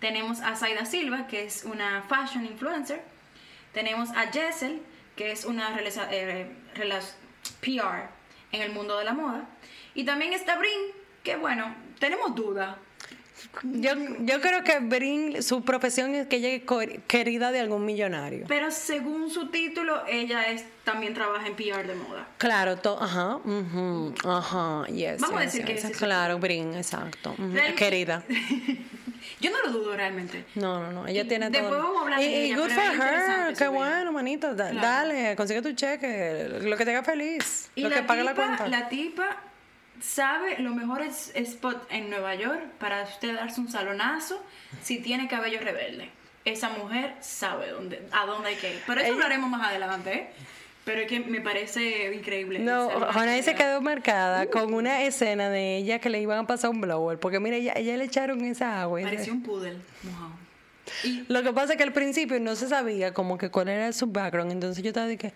Tenemos 0.00 0.40
a 0.40 0.56
Zaida 0.56 0.86
Silva, 0.86 1.26
que 1.26 1.44
es 1.44 1.64
una 1.64 2.02
fashion 2.02 2.46
influencer. 2.46 3.02
Tenemos 3.72 4.10
a 4.10 4.32
Jessel, 4.32 4.80
que 5.14 5.32
es 5.32 5.44
una 5.44 5.76
eh, 6.10 6.56
PR 7.60 8.08
en 8.52 8.62
el 8.62 8.72
mundo 8.72 8.98
de 8.98 9.04
la 9.04 9.12
moda. 9.12 9.48
Y 9.96 10.04
también 10.04 10.32
está 10.32 10.56
Brin, 10.56 10.70
que 11.24 11.36
bueno, 11.36 11.74
tenemos 11.98 12.34
duda. 12.34 12.78
Yo, 13.62 13.92
yo 14.20 14.40
creo 14.40 14.62
que 14.64 14.78
Brin, 14.80 15.42
su 15.42 15.62
profesión 15.64 16.14
es 16.14 16.26
que 16.26 16.36
ella 16.36 16.48
es 16.50 16.62
querida 17.06 17.52
de 17.52 17.60
algún 17.60 17.84
millonario. 17.84 18.44
Pero 18.48 18.70
según 18.70 19.30
su 19.30 19.48
título, 19.48 20.02
ella 20.06 20.50
es, 20.50 20.64
también 20.84 21.14
trabaja 21.14 21.46
en 21.46 21.54
PR 21.54 21.86
de 21.86 21.94
moda. 21.94 22.26
Claro, 22.38 22.76
to- 22.76 23.02
ajá, 23.02 23.36
ujú, 23.36 24.14
ajá, 24.24 24.86
yes. 24.88 25.20
Vamos 25.20 25.38
a 25.40 25.44
yes, 25.44 25.52
decir 25.52 25.66
que 25.66 25.72
yes, 25.74 25.84
ese 25.84 25.92
es 25.92 25.98
su- 25.98 26.04
Claro, 26.04 26.38
Brin, 26.38 26.74
exacto. 26.74 27.32
ujú, 27.32 27.42
Realmente- 27.52 27.74
Querida. 27.74 28.22
Yo 29.40 29.50
no 29.50 29.62
lo 29.64 29.70
dudo 29.70 29.96
realmente. 29.96 30.44
No, 30.54 30.80
no, 30.80 30.92
no, 30.92 31.06
ella 31.06 31.26
tiene 31.28 31.50
Después 31.50 31.70
todo. 31.70 31.82
vamos 31.82 31.98
a 31.98 32.02
hablar 32.04 32.20
y, 32.22 32.24
de 32.24 32.30
y 32.30 32.34
ella, 32.52 32.56
good 32.56 32.68
pero 32.68 32.80
for 32.92 33.04
es 33.06 33.28
her, 33.28 33.56
qué 33.56 33.68
bueno, 33.68 34.12
manito. 34.12 34.54
da- 34.54 34.70
Claro. 34.70 34.86
Dale, 34.86 35.36
consigue 35.36 35.62
tu 35.62 35.72
cheque, 35.72 36.48
lo 36.62 36.76
que 36.76 36.84
te 36.84 36.90
haga 36.90 37.02
feliz, 37.02 37.70
Y 37.74 37.82
lo 37.82 37.90
que 37.90 38.02
pague 38.02 38.22
la 38.24 38.34
cuenta. 38.34 38.66
la 38.68 38.88
tipa 38.88 39.36
sabe 40.00 40.58
los 40.58 40.74
mejores 40.74 41.32
spots 41.44 41.86
en 41.90 42.10
Nueva 42.10 42.34
York 42.34 42.60
para 42.78 43.02
usted 43.04 43.34
darse 43.34 43.60
un 43.60 43.68
salonazo 43.70 44.42
si 44.82 44.98
tiene 44.98 45.28
cabello 45.28 45.60
rebelde. 45.60 46.10
Esa 46.44 46.68
mujer 46.70 47.14
sabe 47.20 47.70
dónde, 47.70 48.06
a 48.12 48.24
dónde 48.26 48.50
hay 48.50 48.54
que 48.56 48.74
ir. 48.74 48.80
Pero 48.86 49.00
eso 49.00 49.08
Ella- 49.08 49.14
hablaremos 49.24 49.50
más 49.50 49.66
adelante, 49.66 50.12
¿eh? 50.14 50.26
Pero 50.84 51.00
es 51.00 51.08
que 51.08 51.18
me 51.18 51.40
parece 51.40 52.14
increíble. 52.14 52.60
No, 52.60 52.88
Jonay 53.12 53.42
se 53.42 53.56
quedó 53.56 53.80
marcada 53.80 54.44
Uh. 54.44 54.50
con 54.50 54.72
una 54.72 55.02
escena 55.02 55.50
de 55.50 55.76
ella 55.78 55.98
que 55.98 56.08
le 56.10 56.20
iban 56.20 56.38
a 56.38 56.46
pasar 56.46 56.70
un 56.70 56.80
blower, 56.80 57.18
porque 57.18 57.40
mira, 57.40 57.56
ella, 57.56 57.72
ella 57.74 57.96
le 57.96 58.04
echaron 58.04 58.44
esa 58.44 58.80
agua. 58.82 59.00
Parecía 59.02 59.32
un 59.32 59.42
poodle 59.42 59.76
mojado. 60.04 60.30
Y 61.02 61.24
Lo 61.26 61.42
que 61.42 61.52
pasa 61.52 61.72
es 61.72 61.76
que 61.78 61.82
al 61.82 61.92
principio 61.92 62.38
no 62.38 62.54
se 62.54 62.68
sabía 62.68 63.12
como 63.12 63.36
que 63.36 63.50
cuál 63.50 63.68
era 63.68 63.92
su 63.92 64.06
background, 64.06 64.52
entonces 64.52 64.84
yo 64.84 64.90
estaba 64.90 65.06
de 65.08 65.18
que, 65.18 65.32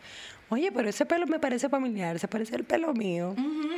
oye, 0.50 0.70
pero 0.72 0.88
ese 0.88 1.06
pelo 1.06 1.26
me 1.26 1.38
parece 1.38 1.68
familiar, 1.68 2.18
se 2.18 2.28
parece 2.28 2.54
al 2.56 2.64
pelo 2.64 2.92
mío. 2.92 3.34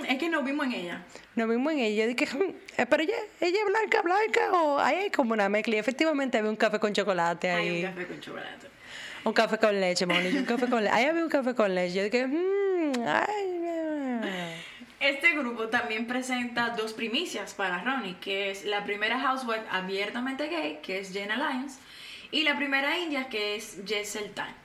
es 0.09 0.19
que 0.19 0.29
nos 0.29 0.45
vimos 0.45 0.67
en 0.67 0.73
ella. 0.73 1.03
Nos 1.37 1.49
vimos 1.49 1.73
en 1.73 1.79
ella, 1.79 2.05
yo 2.07 2.15
dije, 2.15 2.27
"Hmm, 2.37 2.51
eh, 2.77 2.87
pero 2.87 3.03
ella, 3.05 3.15
ella 3.41 3.59
es 3.61 3.67
blanca, 3.67 4.03
blanca, 4.03 4.53
o 4.53 4.79
ahí 4.79 4.97
hay 4.97 5.11
como 5.11 5.33
una 5.33 5.49
mezcla. 5.49 5.77
Y 5.77 5.79
efectivamente 5.79 6.39
había 6.39 6.51
un 6.51 6.57
café 6.57 6.79
con 6.81 6.93
chocolate 6.93 7.51
Hay 7.51 7.69
ahí. 7.69 7.85
un 7.85 7.91
café 7.93 8.07
con 8.07 8.21
chocolate. 8.21 8.67
Un 9.25 9.33
café 9.33 9.59
con 9.59 9.81
leche, 9.81 10.05
mami, 10.07 10.29
un 10.37 10.45
café 10.45 10.67
con 10.69 10.83
leche. 10.83 10.97
Ahí 10.97 11.05
había 11.05 11.23
un 11.23 11.29
café 11.31 11.55
con 11.55 11.73
leche. 11.75 11.95
Yo 11.95 12.03
dije, 12.05 12.27
mmm, 12.27 12.93
ay, 13.07 13.67
ah". 13.69 14.55
este 14.99 15.33
grupo 15.37 15.69
también 15.69 16.07
presenta 16.07 16.71
dos 16.71 16.93
primicias 16.93 17.55
para 17.55 17.83
Ronnie, 17.85 18.17
que 18.21 18.51
es 18.51 18.65
la 18.65 18.85
primera 18.85 19.19
housewife 19.21 19.63
abiertamente 19.71 20.49
gay, 20.49 20.81
que 20.83 20.99
es 21.01 21.13
Jenna 21.13 21.37
Lyons, 21.37 21.79
y 22.31 22.43
la 22.45 22.57
primera 22.57 22.99
india, 22.99 23.29
que 23.29 23.57
es 23.57 23.79
Jessel 23.87 24.31
Tank. 24.33 24.57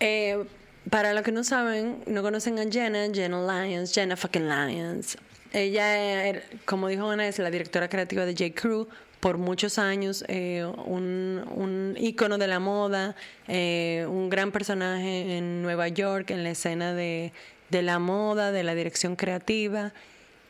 Eh, 0.00 0.44
para 0.90 1.14
los 1.14 1.22
que 1.22 1.32
no 1.32 1.44
saben, 1.44 2.02
no 2.06 2.22
conocen 2.22 2.58
a 2.58 2.70
Jenna, 2.70 3.06
Jenna 3.12 3.40
Lyons, 3.40 3.94
Jenna 3.94 4.16
fucking 4.16 4.48
Lyons. 4.48 5.16
Ella, 5.52 6.26
era, 6.26 6.42
como 6.64 6.88
dijo 6.88 7.08
Ana, 7.10 7.26
es 7.26 7.38
la 7.38 7.50
directora 7.50 7.88
creativa 7.88 8.24
de 8.24 8.32
J. 8.32 8.60
Crew, 8.60 8.88
por 9.20 9.38
muchos 9.38 9.78
años, 9.78 10.24
eh, 10.28 10.64
un, 10.86 11.44
un 11.54 11.94
ícono 11.98 12.38
de 12.38 12.46
la 12.46 12.58
moda, 12.58 13.14
eh, 13.48 14.06
un 14.08 14.30
gran 14.30 14.50
personaje 14.50 15.36
en 15.36 15.62
Nueva 15.62 15.88
York, 15.88 16.30
en 16.30 16.42
la 16.42 16.50
escena 16.50 16.94
de, 16.94 17.32
de 17.68 17.82
la 17.82 17.98
moda, 17.98 18.50
de 18.50 18.62
la 18.62 18.74
dirección 18.74 19.16
creativa. 19.16 19.92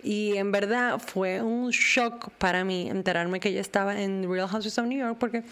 Y 0.03 0.37
en 0.37 0.53
verdad 0.53 0.99
fue 0.99 1.43
un 1.43 1.71
shock 1.71 2.31
para 2.39 2.65
mí 2.65 2.89
enterarme 2.89 3.41
que 3.41 3.51
ella 3.51 3.61
estaba 3.61 4.01
en 4.01 4.31
Real 4.31 4.49
Houses 4.49 4.79
of 4.79 4.87
New 4.87 4.99
York 4.99 5.17
porque 5.19 5.43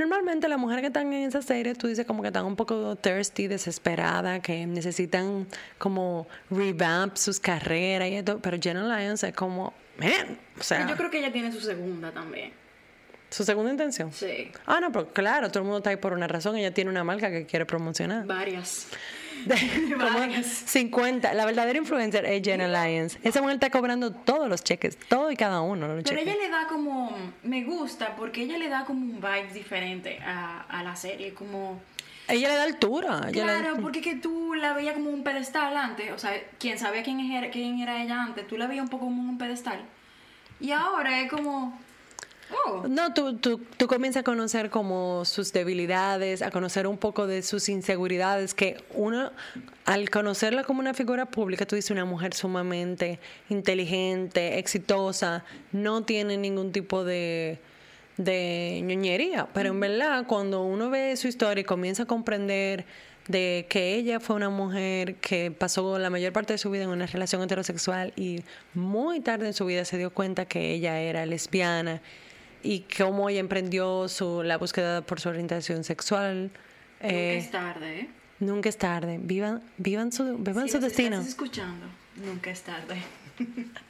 normalmente 0.00 0.48
las 0.48 0.58
mujeres 0.58 0.80
que 0.80 0.86
están 0.88 1.12
en 1.12 1.28
esa 1.28 1.42
serie, 1.42 1.74
tú 1.74 1.86
dices 1.86 2.06
como 2.06 2.22
que 2.22 2.28
están 2.28 2.44
un 2.46 2.56
poco 2.56 2.96
thirsty, 2.96 3.46
desesperada, 3.46 4.40
que 4.40 4.66
necesitan 4.66 5.46
como 5.78 6.26
revamp 6.50 7.16
sus 7.16 7.38
carreras 7.38 8.08
y 8.08 8.22
todo. 8.22 8.40
Pero 8.40 8.56
Jenna 8.60 8.98
Lyons 8.98 9.22
es 9.22 9.34
como, 9.34 9.72
man, 9.98 10.38
o 10.58 10.62
sea... 10.62 10.88
Yo 10.88 10.96
creo 10.96 11.10
que 11.10 11.18
ella 11.18 11.32
tiene 11.32 11.52
su 11.52 11.60
segunda 11.60 12.10
también. 12.10 12.52
¿Su 13.30 13.44
segunda 13.44 13.70
intención? 13.70 14.12
Sí. 14.12 14.50
Ah, 14.66 14.80
no, 14.80 14.90
pero 14.90 15.12
claro, 15.12 15.48
todo 15.48 15.60
el 15.60 15.64
mundo 15.64 15.78
está 15.78 15.90
ahí 15.90 15.96
por 15.96 16.12
una 16.12 16.26
razón. 16.26 16.56
Ella 16.56 16.74
tiene 16.74 16.90
una 16.90 17.04
marca 17.04 17.30
que 17.30 17.46
quiere 17.46 17.64
promocionar. 17.64 18.26
Varias. 18.26 18.88
Como 19.98 20.18
Varias. 20.18 20.46
50. 20.46 21.34
La 21.34 21.44
verdadera 21.44 21.78
influencer 21.78 22.24
es 22.26 22.42
Jenna 22.42 22.68
Lyons. 22.68 23.18
Esa 23.22 23.40
mujer 23.40 23.54
está 23.54 23.70
cobrando 23.70 24.12
todos 24.12 24.48
los 24.48 24.62
cheques, 24.64 24.96
todo 25.08 25.30
y 25.30 25.36
cada 25.36 25.60
uno. 25.60 25.86
los 25.88 26.04
Pero 26.04 26.18
cheques. 26.20 26.34
ella 26.34 26.42
le 26.44 26.48
da 26.50 26.66
como, 26.66 27.16
me 27.42 27.64
gusta, 27.64 28.16
porque 28.16 28.42
ella 28.42 28.58
le 28.58 28.68
da 28.68 28.84
como 28.84 29.00
un 29.00 29.20
vibe 29.20 29.52
diferente 29.52 30.18
a, 30.24 30.62
a 30.62 30.82
la 30.82 30.96
serie, 30.96 31.34
como... 31.34 31.80
Ella 32.28 32.48
le 32.48 32.54
da 32.54 32.62
altura. 32.62 33.16
da- 33.22 33.30
Claro, 33.32 33.76
porque 33.82 34.00
que 34.00 34.14
tú 34.14 34.54
la 34.54 34.72
veías 34.72 34.94
como 34.94 35.10
un 35.10 35.24
pedestal 35.24 35.76
antes, 35.76 36.12
o 36.12 36.18
sea, 36.18 36.32
quien 36.60 36.78
sabía 36.78 37.02
quién 37.02 37.18
era, 37.18 37.50
quién 37.50 37.80
era 37.80 38.00
ella 38.02 38.22
antes, 38.22 38.46
tú 38.46 38.56
la 38.56 38.68
veías 38.68 38.84
un 38.84 38.88
poco 38.88 39.06
como 39.06 39.20
un 39.28 39.36
pedestal. 39.36 39.80
Y 40.60 40.70
ahora 40.70 41.20
es 41.20 41.30
como, 41.30 41.76
oh, 42.66 42.84
No, 42.88 43.14
tú, 43.14 43.36
tú, 43.36 43.60
tú 43.76 43.86
comienzas 43.86 44.20
a 44.20 44.24
conocer 44.24 44.70
como 44.70 45.24
sus 45.24 45.52
debilidades, 45.52 46.42
a 46.42 46.50
conocer 46.50 46.86
un 46.86 46.98
poco 46.98 47.26
de 47.26 47.42
sus 47.42 47.68
inseguridades, 47.68 48.54
que 48.54 48.82
uno, 48.94 49.32
al 49.84 50.10
conocerla 50.10 50.64
como 50.64 50.80
una 50.80 50.94
figura 50.94 51.26
pública, 51.26 51.66
tú 51.66 51.76
dices 51.76 51.90
una 51.90 52.04
mujer 52.04 52.34
sumamente 52.34 53.18
inteligente, 53.48 54.58
exitosa, 54.58 55.44
no 55.72 56.02
tiene 56.02 56.36
ningún 56.36 56.72
tipo 56.72 57.04
de, 57.04 57.58
de 58.16 58.80
ñoñería, 58.84 59.48
pero 59.52 59.70
en 59.70 59.80
verdad 59.80 60.24
cuando 60.26 60.62
uno 60.62 60.90
ve 60.90 61.16
su 61.16 61.28
historia 61.28 61.62
y 61.62 61.64
comienza 61.64 62.04
a 62.04 62.06
comprender 62.06 62.84
de 63.28 63.66
que 63.68 63.94
ella 63.94 64.18
fue 64.18 64.36
una 64.36 64.50
mujer 64.50 65.16
que 65.16 65.50
pasó 65.50 65.98
la 65.98 66.10
mayor 66.10 66.32
parte 66.32 66.54
de 66.54 66.58
su 66.58 66.70
vida 66.70 66.84
en 66.84 66.90
una 66.90 67.06
relación 67.06 67.42
heterosexual 67.42 68.12
y 68.16 68.42
muy 68.74 69.20
tarde 69.20 69.46
en 69.46 69.54
su 69.54 69.66
vida 69.66 69.84
se 69.84 69.98
dio 69.98 70.10
cuenta 70.10 70.46
que 70.46 70.72
ella 70.72 71.00
era 71.00 71.24
lesbiana 71.26 72.00
y 72.62 72.80
cómo 72.96 73.28
ella 73.28 73.40
emprendió 73.40 74.08
su, 74.08 74.42
la 74.42 74.58
búsqueda 74.58 75.02
por 75.02 75.20
su 75.20 75.28
orientación 75.28 75.84
sexual. 75.84 76.50
nunca 77.00 77.14
Eh, 77.14 77.38
es 77.38 77.50
tarde, 77.50 78.00
¿eh? 78.00 78.08
nunca 78.40 78.68
es 78.68 78.76
tarde. 78.76 79.18
Vivan, 79.22 79.62
vivan 79.78 80.12
su, 80.12 80.36
vivan 80.38 80.66
Si 80.66 80.72
su 80.72 80.80
destino. 80.80 81.16
estás 81.16 81.28
escuchando, 81.28 81.86
nunca 82.16 82.50
es 82.50 82.62
tarde. 82.62 82.96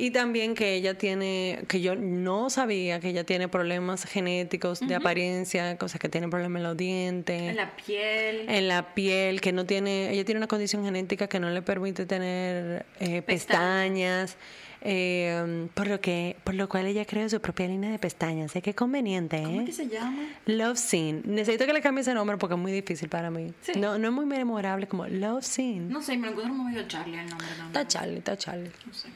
Y 0.00 0.12
también 0.12 0.54
que 0.54 0.74
ella 0.74 0.94
tiene, 0.94 1.64
que 1.66 1.80
yo 1.80 1.96
no 1.96 2.50
sabía 2.50 3.00
que 3.00 3.08
ella 3.08 3.24
tiene 3.24 3.48
problemas 3.48 4.04
genéticos 4.04 4.78
de 4.78 4.94
apariencia, 4.94 5.76
cosas 5.76 6.00
que 6.00 6.08
tiene 6.08 6.28
problemas 6.28 6.60
en 6.60 6.62
los 6.62 6.76
dientes. 6.76 7.42
En 7.42 7.56
la 7.56 7.74
piel. 7.74 8.48
en 8.48 8.68
la 8.68 8.94
piel, 8.94 9.40
que 9.40 9.52
no 9.52 9.66
tiene, 9.66 10.12
ella 10.12 10.24
tiene 10.24 10.38
una 10.38 10.46
condición 10.46 10.84
genética 10.84 11.26
que 11.26 11.40
no 11.40 11.50
le 11.50 11.62
permite 11.62 12.06
tener 12.06 12.86
eh, 13.00 13.22
pestañas, 13.22 14.36
eh, 14.80 15.68
por 15.74 15.88
lo 15.88 16.00
que, 16.00 16.36
por 16.44 16.54
lo 16.54 16.68
cual 16.68 16.86
ella 16.86 17.04
creó 17.04 17.28
su 17.28 17.40
propia 17.40 17.66
línea 17.66 17.90
de 17.90 17.98
pestañas. 17.98 18.54
¿eh? 18.56 18.62
Qué 18.62 18.74
conveniente, 18.74 19.42
¿Cómo 19.42 19.60
es 19.60 19.62
¿eh? 19.62 19.64
que 19.66 19.72
se 19.72 19.88
llama? 19.88 20.28
Love 20.46 20.78
Scene. 20.78 21.22
Necesito 21.24 21.66
que 21.66 21.72
le 21.72 21.80
cambie 21.80 22.02
ese 22.02 22.14
nombre 22.14 22.36
porque 22.36 22.54
es 22.54 22.60
muy 22.60 22.72
difícil 22.72 23.08
para 23.08 23.30
mí. 23.30 23.52
Sí. 23.62 23.72
No, 23.76 23.98
no 23.98 24.08
es 24.08 24.14
muy 24.14 24.26
memorable 24.26 24.86
como 24.86 25.06
Love 25.06 25.44
Scene. 25.44 25.80
No 25.88 26.02
sé, 26.02 26.16
me 26.16 26.26
lo 26.26 26.32
encuentro 26.32 26.56
como 26.56 26.70
medio 26.70 26.86
Charlie 26.86 27.18
el 27.18 27.26
nombre 27.28 27.46
también. 27.48 27.66
Está 27.66 27.88
Charlie, 27.88 28.18
está 28.18 28.36
Charlie. 28.36 28.70
No 28.86 28.94
sé. 28.94 29.08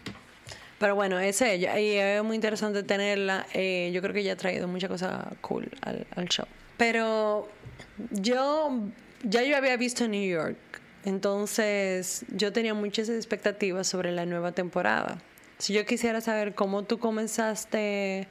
Pero 0.78 0.96
bueno, 0.96 1.20
es 1.20 1.40
ella. 1.42 1.78
Y 1.78 1.90
es 1.90 2.24
muy 2.24 2.34
interesante 2.34 2.82
tenerla. 2.82 3.46
Eh, 3.54 3.90
yo 3.94 4.02
creo 4.02 4.12
que 4.12 4.20
ella 4.20 4.32
ha 4.32 4.36
traído 4.36 4.66
muchas 4.66 4.90
cosas 4.90 5.26
cool 5.40 5.70
al, 5.82 6.06
al 6.16 6.28
show. 6.28 6.46
Pero 6.76 7.48
yo 8.10 8.80
ya 9.22 9.44
yo 9.44 9.56
había 9.56 9.76
visto 9.76 10.08
New 10.08 10.28
York. 10.28 10.56
Entonces 11.04 12.24
yo 12.28 12.52
tenía 12.52 12.74
muchas 12.74 13.08
expectativas 13.08 13.86
sobre 13.86 14.12
la 14.12 14.26
nueva 14.26 14.52
temporada. 14.52 15.18
Si 15.62 15.72
yo 15.72 15.86
quisiera 15.86 16.20
saber 16.20 16.56
cómo 16.56 16.82
tú 16.82 16.98
comenzaste 16.98 18.26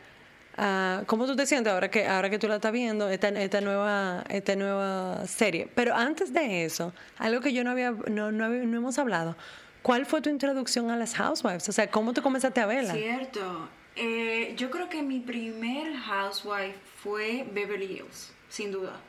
a... 0.57 1.03
¿Cómo 1.05 1.25
tú 1.25 1.37
te 1.37 1.45
sientes 1.45 1.71
ahora 1.71 1.89
que, 1.89 2.05
ahora 2.05 2.29
que 2.29 2.37
tú 2.37 2.49
la 2.49 2.55
estás 2.55 2.73
viendo, 2.73 3.07
esta, 3.07 3.29
esta, 3.29 3.61
nueva, 3.61 4.25
esta 4.27 4.53
nueva 4.57 5.25
serie? 5.27 5.69
Pero 5.73 5.95
antes 5.95 6.33
de 6.33 6.65
eso, 6.65 6.93
algo 7.17 7.39
que 7.39 7.53
yo 7.53 7.63
no 7.63 7.71
había, 7.71 7.91
no, 7.91 8.33
no, 8.33 8.43
había- 8.43 8.63
no 8.65 8.75
hemos 8.77 8.99
hablado. 8.99 9.37
¿Cuál 9.81 10.05
fue 10.05 10.19
tu 10.21 10.29
introducción 10.29 10.91
a 10.91 10.97
las 10.97 11.13
Housewives? 11.15 11.69
O 11.69 11.71
sea, 11.71 11.89
¿cómo 11.89 12.11
tú 12.11 12.21
comenzaste 12.21 12.59
a 12.59 12.65
verla? 12.65 12.95
Cierto. 12.95 13.69
Eh, 13.95 14.53
yo 14.57 14.69
creo 14.69 14.89
que 14.89 15.01
mi 15.01 15.21
primer 15.21 15.95
housewife 15.95 16.75
fue 17.01 17.47
Beverly 17.53 17.85
Hills, 17.85 18.33
sin 18.49 18.73
duda. 18.73 18.99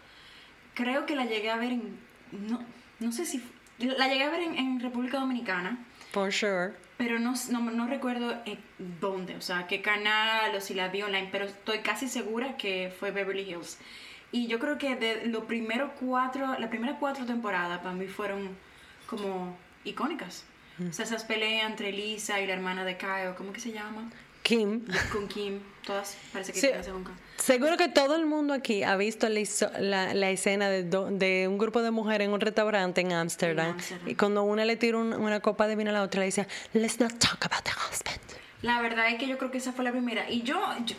Creo 0.74 1.06
que 1.06 1.16
la 1.16 1.24
llegué 1.24 1.50
a 1.50 1.56
ver 1.56 1.72
en... 1.72 1.98
No, 2.30 2.64
no 3.00 3.10
sé 3.10 3.26
si... 3.26 3.42
La 3.78 4.06
llegué 4.06 4.22
a 4.22 4.30
ver 4.30 4.42
en, 4.42 4.54
en 4.54 4.78
República 4.80 5.18
Dominicana, 5.18 5.84
For 6.12 6.30
sure. 6.32 6.72
Pero 7.02 7.18
no, 7.18 7.34
no, 7.50 7.60
no 7.72 7.88
recuerdo 7.88 8.36
en 8.46 8.60
dónde, 9.00 9.34
o 9.34 9.40
sea, 9.40 9.66
qué 9.66 9.82
canal 9.82 10.54
o 10.54 10.60
si 10.60 10.72
la 10.72 10.86
vi 10.86 11.02
online, 11.02 11.30
pero 11.32 11.46
estoy 11.46 11.80
casi 11.80 12.06
segura 12.06 12.56
que 12.56 12.94
fue 12.96 13.10
Beverly 13.10 13.42
Hills. 13.42 13.76
Y 14.30 14.46
yo 14.46 14.60
creo 14.60 14.78
que 14.78 14.94
de 14.94 15.26
los 15.26 15.42
primeros 15.46 15.90
cuatro, 15.98 16.56
las 16.60 16.70
primeras 16.70 16.98
cuatro 17.00 17.26
temporadas 17.26 17.80
para 17.80 17.92
mí 17.92 18.06
fueron 18.06 18.56
como 19.08 19.58
icónicas. 19.82 20.44
O 20.88 20.92
sea, 20.92 21.04
esas 21.04 21.24
peleas 21.24 21.68
entre 21.68 21.90
Lisa 21.90 22.40
y 22.40 22.46
la 22.46 22.52
hermana 22.52 22.84
de 22.84 22.96
Kyle, 22.96 23.34
¿cómo 23.36 23.52
que 23.52 23.58
se 23.58 23.72
llama? 23.72 24.08
Kim. 24.42 24.84
Con 25.12 25.28
Kim, 25.28 25.60
todas 25.86 26.16
parece 26.32 26.52
que 26.52 26.60
Sí. 26.60 26.68
con 26.90 27.04
K. 27.04 27.10
Seguro 27.36 27.76
que 27.76 27.88
todo 27.88 28.16
el 28.16 28.26
mundo 28.26 28.54
aquí 28.54 28.82
ha 28.82 28.96
visto 28.96 29.28
la, 29.28 29.40
la- 29.80 30.14
la 30.14 30.30
escena 30.30 30.68
de, 30.68 30.84
do- 30.84 31.10
de 31.10 31.46
un 31.48 31.58
grupo 31.58 31.82
de 31.82 31.90
mujeres 31.90 32.26
en 32.28 32.32
un 32.34 32.40
restaurante 32.40 33.00
en 33.00 33.12
Ámsterdam. 33.12 33.72
Ámsterdam. 33.72 34.08
Y 34.08 34.14
cuando 34.14 34.42
una 34.44 34.64
le 34.64 34.76
tira 34.76 34.98
un- 34.98 35.12
una 35.14 35.40
copa 35.40 35.66
de 35.66 35.76
vino 35.76 35.90
a 35.90 35.92
la 35.92 36.02
otra, 36.02 36.20
le 36.20 36.26
dice, 36.26 36.46
let's 36.72 37.00
not 37.00 37.12
talk 37.18 37.44
about 37.46 37.64
the 37.64 37.70
husband. 37.90 38.20
La 38.62 38.80
verdad 38.80 39.08
es 39.08 39.16
que 39.18 39.26
yo 39.26 39.38
creo 39.38 39.50
que 39.50 39.58
esa 39.58 39.72
fue 39.72 39.84
la 39.84 39.90
primera. 39.92 40.28
Y 40.30 40.42
yo, 40.42 40.60
yo- 40.84 40.94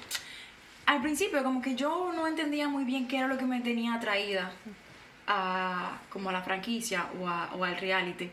al 0.86 1.02
principio, 1.02 1.42
como 1.44 1.62
que 1.62 1.76
yo 1.76 2.12
no 2.14 2.28
entendía 2.28 2.68
muy 2.68 2.84
bien 2.84 3.08
qué 3.08 3.18
era 3.20 3.28
lo 3.28 3.38
que 3.38 3.46
me 3.46 3.62
tenía 3.62 3.94
atraída 3.96 4.52
a 5.28 6.02
como 6.10 6.30
a 6.30 6.34
la 6.34 6.42
franquicia 6.42 7.08
o, 7.22 7.28
a- 7.28 7.54
o 7.56 7.64
al 7.64 7.78
reality. 7.78 8.30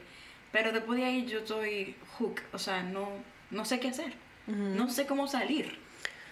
Pero 0.53 0.73
después 0.73 0.99
de 0.99 1.05
ahí 1.07 1.27
yo 1.27 1.38
estoy 1.40 1.94
hook. 2.18 2.40
O 2.53 2.59
sea, 2.59 2.83
no, 2.83 3.09
no 3.53 3.64
sé 3.64 3.79
qué 3.79 3.88
hacer. 3.88 4.12
No 4.46 4.88
sé 4.90 5.07
cómo 5.07 5.29
salir. 5.29 5.79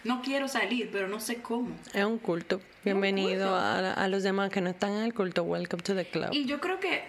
No 0.05 0.23
quiero 0.23 0.49
salir, 0.49 0.91
pero 0.93 1.09
no 1.09 1.21
sé 1.21 1.37
cómo. 1.43 1.77
Es 1.93 2.05
un 2.05 2.19
culto. 2.19 2.61
Bienvenido 2.85 3.49
culto. 3.49 3.57
a, 3.57 3.93
a 3.93 4.09
los 4.09 4.23
demás 4.23 4.51
que 4.51 4.61
no 4.61 4.71
están 4.71 4.93
en 4.93 5.03
el 5.03 5.15
culto. 5.15 5.43
Welcome 5.43 5.83
to 5.83 5.95
the 5.95 6.05
club. 6.07 6.31
Y 6.33 6.47
yo 6.47 6.61
creo 6.61 6.81
que 6.81 7.03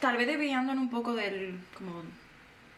tal 0.00 0.16
vez 0.16 0.26
desviándonos 0.26 0.82
un 0.82 0.90
poco 0.90 1.14
del 1.14 1.58
como 1.76 2.02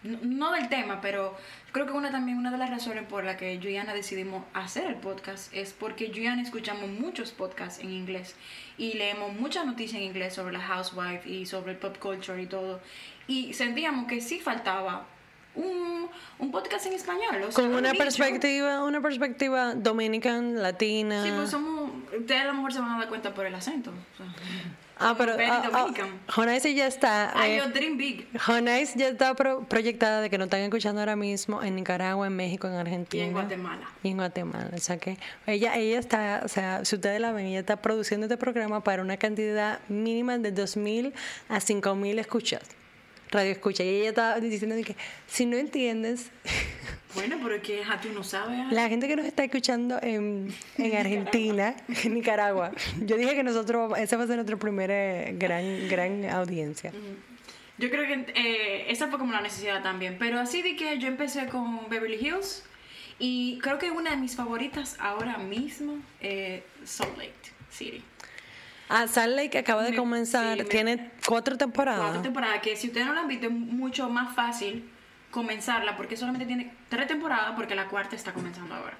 no, 0.02 0.18
no 0.22 0.52
del 0.52 0.68
tema, 0.68 1.00
pero 1.00 1.36
creo 1.72 1.86
que 1.86 1.92
una 1.92 2.10
también 2.10 2.38
una 2.38 2.50
de 2.50 2.58
las 2.58 2.70
razones 2.70 3.04
por 3.06 3.24
la 3.24 3.36
que 3.36 3.58
yo 3.58 3.68
y 3.68 3.76
Ana 3.76 3.92
decidimos 3.92 4.44
hacer 4.54 4.86
el 4.86 4.96
podcast 4.96 5.52
es 5.52 5.72
porque 5.72 6.10
yo 6.10 6.22
y 6.22 6.26
Ana 6.26 6.42
escuchamos 6.42 6.88
muchos 6.88 7.32
podcasts 7.32 7.82
en 7.82 7.90
inglés 7.90 8.34
y 8.78 8.94
leemos 8.94 9.34
muchas 9.34 9.66
noticias 9.66 10.00
en 10.00 10.06
inglés 10.06 10.34
sobre 10.34 10.52
la 10.54 10.60
housewife 10.60 11.28
y 11.28 11.44
sobre 11.44 11.72
el 11.72 11.78
pop 11.78 11.98
culture 11.98 12.40
y 12.42 12.46
todo 12.46 12.80
y 13.26 13.52
sentíamos 13.52 14.06
que 14.06 14.20
sí 14.22 14.40
faltaba 14.40 15.06
un, 15.54 16.08
un 16.38 16.50
podcast 16.52 16.86
en 16.86 16.92
español. 16.94 17.42
o 17.48 17.52
sea, 17.52 17.62
Con 17.64 17.66
un 17.72 17.78
una 17.78 17.94
perspectiva, 17.94 18.84
una 18.84 19.00
perspectiva 19.00 19.74
dominican, 19.74 20.62
latina. 20.62 21.22
Sí, 21.24 21.30
pues 21.34 21.50
somos, 21.50 21.90
ustedes 22.18 22.42
a 22.42 22.44
lo 22.44 22.54
mejor 22.54 22.72
se 22.72 22.80
van 22.80 22.92
a 22.92 22.98
dar 22.98 23.08
cuenta 23.08 23.34
por 23.34 23.46
el 23.46 23.54
acento. 23.54 23.90
o 23.90 24.16
sea, 24.16 24.26
ah, 24.98 25.14
pero 25.18 25.32
ah, 25.40 25.62
ah. 25.72 25.88
Jonais 26.28 26.62
ya 26.62 26.86
está. 26.86 27.32
Ay, 27.38 27.52
eh, 27.58 27.62
dream 27.72 27.96
big. 27.96 28.28
Jonais 28.38 28.94
ya 28.94 29.08
está 29.08 29.34
pro- 29.34 29.64
proyectada 29.64 30.20
de 30.20 30.30
que 30.30 30.38
nos 30.38 30.46
están 30.46 30.60
escuchando 30.60 31.00
ahora 31.00 31.16
mismo 31.16 31.62
en 31.62 31.74
Nicaragua, 31.74 32.26
en 32.26 32.36
México, 32.36 32.68
en 32.68 32.74
Y 32.74 32.78
Argentina. 32.78 33.24
en 33.24 33.32
Guatemala. 33.32 33.88
Y 34.02 34.08
en 34.10 34.16
Guatemala. 34.18 34.70
O 34.74 34.78
sea 34.78 34.98
que 34.98 35.18
ella, 35.46 35.74
ella 35.76 35.98
está, 35.98 36.42
o 36.44 36.48
sea, 36.48 36.84
si 36.84 36.94
ustedes 36.96 37.20
la 37.20 37.32
ven, 37.32 37.46
ella 37.46 37.60
está 37.60 37.76
produciendo 37.76 38.26
este 38.26 38.36
programa 38.36 38.84
para 38.84 39.02
una 39.02 39.16
cantidad 39.16 39.80
mínima 39.88 40.38
de 40.38 40.54
2.000 40.54 41.12
a 41.48 41.56
5.000 41.60 42.18
escuchas. 42.20 42.62
Radio 43.30 43.52
escucha. 43.52 43.82
Y 43.84 43.88
ella 43.88 44.10
estaba 44.10 44.40
diciendo 44.40 44.76
que 44.84 44.96
si 45.26 45.46
no 45.46 45.56
entiendes, 45.56 46.30
Bueno, 47.14 47.38
pero 47.42 47.56
es 47.56 47.62
que 47.62 47.82
tú 48.02 48.12
no 48.14 48.22
sabes. 48.22 48.56
ah. 48.60 48.68
la 48.70 48.88
gente 48.88 49.08
que 49.08 49.16
nos 49.16 49.26
está 49.26 49.42
escuchando 49.42 49.98
en, 50.00 50.54
en 50.78 50.96
Argentina, 50.96 51.74
en 52.04 52.14
Nicaragua, 52.14 52.70
yo 53.00 53.16
dije 53.16 53.34
que 53.34 53.42
nosotros, 53.42 53.98
esa 53.98 54.16
va 54.16 54.24
a 54.24 54.26
ser 54.26 54.36
nuestra 54.36 54.56
primera 54.56 55.30
gran, 55.32 55.88
gran 55.88 56.24
audiencia. 56.30 56.92
Yo 57.78 57.90
creo 57.90 58.06
que 58.06 58.32
eh, 58.34 58.86
esa 58.90 59.08
fue 59.08 59.18
como 59.18 59.32
la 59.32 59.40
necesidad 59.40 59.82
también. 59.82 60.16
Pero 60.18 60.38
así 60.38 60.62
de 60.62 60.76
que 60.76 60.98
yo 60.98 61.08
empecé 61.08 61.46
con 61.46 61.88
Beverly 61.88 62.16
Hills. 62.16 62.64
Y 63.18 63.58
creo 63.60 63.78
que 63.78 63.90
una 63.90 64.10
de 64.10 64.16
mis 64.16 64.36
favoritas 64.36 64.96
ahora 64.98 65.36
mismo 65.38 65.98
es 66.20 66.62
Salt 66.84 67.16
Lake 67.18 67.32
City. 67.70 68.02
Ah, 68.90 69.06
Salt 69.06 69.36
Lake 69.36 69.56
acaba 69.56 69.82
de 69.84 69.92
Me- 69.92 69.96
comenzar, 69.96 70.56
sí, 70.56 70.62
me- 70.64 70.68
tiene 70.68 71.10
cuatro 71.26 71.56
temporadas. 71.56 72.00
Cuatro 72.02 72.22
temporadas, 72.22 72.60
que 72.60 72.76
si 72.76 72.88
ustedes 72.88 73.06
no 73.06 73.14
la 73.14 73.20
han 73.20 73.28
visto 73.28 73.46
es 73.46 73.52
mucho 73.52 74.08
más 74.10 74.34
fácil 74.34 74.84
comenzarla 75.30 75.96
porque 75.96 76.16
solamente 76.16 76.44
tiene 76.46 76.72
tres 76.88 77.06
temporadas 77.06 77.52
porque 77.56 77.74
la 77.74 77.86
cuarta 77.88 78.16
está 78.16 78.32
comenzando 78.32 78.74
ahora. 78.74 78.96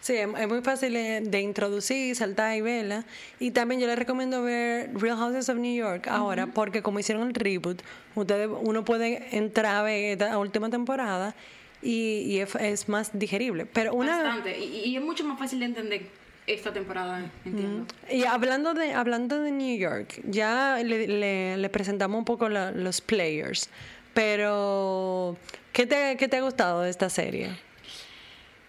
Sí, 0.00 0.14
es 0.16 0.26
muy 0.48 0.62
fácil 0.62 0.96
eh, 0.96 1.20
de 1.22 1.40
introducir, 1.40 2.16
saltar 2.16 2.56
y 2.56 2.60
verla. 2.60 3.04
Y 3.38 3.52
también 3.52 3.80
yo 3.80 3.86
les 3.86 3.96
recomiendo 3.96 4.42
ver 4.42 4.90
Real 5.00 5.16
Houses 5.16 5.48
of 5.48 5.58
New 5.58 5.76
York 5.76 6.08
ahora, 6.08 6.48
porque 6.48 6.82
como 6.82 6.98
hicieron 6.98 7.28
el 7.28 7.34
reboot, 7.34 7.80
ustedes, 8.16 8.48
uno 8.62 8.84
puede 8.84 9.36
entrar 9.36 9.76
a 9.76 9.82
ver 9.82 10.12
esta 10.20 10.36
última 10.38 10.68
temporada 10.70 11.36
y, 11.80 12.22
y 12.26 12.40
es, 12.40 12.52
es 12.56 12.88
más 12.88 13.16
digerible. 13.16 13.64
Pero 13.66 13.94
una... 13.94 14.20
Bastante. 14.20 14.58
Y, 14.58 14.86
y 14.86 14.96
es 14.96 15.02
mucho 15.02 15.22
más 15.24 15.38
fácil 15.38 15.60
de 15.60 15.66
entender 15.66 16.02
esta 16.46 16.72
temporada, 16.72 17.30
entiendo. 17.44 17.86
Y 18.10 18.24
hablando 18.24 18.74
de, 18.74 18.92
hablando 18.94 19.40
de 19.40 19.50
New 19.52 19.78
York, 19.78 20.20
ya 20.24 20.78
le, 20.82 21.06
le- 21.06 21.56
le 21.56 21.68
presentamos 21.70 22.18
un 22.18 22.24
poco 22.24 22.48
la- 22.48 22.70
los 22.72 23.00
players, 23.00 23.70
pero 24.14 25.36
¿qué 25.72 25.86
te, 25.86 26.16
¿qué 26.16 26.28
te 26.28 26.36
ha 26.38 26.40
gustado 26.42 26.82
de 26.82 26.90
esta 26.90 27.08
serie? 27.10 27.50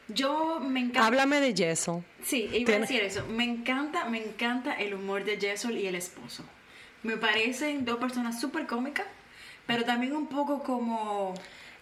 Yo 0.09 0.59
me 0.59 0.81
encanta. 0.81 1.07
Háblame 1.07 1.39
de 1.39 1.53
Jessel. 1.55 2.03
Sí, 2.23 2.49
iba 2.53 2.75
a 2.75 2.79
decir 2.79 3.01
eso. 3.01 3.25
Me 3.27 3.43
encanta, 3.45 4.05
me 4.05 4.23
encanta 4.23 4.73
el 4.73 4.93
humor 4.93 5.23
de 5.23 5.37
Jessel 5.37 5.77
y 5.77 5.87
el 5.87 5.95
esposo. 5.95 6.43
Me 7.03 7.17
parecen 7.17 7.85
dos 7.85 7.97
personas 7.97 8.39
súper 8.39 8.67
cómicas, 8.67 9.05
pero 9.65 9.83
también 9.85 10.15
un 10.15 10.27
poco 10.27 10.61
como... 10.63 11.33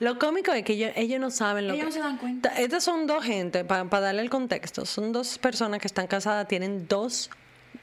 Lo 0.01 0.17
cómico 0.19 0.51
es 0.51 0.63
que 0.63 0.73
ellos, 0.73 0.91
ellos 0.95 1.19
no 1.21 1.31
saben 1.31 1.67
lo 1.67 1.73
Ellos 1.75 1.85
que... 1.85 1.89
no 1.89 1.91
se 1.93 1.99
dan 1.99 2.17
cuenta. 2.17 2.49
Ta- 2.49 2.59
Estas 2.59 2.83
son 2.83 3.07
dos 3.07 3.23
gente, 3.23 3.63
para 3.63 3.85
darle 4.01 4.21
el 4.21 4.29
contexto, 4.29 4.85
son 4.85 5.11
dos 5.13 5.37
personas 5.37 5.79
que 5.79 5.87
están 5.87 6.07
casadas, 6.07 6.47
tienen 6.47 6.87
dos 6.87 7.29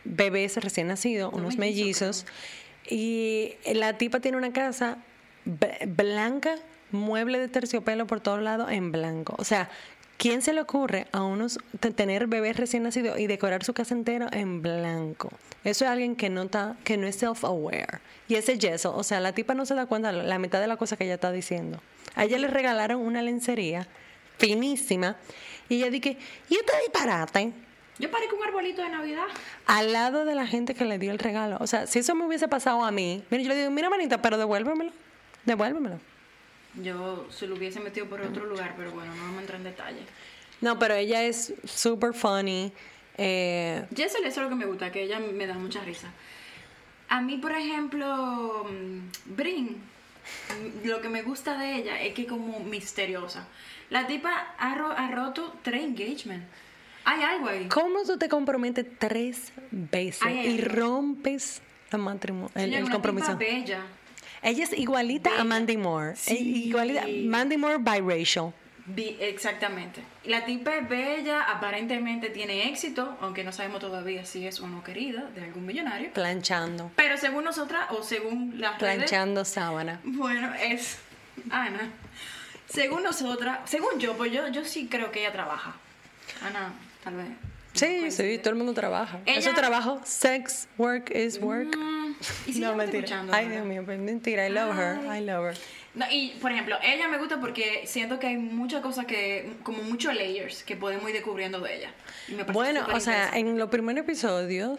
bebés 0.05 0.57
recién 0.57 0.89
nacidos, 0.89 1.31
Dos 1.31 1.41
unos 1.41 1.57
mellizos, 1.59 2.27
y 2.91 3.55
la 3.73 3.97
tipa 3.99 4.21
tiene 4.21 4.37
una 4.37 4.53
casa 4.53 4.99
blanca, 5.87 6.57
mueble 6.91 7.39
de 7.39 7.49
terciopelo 7.49 8.07
por 8.07 8.21
todos 8.21 8.43
lados 8.43 8.71
en 8.71 8.91
blanco. 8.93 9.35
O 9.39 9.45
sea, 9.45 9.71
¿quién 10.19 10.43
se 10.43 10.53
le 10.53 10.61
ocurre 10.61 11.07
a 11.13 11.23
unos 11.23 11.59
te- 11.81 11.91
tener 11.93 12.27
bebés 12.27 12.57
recién 12.59 12.83
nacidos 12.83 13.19
y 13.19 13.27
decorar 13.27 13.65
su 13.65 13.73
casa 13.73 13.95
entera 13.95 14.29
en 14.33 14.61
blanco? 14.61 15.31
Eso 15.65 15.85
es 15.87 15.91
alguien 15.91 16.15
que 16.17 16.29
no, 16.29 16.43
está, 16.43 16.77
que 16.85 16.97
no 16.99 17.07
es 17.07 17.17
self-aware. 17.23 18.01
Y 18.29 18.35
ese 18.35 18.59
yeso, 18.59 18.95
o 18.95 19.03
sea, 19.03 19.21
la 19.21 19.33
tipa 19.33 19.55
no 19.55 19.65
se 19.65 19.75
da 19.75 19.87
cuenta 19.87 20.13
la 20.13 20.23
la 20.23 20.39
mitad 20.39 20.61
de 20.61 20.67
la 20.67 20.77
cosa 20.77 20.97
que 20.97 21.05
ella 21.05 21.15
está 21.15 21.33
diciendo. 21.33 21.81
A 22.15 22.25
ella 22.25 22.37
le 22.39 22.49
regalaron 22.49 23.01
una 23.01 23.23
lencería 23.23 23.87
finísima 24.39 25.17
y 25.69 25.77
ella 25.77 25.91
dije, 25.91 26.17
¿y 26.49 26.55
este 26.57 26.73
disparate? 26.85 27.53
Yo 27.99 28.11
parezco 28.11 28.37
un 28.37 28.45
arbolito 28.45 28.81
de 28.83 28.89
Navidad. 28.91 29.25
Al 29.67 29.93
lado 29.93 30.25
de 30.25 30.35
la 30.37 30.47
gente 30.47 30.75
que 30.75 30.85
le 30.85 30.99
dio 30.99 31.11
el 31.11 31.19
regalo. 31.19 31.57
O 31.61 31.67
sea, 31.67 31.87
si 31.89 31.99
eso 31.99 32.15
me 32.15 32.25
hubiese 32.27 32.47
pasado 32.47 32.85
a 32.85 32.93
mí, 32.93 33.25
mira, 33.31 33.43
yo 33.43 33.49
le 33.49 33.57
digo, 33.57 33.71
mira, 33.73 33.91
manita, 33.91 34.23
pero 34.23 34.39
devuélvemelo. 34.39 34.93
Devuélvemelo. 35.45 35.99
Yo 36.83 37.27
se 37.31 37.47
lo 37.47 37.55
hubiese 37.57 37.81
metido 37.81 38.07
por 38.07 38.21
otro 38.21 38.45
lugar, 38.47 38.75
pero 38.77 38.91
bueno, 38.93 39.15
no 39.15 39.23
vamos 39.23 39.39
a 39.39 39.41
entrar 39.41 39.59
en 39.59 39.65
detalle. 39.65 40.01
No, 40.61 40.79
pero 40.79 40.95
ella 40.95 41.23
es 41.25 41.55
super 41.65 42.13
funny. 42.15 42.73
Eh, 43.17 43.85
Jessel 43.95 44.25
eso 44.25 44.41
es 44.41 44.45
lo 44.45 44.49
que 44.49 44.55
me 44.55 44.67
gusta, 44.67 44.93
que 44.93 45.03
ella 45.03 45.19
me 45.19 45.47
da 45.47 45.55
mucha 45.55 45.81
risa. 45.83 46.11
A 47.09 47.21
mí, 47.21 47.39
por 47.39 47.53
ejemplo, 47.53 48.65
mm, 48.71 49.35
Brin, 49.37 49.69
mm, 49.77 50.87
lo 50.87 51.01
que 51.01 51.09
me 51.09 51.23
gusta 51.23 51.59
de 51.59 51.77
ella 51.77 52.01
es 52.03 52.15
que 52.15 52.23
es 52.23 52.29
como 52.29 52.61
misteriosa. 52.61 53.49
La 53.91 54.07
tipa 54.07 54.55
ha, 54.59 54.75
ro- 54.75 54.93
ha 54.93 55.11
roto 55.11 55.55
tres 55.63 55.83
engagements. 55.83 56.47
Hay 57.05 57.23
algo 57.23 57.49
ahí. 57.49 57.69
¿Cómo 57.69 58.03
tú 58.05 58.19
te 58.19 58.29
comprometes 58.29 58.87
tres 58.99 59.53
veces 59.71 60.21
Ay, 60.23 60.39
ay, 60.41 60.49
y 60.49 60.61
rompes 60.61 61.63
el, 61.91 61.99
matrimonio, 62.01 62.51
el, 62.55 62.75
el 62.75 62.91
compromiso? 62.91 63.29
tipa 63.29 63.39
bella. 63.39 63.83
Ella 64.43 64.65
es 64.65 64.73
igualita 64.73 65.31
a. 65.41 65.45
Mandy 65.45 65.77
Moore. 65.77 66.17
Sí. 66.17 66.35
Eh, 66.37 66.41
Igualita, 66.69 67.05
Mandy 67.25 67.57
Moore 67.57 67.79
biracial. 67.79 68.53
Bi- 68.87 69.17
exactamente. 69.21 70.01
La 70.25 70.47
tipa 70.47 70.75
es 70.77 70.89
bella, 70.89 71.43
aparentemente 71.43 72.31
tiene 72.31 72.69
éxito, 72.71 73.19
aunque 73.21 73.45
no 73.45 73.53
sabemos 73.53 73.81
todavía 73.81 74.25
si 74.25 74.47
es 74.47 74.61
o 74.61 74.67
no 74.67 74.83
querida 74.83 75.29
de 75.35 75.45
algún 75.45 75.67
millonario. 75.67 76.11
Planchando. 76.15 76.91
Pero 76.97 77.19
según 77.19 77.45
nosotras, 77.45 77.87
o 77.91 78.03
según 78.03 78.55
las 78.59 78.81
redes, 78.81 78.97
Planchando 78.97 79.45
sábana. 79.45 80.01
Bueno, 80.05 80.55
es 80.55 80.99
Ana. 81.51 81.91
Según 82.69 83.03
nosotras, 83.03 83.59
según 83.67 83.99
yo, 83.99 84.17
pues 84.17 84.33
yo, 84.33 84.49
yo 84.49 84.65
sí 84.65 84.89
creo 84.91 85.11
que 85.11 85.21
ella 85.21 85.33
trabaja. 85.33 85.75
Ana, 86.43 86.73
tal 87.05 87.15
vez. 87.17 87.27
Sí, 87.75 88.11
sí, 88.11 88.39
todo 88.39 88.51
el 88.51 88.57
mundo 88.57 88.73
trabaja. 88.75 89.21
Ella- 89.27 89.39
Eso 89.39 89.53
trabajo, 89.55 90.01
sex, 90.05 90.67
work 90.79 91.11
is 91.15 91.39
work. 91.41 91.77
Mm, 91.77 91.98
¿Y 92.47 92.53
no, 92.61 92.75
mentira. 92.75 92.99
escuchando, 92.99 93.33
Ay? 93.33 93.49
Dios 93.49 93.65
mío, 93.65 93.83
pues 93.85 93.99
mentira. 93.99 94.47
I 94.47 94.51
love 94.53 94.77
her. 94.77 94.99
I 95.17 95.25
love 95.25 95.51
her. 95.51 95.59
No, 95.95 96.05
y 96.11 96.31
por 96.41 96.53
ejemplo, 96.53 96.77
ella 96.83 97.09
me 97.09 97.19
gusta 97.19 97.41
porque 97.41 97.83
siento 97.87 98.19
que 98.19 98.29
hay 98.29 98.37
muchas 98.37 98.83
cosas 98.83 99.07
que, 99.07 99.55
como 99.63 99.83
muchos 99.83 100.15
layers 100.15 100.63
que 100.63 100.77
podemos 100.77 101.09
ir 101.09 101.15
descubriendo 101.15 101.61
de 101.61 101.77
ella. 101.77 101.91
Y 102.29 102.35
me 102.35 102.45
Bueno, 102.45 102.87
o 102.95 103.01
sea, 103.01 103.31
en 103.35 103.59
los 103.59 103.69
primeros 103.69 104.05
episodios 104.05 104.79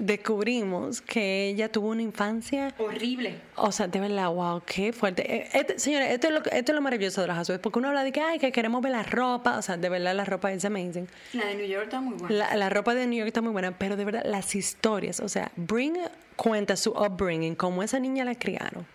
descubrimos 0.00 1.00
que 1.02 1.48
ella 1.48 1.70
tuvo 1.70 1.88
una 1.88 2.02
infancia 2.02 2.74
horrible. 2.78 3.38
O 3.56 3.70
sea, 3.70 3.86
de 3.86 4.00
verdad, 4.00 4.30
wow, 4.30 4.62
qué 4.64 4.92
fuerte. 4.92 5.36
Eh, 5.36 5.48
este- 5.52 5.78
señores, 5.78 6.10
esto 6.10 6.28
es, 6.28 6.32
lo, 6.32 6.38
esto 6.40 6.72
es 6.72 6.74
lo 6.74 6.80
maravilloso 6.80 7.20
de 7.20 7.26
las 7.26 7.36
Housewives, 7.36 7.62
porque 7.62 7.78
uno 7.78 7.88
habla 7.88 8.02
de 8.02 8.10
que, 8.10 8.20
ay, 8.20 8.38
que 8.38 8.50
queremos 8.50 8.80
ver 8.82 8.92
la 8.92 9.02
ropa, 9.02 9.58
o 9.58 9.62
sea, 9.62 9.76
de 9.76 9.88
verdad 9.88 10.14
la 10.14 10.24
ropa 10.24 10.50
es 10.52 10.64
amazing. 10.64 11.06
La 11.34 11.46
de 11.46 11.54
New 11.56 11.66
York 11.66 11.84
está 11.84 12.00
muy 12.00 12.14
buena. 12.14 12.34
La, 12.34 12.56
la 12.56 12.70
ropa 12.70 12.94
de 12.94 13.06
New 13.06 13.18
York 13.18 13.28
está 13.28 13.42
muy 13.42 13.52
buena, 13.52 13.76
pero 13.78 13.96
de 13.96 14.04
verdad 14.04 14.22
las 14.24 14.54
historias, 14.54 15.20
o 15.20 15.28
sea, 15.28 15.52
Bring 15.56 15.98
cuenta 16.36 16.76
su 16.76 16.90
upbringing, 16.92 17.54
cómo 17.54 17.82
esa 17.82 18.00
niña 18.00 18.24
la 18.24 18.34
criaron, 18.34 18.86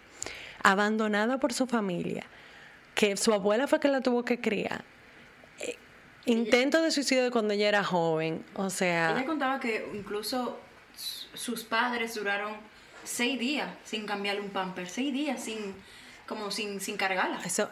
abandonada 0.63 1.39
por 1.39 1.53
su 1.53 1.67
familia, 1.67 2.23
que 2.95 3.15
su 3.15 3.31
abuela 3.31 3.67
fue 3.67 3.79
que 3.79 3.87
la 3.89 4.01
tuvo 4.01 4.25
que 4.25 4.39
criar, 4.41 4.83
eh, 5.59 5.75
intento 6.25 6.81
de 6.81 6.89
suicidio 6.89 7.29
cuando 7.29 7.53
ella 7.53 7.67
era 7.67 7.83
joven, 7.83 8.43
o 8.55 8.71
sea... 8.71 9.11
Ella 9.11 9.25
contaba 9.25 9.59
que 9.59 9.87
incluso 9.93 10.57
sus 11.35 11.63
padres 11.63 12.15
duraron 12.15 12.53
seis 13.03 13.39
días 13.39 13.69
sin 13.85 14.05
cambiarle 14.05 14.41
un 14.41 14.49
pamper, 14.49 14.87
seis 14.89 15.13
días 15.13 15.43
sin, 15.43 15.57
como 16.27 16.49
sin, 16.51 16.79
sin 16.81 16.97
cargarla. 16.97 17.39
Eso, 17.45 17.69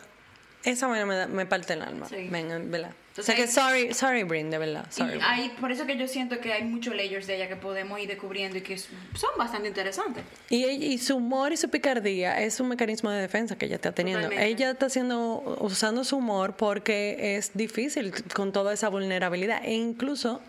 eso 0.63 0.87
me, 0.89 1.03
me, 1.05 1.15
da- 1.15 1.27
me 1.27 1.45
parte 1.45 1.73
el 1.73 1.81
alma. 1.81 2.07
Sí. 2.07 2.27
Venga, 2.29 2.57
¿verdad? 2.59 2.91
Entonces 3.15 3.35
o 3.35 3.35
sea 3.37 3.45
que 3.45 3.51
sorry, 3.51 3.93
sorry, 3.93 4.23
Brin, 4.23 4.49
de 4.49 4.57
verdad. 4.57 4.87
Sorry. 4.89 5.19
Y 5.19 5.21
hay, 5.21 5.49
por 5.61 5.71
eso 5.71 5.85
que 5.85 5.97
yo 5.97 6.07
siento 6.07 6.39
que 6.39 6.51
hay 6.51 6.63
muchos 6.63 6.95
layers 6.95 7.27
de 7.27 7.35
ella 7.35 7.47
que 7.47 7.55
podemos 7.55 7.99
ir 7.99 8.07
descubriendo 8.07 8.57
y 8.57 8.61
que 8.61 8.75
son 8.79 9.29
bastante 9.37 9.67
interesantes. 9.67 10.23
Y, 10.49 10.65
y 10.65 10.97
su 10.97 11.17
humor 11.17 11.53
y 11.53 11.57
su 11.57 11.69
picardía 11.69 12.41
es 12.41 12.59
un 12.59 12.69
mecanismo 12.69 13.11
de 13.11 13.21
defensa 13.21 13.55
que 13.55 13.67
ella 13.67 13.75
está 13.75 13.91
teniendo. 13.91 14.23
Totalmente. 14.23 14.51
Ella 14.51 14.71
está 14.71 14.87
haciendo, 14.87 15.57
usando 15.59 16.03
su 16.03 16.17
humor 16.17 16.55
porque 16.57 17.35
es 17.37 17.51
difícil 17.53 18.11
con 18.33 18.51
toda 18.51 18.73
esa 18.73 18.89
vulnerabilidad. 18.89 19.63
E 19.63 19.73
incluso 19.73 20.41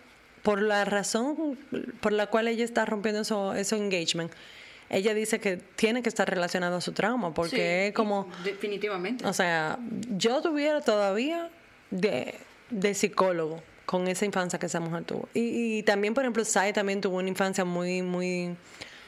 por 0.44 0.60
la 0.60 0.84
razón 0.84 1.58
por 2.00 2.12
la 2.12 2.26
cual 2.26 2.48
ella 2.48 2.64
está 2.64 2.84
rompiendo 2.84 3.22
eso, 3.22 3.54
eso 3.54 3.76
engagement. 3.76 4.30
Ella 4.90 5.14
dice 5.14 5.40
que 5.40 5.56
tiene 5.56 6.02
que 6.02 6.10
estar 6.10 6.28
relacionado 6.28 6.76
a 6.76 6.80
su 6.82 6.92
trauma 6.92 7.32
porque 7.32 7.56
Sí, 7.56 7.88
es 7.88 7.94
como... 7.94 8.28
Definitivamente. 8.44 9.26
O 9.26 9.32
sea, 9.32 9.78
yo 10.10 10.42
tuviera 10.42 10.82
todavía 10.82 11.48
de, 11.90 12.34
de 12.68 12.92
psicólogo 12.92 13.62
con 13.86 14.06
esa 14.06 14.26
infancia 14.26 14.58
que 14.58 14.66
esa 14.66 14.80
mujer 14.80 15.04
tuvo. 15.04 15.30
Y, 15.32 15.78
y 15.78 15.82
también, 15.82 16.12
por 16.12 16.24
ejemplo, 16.24 16.44
Sai 16.44 16.74
también 16.74 17.00
tuvo 17.00 17.16
una 17.16 17.28
infancia 17.30 17.64
muy, 17.64 18.02
muy, 18.02 18.54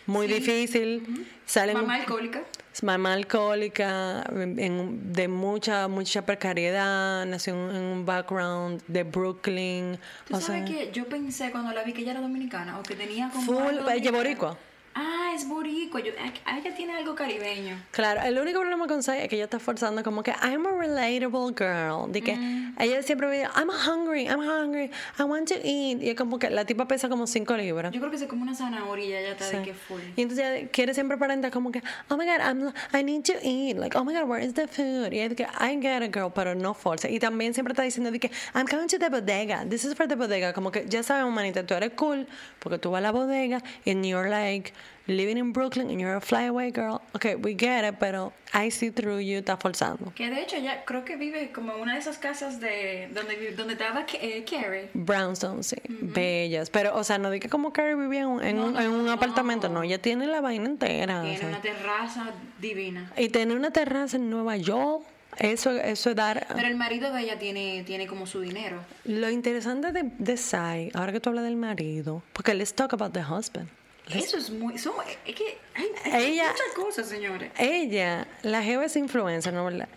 muy 0.07 0.27
Sí. 0.29 0.35
difícil. 0.35 1.27
Salen 1.47 1.77
Mamá 1.77 1.95
alcohólica. 1.97 2.43
mamá 2.83 3.13
alcohólica, 3.15 4.25
en- 4.33 5.13
de 5.13 5.29
mucha, 5.29 5.89
mucha 5.89 6.25
precariedad, 6.27 7.25
nació 7.27 7.55
en 7.55 7.77
un 7.77 8.05
background 8.07 8.83
de 8.89 9.03
Brooklyn. 9.05 9.99
¿Tú 10.29 10.37
o 10.37 10.41
sabes 10.41 10.69
sea, 10.69 10.77
que 10.79 10.91
yo 10.93 11.07
pensé 11.07 11.51
cuando 11.51 11.73
la 11.73 11.83
vi 11.85 11.93
que 11.93 12.03
ella 12.03 12.13
era 12.13 12.21
dominicana 12.21 12.79
o 12.79 12.83
que 12.83 12.95
tenía 12.97 13.31
como. 13.31 13.45
full, 13.45 13.77
dominicano? 13.77 14.17
boricua. 14.19 14.59
Ah, 14.99 15.33
es 15.35 15.47
boricua. 15.47 16.01
Yo, 16.01 16.13
ah, 16.47 16.57
ella 16.59 16.75
tiene 16.75 16.95
algo 16.95 17.15
caribeño. 17.15 17.77
Claro, 17.91 18.23
el 18.23 18.39
único 18.39 18.61
problema 18.61 18.87
con 18.87 19.03
Sai 19.03 19.21
es 19.21 19.29
que 19.29 19.37
ella 19.37 19.45
está 19.45 19.59
forzando 19.59 20.03
como 20.03 20.23
que 20.23 20.31
I'm 20.43 20.65
a 20.67 20.73
relatable 20.73 21.53
girl. 21.55 22.11
De 22.11 22.23
que 22.23 22.35
Mm. 22.35 22.77
ella 22.81 23.03
siempre 23.03 23.27
me 23.29 23.37
dice, 23.41 23.49
I'm 23.55 23.69
hungry, 23.69 24.25
I'm 24.27 24.41
hungry, 24.41 24.91
I 25.19 25.23
want 25.25 25.49
to 25.49 25.55
eat. 25.63 26.03
Y 26.03 26.09
es 26.11 26.17
como 26.17 26.39
que 26.39 26.49
la 26.49 26.65
tipa 26.65 26.89
pesa 26.89 27.11
como 27.11 27.27
5 27.27 27.57
libras. 27.59 27.93
Yo 27.93 28.01
creo 28.01 28.11
que 28.11 28.17
se 28.17 28.27
come 28.27 28.43
una 28.43 28.55
zanahoria 28.55 29.05
y 29.05 29.11
ya 29.25 29.31
está 29.33 29.51
de 29.51 29.63
que 29.63 29.75
full. 29.75 30.01
Y 30.17 30.23
entonces 30.23 30.47
ella 30.47 30.69
quiere 30.71 30.95
siempre 30.95 31.17
aparentar 31.17 31.51
como 31.51 31.71
que, 31.71 31.83
oh 32.09 32.17
my 32.17 32.25
god, 32.25 32.41
I'm, 32.41 32.73
I 32.99 33.03
need 33.05 33.23
to 33.25 33.35
eat. 33.43 33.77
Like, 33.77 33.99
oh 33.99 34.03
my 34.05 34.15
god, 34.15 34.27
where 34.27 34.43
is 34.43 34.55
the 34.55 34.67
food? 34.67 35.13
Y 35.13 35.19
es 35.19 35.35
que, 35.35 35.45
I 35.61 35.79
get 35.79 36.03
it, 36.03 36.15
girl, 36.15 36.31
pero 36.35 36.55
no 36.55 36.73
force. 36.73 37.11
Y 37.11 37.19
también 37.19 37.53
siempre 37.53 37.73
está 37.73 37.83
diciendo 37.83 38.11
de 38.11 38.19
que, 38.19 38.31
I'm 38.55 38.65
going 38.65 38.87
to 38.89 38.99
the 38.99 39.11
bodega. 39.11 39.67
This 39.69 39.85
is 39.85 39.95
for 39.95 40.09
the 40.09 40.17
bodega. 40.17 40.55
Como 40.55 40.71
que 40.73 40.87
ya 40.89 41.03
sabemos, 41.03 41.35
manita, 41.35 41.67
tú 41.67 41.75
eres 41.75 41.93
cool 41.97 42.27
porque 42.61 42.79
tú 42.79 42.91
vas 42.91 43.01
a 43.01 43.03
la 43.03 43.13
bodega 43.13 43.63
and 43.87 44.07
you're 44.07 44.31
like 44.31 44.73
living 45.07 45.37
in 45.37 45.53
Brooklyn 45.53 45.89
and 45.91 46.01
you're 46.01 46.17
a 46.17 46.21
flyaway 46.21 46.71
girl. 46.71 47.01
Okay, 47.15 47.35
we 47.37 47.55
get 47.55 47.85
it, 47.85 47.97
pero 48.01 48.33
I 48.53 48.71
see 48.71 48.91
through 48.91 49.21
you, 49.21 49.39
está 49.39 49.57
forzando. 49.57 50.13
Que 50.15 50.29
de 50.31 50.41
hecho 50.43 50.57
ella 50.57 50.85
creo 50.85 51.05
que 51.05 51.17
vive 51.17 51.53
como 51.53 51.75
en 51.75 51.81
una 51.83 51.93
de 51.95 51.99
esas 52.01 52.19
casas 52.19 52.61
de 52.61 53.09
donde, 53.15 53.53
donde 53.57 53.75
estaba 53.75 54.05
eh, 54.21 54.45
Carrie. 54.49 54.89
Brownstone, 54.95 55.63
sí, 55.63 55.77
bellas. 55.89 56.71
Pero, 56.71 56.97
o 56.97 57.05
sea, 57.05 57.19
no 57.19 57.31
diga 57.31 57.49
como 57.49 57.73
Carrie 57.73 57.95
vivía 57.95 58.21
en 58.21 58.27
un, 58.29 58.43
en 58.45 58.59
un, 58.59 58.77
en 58.77 58.91
un 58.91 59.09
apartamento, 59.09 59.69
no, 59.69 59.83
ella 59.83 60.01
tiene 60.01 60.27
la 60.27 60.41
vaina 60.41 60.67
entera. 60.67 61.21
o 61.21 61.23
Tiene 61.23 61.39
sea. 61.39 61.49
una 61.49 61.61
terraza 61.63 62.31
divina. 62.61 63.13
Y 63.17 63.29
tener 63.29 63.57
una 63.57 63.71
terraza 63.71 64.17
en 64.17 64.29
Nueva 64.31 64.57
York, 64.57 65.05
eso, 65.39 65.71
eso 65.73 66.11
es 66.11 66.17
dar... 66.17 66.47
Pero 66.55 66.67
el 66.67 66.77
marido 66.77 67.13
de 67.13 67.21
ella 67.23 67.39
tiene, 67.39 67.83
tiene 67.85 68.07
como 68.07 68.27
su 68.27 68.41
dinero. 68.41 68.79
Lo 69.05 69.29
interesante 69.31 69.93
de, 69.93 70.11
de 70.19 70.37
Sai, 70.39 70.91
ahora 70.95 71.13
que 71.13 71.21
tú 71.21 71.29
hablas 71.29 71.45
del 71.45 71.57
marido, 71.57 72.23
porque 72.33 72.55
let's 72.55 72.73
talk 72.73 72.93
about 72.95 73.13
the 73.13 73.21
husband. 73.23 73.69
Eso 74.15 74.37
es 74.39 74.51
muy... 74.51 74.79
son- 74.79 74.95
es 75.27 75.35
que 75.35 75.59
hay, 75.75 76.25
Ella- 76.35 76.51
muchas 76.51 76.73
cosas, 76.75 77.09
señores. 77.09 77.51
Ella, 77.59 78.27
la 78.43 78.63
jeva 78.63 78.85
es 78.85 78.97
influencer, 78.97 79.53
¿no 79.53 79.65
verdad? 79.65 79.89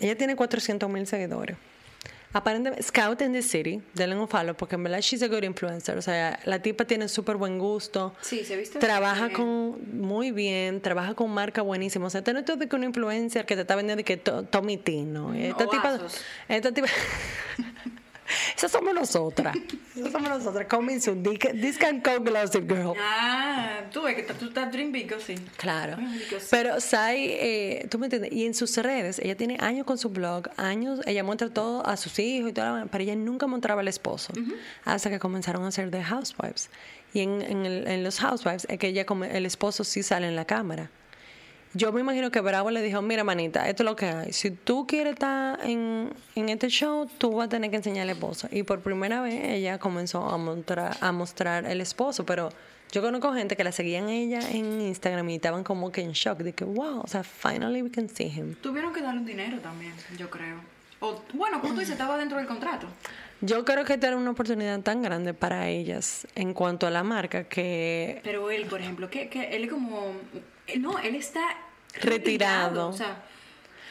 Ella 0.00 0.16
tiene 0.16 0.34
400 0.36 0.88
mil 0.88 1.06
seguidores. 1.06 1.56
Aparentemente, 2.32 2.80
Scout 2.84 3.20
in 3.22 3.32
the 3.32 3.42
City, 3.42 3.82
denle 3.92 4.16
un 4.16 4.28
follow, 4.28 4.54
porque 4.54 4.76
en 4.76 4.84
verdad 4.84 5.00
she's 5.00 5.20
a 5.22 5.26
good 5.26 5.42
influencer. 5.42 5.98
O 5.98 6.02
sea, 6.02 6.38
la 6.44 6.62
tipa 6.62 6.84
tiene 6.84 7.08
súper 7.08 7.36
buen 7.36 7.58
gusto. 7.58 8.14
Sí, 8.20 8.44
se 8.44 8.56
viste 8.56 8.78
Trabaja 8.78 9.26
bien. 9.26 9.36
con 9.36 10.00
muy 10.00 10.30
bien, 10.30 10.80
trabaja 10.80 11.14
con 11.14 11.28
marca 11.32 11.60
buenísima. 11.62 12.06
O 12.06 12.10
sea, 12.10 12.22
no 12.32 12.44
todo 12.44 12.56
de 12.56 12.68
que 12.68 12.76
una 12.76 12.86
influencer 12.86 13.44
que 13.46 13.56
te 13.56 13.62
está 13.62 13.74
vendiendo 13.74 13.98
de 13.98 14.04
que 14.04 14.16
to- 14.16 14.44
Tommy 14.44 14.76
T, 14.76 14.92
¿no? 15.02 15.34
Esta 15.34 15.64
o 15.64 15.68
tipa, 15.68 15.88
Asos. 15.94 16.20
esta 16.48 16.70
tipa, 16.72 16.86
esas 18.56 18.70
somos 18.72 18.94
nosotras. 18.94 19.56
Esas 19.96 20.12
somos 20.12 20.28
nosotras. 20.28 20.66
Coming 20.68 21.00
soon. 21.00 21.22
This 21.22 21.76
can- 21.78 22.00
go 22.02 22.20
glossy 22.20 22.60
girl. 22.60 22.94
Ah, 23.00 23.80
tú 23.92 24.02
ves 24.02 24.14
que 24.16 24.22
tú 24.34 24.46
estás 24.46 24.70
dream 24.72 24.92
big, 24.92 25.12
¿o 25.12 25.20
sí? 25.20 25.34
Claro. 25.56 25.96
Pero 26.50 26.80
Sai, 26.80 27.26
eh, 27.30 27.86
tú 27.90 27.98
me 27.98 28.06
entiendes, 28.06 28.32
y 28.32 28.46
en 28.46 28.54
sus 28.54 28.76
redes, 28.76 29.18
ella 29.18 29.36
tiene 29.36 29.56
años 29.60 29.84
con 29.86 29.98
su 29.98 30.08
blog, 30.10 30.48
años, 30.56 31.00
ella 31.06 31.22
muestra 31.24 31.50
todo 31.50 31.86
a 31.86 31.96
sus 31.96 32.18
hijos 32.18 32.50
y 32.50 32.52
toda 32.52 32.72
la 32.80 32.86
pero 32.86 33.02
ella 33.04 33.16
nunca 33.16 33.46
mostraba 33.46 33.80
al 33.80 33.88
esposo, 33.88 34.32
hasta 34.84 35.10
que 35.10 35.18
comenzaron 35.18 35.64
a 35.64 35.68
hacer 35.68 35.90
The 35.90 36.02
Housewives. 36.02 36.70
Y 37.12 37.20
en, 37.20 37.42
en, 37.42 37.66
el- 37.66 37.86
en 37.88 38.04
los 38.04 38.20
Housewives 38.20 38.66
es 38.70 38.78
que 38.78 38.88
ella 38.88 39.04
el 39.32 39.46
esposo 39.46 39.84
sí 39.84 40.02
sale 40.02 40.28
en 40.28 40.36
la 40.36 40.44
cámara. 40.44 40.90
Yo 41.72 41.92
me 41.92 42.00
imagino 42.00 42.32
que 42.32 42.40
Bravo 42.40 42.70
le 42.70 42.82
dijo, 42.82 43.00
mira 43.00 43.22
manita, 43.22 43.68
esto 43.68 43.84
es 43.84 43.84
lo 43.84 43.94
que 43.94 44.06
hay. 44.06 44.32
Si 44.32 44.50
tú 44.50 44.88
quieres 44.88 45.12
estar 45.12 45.58
en, 45.64 46.12
en 46.34 46.48
este 46.48 46.68
show, 46.68 47.08
tú 47.18 47.36
vas 47.36 47.46
a 47.46 47.48
tener 47.48 47.70
que 47.70 47.76
enseñar 47.76 48.02
al 48.02 48.10
esposo. 48.10 48.48
Y 48.50 48.64
por 48.64 48.80
primera 48.80 49.20
vez 49.20 49.40
ella 49.44 49.78
comenzó 49.78 50.28
a 50.28 50.36
mostrar, 50.36 50.96
a 51.00 51.12
mostrar 51.12 51.66
el 51.66 51.80
esposo, 51.80 52.26
pero 52.26 52.48
yo 52.90 53.02
conozco 53.02 53.32
gente 53.32 53.56
que 53.56 53.62
la 53.62 53.70
seguían 53.70 54.08
a 54.08 54.12
ella 54.12 54.40
en 54.50 54.80
Instagram 54.80 55.30
y 55.30 55.36
estaban 55.36 55.62
como 55.62 55.92
que 55.92 56.00
en 56.00 56.10
shock, 56.10 56.38
de 56.38 56.52
que 56.52 56.64
wow, 56.64 57.02
o 57.02 57.06
sea, 57.06 57.22
finally 57.22 57.82
we 57.82 57.90
can 57.90 58.08
see 58.08 58.26
him. 58.26 58.56
Tuvieron 58.56 58.92
que 58.92 59.00
darle 59.00 59.20
un 59.20 59.26
dinero 59.26 59.60
también, 59.60 59.92
yo 60.18 60.28
creo. 60.28 60.56
O, 60.98 61.22
bueno, 61.34 61.60
como 61.60 61.74
tú 61.74 61.80
dices, 61.80 61.92
estaba 61.92 62.18
dentro 62.18 62.36
del 62.36 62.48
contrato. 62.48 62.88
Yo 63.40 63.64
creo 63.64 63.84
que 63.84 63.94
esta 63.94 64.08
era 64.08 64.16
una 64.16 64.32
oportunidad 64.32 64.80
tan 64.80 65.02
grande 65.02 65.32
para 65.34 65.68
ellas 65.68 66.26
en 66.34 66.52
cuanto 66.52 66.86
a 66.86 66.90
la 66.90 67.04
marca 67.04 67.44
que 67.44 68.20
Pero 68.22 68.50
él, 68.50 68.66
por 68.66 68.80
ejemplo, 68.80 69.08
que, 69.08 69.28
que 69.28 69.56
él 69.56 69.64
es 69.64 69.70
como... 69.70 70.14
No, 70.78 70.98
él 70.98 71.14
está 71.14 71.56
Retirado. 72.00 72.88
O 72.88 72.92
sea, 72.92 73.22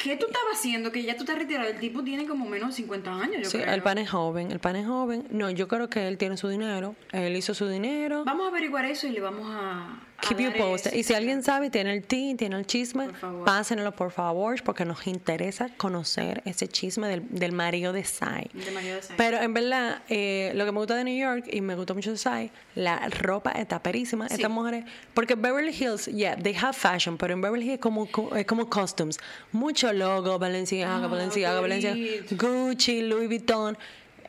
¿qué 0.01 0.15
tú 0.15 0.27
estabas 0.27 0.53
haciendo? 0.53 0.91
Que 0.91 1.03
ya 1.03 1.15
tú 1.15 1.23
estás 1.23 1.37
retirado. 1.37 1.67
El 1.69 1.79
tipo 1.79 2.03
tiene 2.03 2.25
como 2.25 2.45
menos 2.45 2.69
de 2.69 2.75
50 2.75 3.13
años, 3.13 3.43
yo 3.43 3.49
sí, 3.49 3.57
creo. 3.59 3.73
el 3.73 3.81
pan 3.81 3.97
es 3.97 4.09
joven, 4.09 4.51
el 4.51 4.59
pan 4.59 4.75
es 4.75 4.87
joven. 4.87 5.27
No, 5.29 5.49
yo 5.49 5.67
creo 5.67 5.89
que 5.89 6.07
él 6.07 6.17
tiene 6.17 6.37
su 6.37 6.47
dinero, 6.47 6.95
él 7.11 7.35
hizo 7.35 7.53
su 7.53 7.67
dinero. 7.67 8.23
Vamos 8.25 8.45
a 8.45 8.49
averiguar 8.49 8.85
eso 8.85 9.07
y 9.07 9.11
le 9.11 9.19
vamos 9.19 9.47
a... 9.49 9.99
Keep 10.21 10.39
you 10.39 10.51
posted. 10.57 10.93
Y 10.93 11.03
si 11.03 11.13
alguien 11.13 11.43
sabe, 11.43 11.69
tiene 11.69 11.93
el 11.93 12.03
tea, 12.03 12.35
tiene 12.35 12.57
el 12.57 12.65
chisme, 12.65 13.07
Por 13.19 13.43
pásenlo 13.45 13.91
por 13.95 14.11
favor, 14.11 14.61
porque 14.63 14.85
nos 14.85 15.07
interesa 15.07 15.69
conocer 15.77 16.41
ese 16.45 16.67
chisme 16.67 17.07
del, 17.07 17.23
del 17.29 17.51
marido 17.51 17.93
de 17.93 18.03
Sai. 18.03 18.49
De. 18.53 19.01
Pero 19.17 19.37
en 19.41 19.53
verdad, 19.53 20.01
eh, 20.09 20.51
lo 20.55 20.65
que 20.65 20.71
me 20.71 20.77
gusta 20.79 20.95
de 20.95 21.03
New 21.03 21.17
York 21.17 21.45
y 21.51 21.61
me 21.61 21.75
gustó 21.75 21.95
mucho 21.95 22.11
de 22.11 22.17
Sai, 22.17 22.51
la 22.75 23.07
ropa 23.09 23.51
está 23.51 23.81
perísima. 23.81 24.27
Sí. 24.27 24.35
Estas 24.35 24.51
mujeres, 24.51 24.85
porque 25.13 25.35
Beverly 25.35 25.71
Hills, 25.71 26.05
yeah, 26.07 26.35
they 26.35 26.55
have 26.55 26.73
fashion, 26.73 27.17
pero 27.17 27.33
en 27.33 27.41
Beverly 27.41 27.65
Hills 27.65 27.75
es 27.75 27.81
como, 27.81 28.07
es 28.35 28.45
como 28.45 28.69
costumes. 28.69 29.17
Mucho 29.51 29.91
logo, 29.93 30.37
Balenciaga, 30.37 31.03
Ah, 31.03 31.07
Balenciaga, 31.07 31.61
Balenciaga. 31.61 31.97
Gucci, 32.31 33.01
Louis 33.01 33.27
Vuitton. 33.27 33.77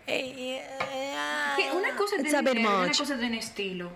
Eh, 0.07 0.61
eh, 1.59 1.71
una 1.77 1.95
cosa 1.97 2.17
una 2.19 2.87
much. 2.87 2.99
cosa 2.99 3.17
tener 3.17 3.39
estilo. 3.39 3.91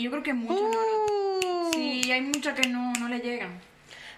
Y 0.00 0.04
yo 0.04 0.10
creo 0.10 0.22
que 0.22 0.32
muchos 0.32 0.62
no 0.62 0.70
lo... 0.70 1.68
Uh. 1.68 1.72
Sí, 1.74 2.10
hay 2.10 2.22
muchas 2.22 2.58
que 2.58 2.66
no, 2.70 2.90
no 2.94 3.06
le 3.06 3.18
llegan. 3.18 3.50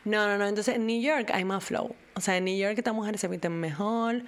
No, 0.04 0.28
no, 0.28 0.38
no. 0.38 0.46
Entonces 0.46 0.76
en 0.76 0.86
New 0.86 1.02
York 1.02 1.30
hay 1.34 1.44
más 1.44 1.64
flow. 1.64 1.96
O 2.14 2.20
sea, 2.20 2.36
en 2.36 2.44
New 2.44 2.56
York 2.56 2.78
estas 2.78 2.94
mujeres 2.94 3.20
se 3.20 3.26
visten 3.26 3.58
mejor. 3.58 4.22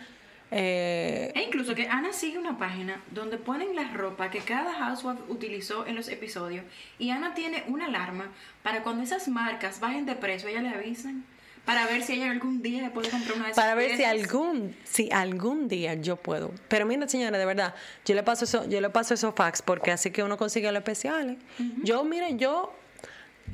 Eh, 0.51 1.31
E 1.33 1.43
incluso 1.43 1.77
que 1.77 1.87
Ana 1.87 2.13
sigue 2.13 2.39
una 2.39 2.59
página 2.59 3.01
donde 3.13 3.39
ponen 3.39 3.77
la 3.77 3.85
ropa 3.93 4.31
que 4.31 4.41
cada 4.41 4.75
housewife 4.75 5.23
utilizó 5.29 5.87
en 5.87 5.95
los 5.95 6.09
episodios 6.09 6.65
y 6.99 7.11
Ana 7.11 7.35
tiene 7.35 7.63
una 7.69 7.87
alarma 7.87 8.33
para 8.65 8.83
cuando 8.83 9.05
esas 9.05 9.29
marcas 9.29 9.79
bajen 9.79 10.07
de 10.07 10.17
precio, 10.17 10.49
ella 10.49 10.61
le 10.61 10.69
avisan 10.69 11.25
para 11.65 11.87
ver 11.87 12.03
si 12.03 12.15
ella 12.15 12.31
algún 12.31 12.63
día 12.63 12.83
le 12.83 12.91
puede 12.91 13.11
comprar 13.11 13.37
una 13.37 13.49
de 13.49 13.55
para 13.55 13.75
ver 13.75 13.97
si 13.97 14.05
algún, 14.05 14.77
si 14.85 15.11
algún 15.11 15.69
día 15.69 15.95
yo 15.95 16.17
puedo. 16.17 16.53
Pero 16.69 16.85
mira, 16.87 17.09
señora, 17.09 17.39
de 17.39 17.47
verdad, 17.47 17.75
yo 18.05 18.15
le 18.15 18.23
paso 18.23 18.45
eso, 18.45 18.69
yo 18.69 18.81
le 18.81 18.91
paso 18.91 19.15
esos 19.15 19.35
fax 19.35 19.63
porque 19.63 19.91
así 19.91 20.11
que 20.11 20.23
uno 20.23 20.37
consigue 20.37 20.71
los 20.71 20.81
especiales. 20.81 21.39
Yo, 21.83 22.05
mire, 22.05 22.37
yo, 22.37 22.75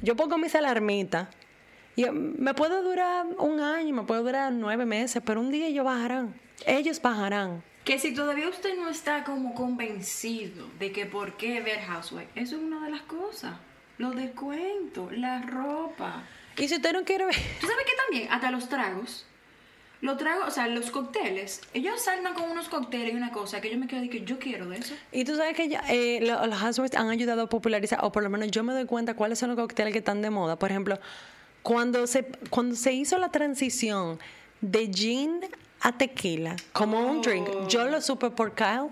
yo 0.02 0.16
pongo 0.16 0.38
mis 0.38 0.54
alarmitas. 0.54 1.28
Y 1.96 2.08
me 2.10 2.54
puede 2.54 2.82
durar 2.82 3.26
un 3.38 3.60
año, 3.60 3.94
me 3.94 4.02
puede 4.04 4.22
durar 4.22 4.52
nueve 4.52 4.86
meses, 4.86 5.22
pero 5.24 5.40
un 5.40 5.50
día 5.50 5.66
ellos 5.66 5.84
bajarán. 5.84 6.34
Ellos 6.66 7.00
bajarán. 7.02 7.62
Que 7.84 7.98
si 7.98 8.14
todavía 8.14 8.48
usted 8.48 8.76
no 8.76 8.88
está 8.88 9.24
como 9.24 9.54
convencido 9.54 10.68
de 10.78 10.92
que 10.92 11.06
por 11.06 11.36
qué 11.36 11.60
ver 11.60 11.80
housewife, 11.80 12.28
eso 12.34 12.56
es 12.56 12.62
una 12.62 12.84
de 12.84 12.90
las 12.90 13.02
cosas. 13.02 13.54
Los 13.98 14.16
descuentos, 14.16 15.12
la 15.12 15.42
ropa. 15.42 16.24
Y 16.60 16.68
si 16.68 16.74
usted 16.76 16.92
no 16.92 17.04
quiere 17.04 17.24
ver... 17.26 17.34
¿Tú 17.60 17.66
sabes 17.66 17.84
que 17.86 17.92
también? 18.06 18.32
Hasta 18.32 18.50
los 18.50 18.68
tragos. 18.68 19.26
Los 20.02 20.16
tragos, 20.16 20.48
o 20.48 20.50
sea, 20.50 20.66
los 20.66 20.90
cócteles. 20.90 21.60
Ellos 21.74 22.00
salgan 22.00 22.32
con 22.34 22.50
unos 22.50 22.68
cócteles 22.68 23.12
y 23.12 23.16
una 23.16 23.32
cosa 23.32 23.60
que 23.60 23.70
yo 23.70 23.76
me 23.78 23.86
quedo 23.86 24.00
de 24.00 24.08
que 24.08 24.24
yo 24.24 24.38
quiero 24.38 24.66
de 24.68 24.78
eso. 24.78 24.94
Y 25.12 25.24
tú 25.24 25.36
sabes 25.36 25.54
que 25.56 25.68
ya, 25.68 25.82
eh, 25.90 26.20
lo- 26.22 26.46
los 26.46 26.58
housewives 26.58 26.96
han 26.96 27.10
ayudado 27.10 27.42
a 27.42 27.48
popularizar, 27.48 27.98
o 28.02 28.10
por 28.12 28.22
lo 28.22 28.30
menos 28.30 28.50
yo 28.50 28.62
me 28.64 28.72
doy 28.72 28.86
cuenta 28.86 29.14
cuáles 29.14 29.38
son 29.38 29.50
los 29.50 29.58
cócteles 29.58 29.92
que 29.92 29.98
están 29.98 30.22
de 30.22 30.30
moda. 30.30 30.56
Por 30.58 30.70
ejemplo, 30.70 30.98
cuando 31.62 32.06
se, 32.06 32.24
cuando 32.48 32.76
se 32.76 32.92
hizo 32.94 33.18
la 33.18 33.30
transición 33.30 34.18
de 34.62 34.90
gin 34.92 35.40
a 35.82 35.96
tequila 35.96 36.56
como 36.72 36.98
un 37.10 37.20
drink, 37.20 37.48
yo 37.68 37.84
lo 37.86 38.00
supe 38.00 38.30
por 38.30 38.54
Kyle. 38.54 38.88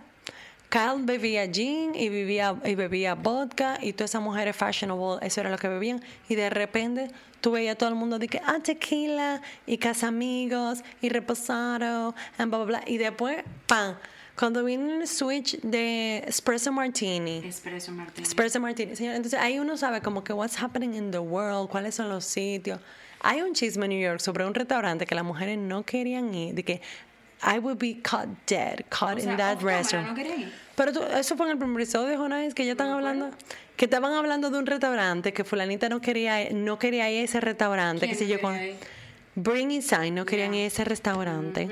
Kyle 0.68 1.02
bebía 1.02 1.50
gin 1.50 1.94
y, 1.94 2.08
bebía, 2.10 2.54
y 2.64 2.74
bebía 2.74 3.14
vodka 3.14 3.78
y 3.80 3.94
todas 3.94 4.10
esas 4.10 4.22
mujeres 4.22 4.54
fashionable, 4.54 5.26
eso 5.26 5.40
era 5.40 5.50
lo 5.50 5.56
que 5.56 5.68
bebían. 5.68 6.02
Y 6.28 6.34
de 6.34 6.50
repente 6.50 7.10
tú 7.40 7.52
veías 7.52 7.74
a 7.74 7.78
todo 7.78 7.88
el 7.88 7.94
mundo 7.94 8.18
de 8.18 8.28
que, 8.28 8.40
ah, 8.44 8.58
tequila 8.62 9.40
y 9.66 9.78
casamigos 9.78 10.82
y 11.00 11.08
reposado, 11.08 12.14
and 12.36 12.50
bla, 12.50 12.58
bla, 12.58 12.66
bla. 12.66 12.82
Y 12.86 12.98
después, 12.98 13.42
¡pam! 13.66 13.96
Cuando 14.38 14.62
viene 14.62 14.98
el 15.00 15.08
switch 15.08 15.58
de 15.62 16.18
espresso 16.18 16.70
martini. 16.70 17.38
Espresso 17.44 17.90
Martínez. 17.90 18.28
Espresso 18.28 18.60
martini. 18.60 18.94
Señor, 18.94 19.16
entonces 19.16 19.40
ahí 19.40 19.58
uno 19.58 19.76
sabe 19.76 20.00
como 20.00 20.22
que 20.22 20.32
what's 20.32 20.62
happening 20.62 20.94
in 20.94 21.10
the 21.10 21.18
world, 21.18 21.68
cuáles 21.68 21.96
son 21.96 22.08
los 22.08 22.24
sitios. 22.24 22.78
Hay 23.20 23.42
un 23.42 23.52
chisme 23.52 23.86
en 23.86 23.90
New 23.90 24.00
York 24.00 24.20
sobre 24.20 24.46
un 24.46 24.54
restaurante 24.54 25.06
que 25.06 25.16
las 25.16 25.24
mujeres 25.24 25.58
no 25.58 25.82
querían 25.82 26.32
ir, 26.32 26.54
de 26.54 26.62
que 26.62 26.82
I 27.42 27.58
would 27.58 27.78
be 27.78 27.94
caught 28.02 28.28
dead, 28.46 28.84
caught 28.88 29.14
O 29.16 29.18
in 29.18 29.24
sea, 29.24 29.36
that 29.36 29.58
cámara, 29.58 29.78
restaurant. 29.78 30.18
no. 30.18 30.24
Pero 30.74 30.92
tú- 30.92 31.02
eso 31.02 31.36
fue 31.36 31.46
en 31.46 31.52
el 31.52 31.58
primer 31.58 31.82
episodio, 31.82 32.16
Jonás, 32.18 32.54
que 32.54 32.64
ya 32.64 32.72
están 32.72 32.88
hablando, 32.88 33.30
que 33.76 33.84
estaban 33.86 34.12
hablando 34.14 34.50
de 34.50 34.58
un 34.58 34.66
restaurante 34.66 35.32
que 35.32 35.44
fulanita 35.44 35.88
no 35.88 36.00
quería, 36.00 36.50
no 36.52 36.78
quería 36.78 37.10
ir 37.10 37.20
a 37.20 37.24
ese 37.24 37.40
restaurante, 37.40 38.06
¿Quién 38.06 38.18
que 38.18 38.24
no 38.24 38.30
yo, 38.30 38.40
con? 38.40 38.56
Bring 39.36 39.70
Inside 39.70 40.10
no 40.10 40.24
querían 40.24 40.52
ir 40.54 40.64
a 40.64 40.66
ese 40.66 40.84
restaurante. 40.84 41.68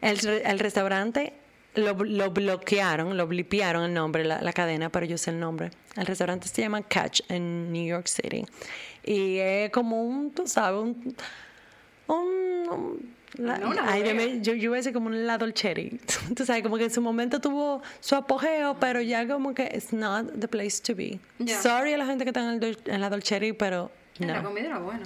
el, 0.00 0.18
re- 0.18 0.42
el 0.48 0.58
restaurante 0.60 1.32
lo, 1.74 1.94
lo 2.04 2.30
bloquearon, 2.30 3.16
lo 3.16 3.26
blipearon 3.26 3.84
el 3.84 3.94
nombre, 3.94 4.24
la, 4.24 4.40
la 4.42 4.52
cadena, 4.52 4.90
pero 4.90 5.06
yo 5.06 5.16
sé 5.18 5.30
el 5.30 5.40
nombre. 5.40 5.70
El 5.96 6.06
restaurante 6.06 6.46
se 6.48 6.62
llama 6.62 6.82
Catch 6.82 7.20
en 7.28 7.72
New 7.72 7.84
York 7.84 8.06
City. 8.06 8.44
Y 9.04 9.38
es 9.38 9.70
como 9.70 10.02
un, 10.04 10.30
tú 10.32 10.46
sabes, 10.46 10.80
un... 10.80 11.14
un- 12.06 12.68
un- 12.70 13.19
la- 13.34 13.58
No, 13.58 13.70
una 13.70 13.90
ay, 13.92 14.40
yo, 14.42 14.54
yo 14.54 14.74
a 14.74 14.92
como 14.92 15.06
un 15.06 15.26
lado 15.26 15.48
cherry. 15.50 16.00
Tú 16.36 16.44
sabes, 16.44 16.62
como 16.62 16.76
que 16.78 16.84
en 16.84 16.90
su 16.90 17.00
momento 17.00 17.40
tuvo 17.40 17.82
su 18.00 18.14
apogeo, 18.16 18.76
pero 18.80 19.00
ya 19.00 19.26
como 19.26 19.54
que 19.54 19.70
it's 19.74 19.92
not 19.92 20.38
the 20.38 20.48
place 20.48 20.80
to 20.82 20.94
be. 20.94 21.18
Ya. 21.38 21.60
Sorry 21.60 21.92
a 21.94 21.98
la 21.98 22.06
gente 22.06 22.24
que 22.24 22.30
está 22.30 22.40
en, 22.52 22.62
el, 22.62 22.78
en 22.86 23.00
la 23.00 23.10
Dolceri, 23.10 23.52
pero 23.52 23.90
La 24.18 24.40
no. 24.42 24.48
comida 24.48 24.66
era 24.66 24.78
buena. 24.78 25.02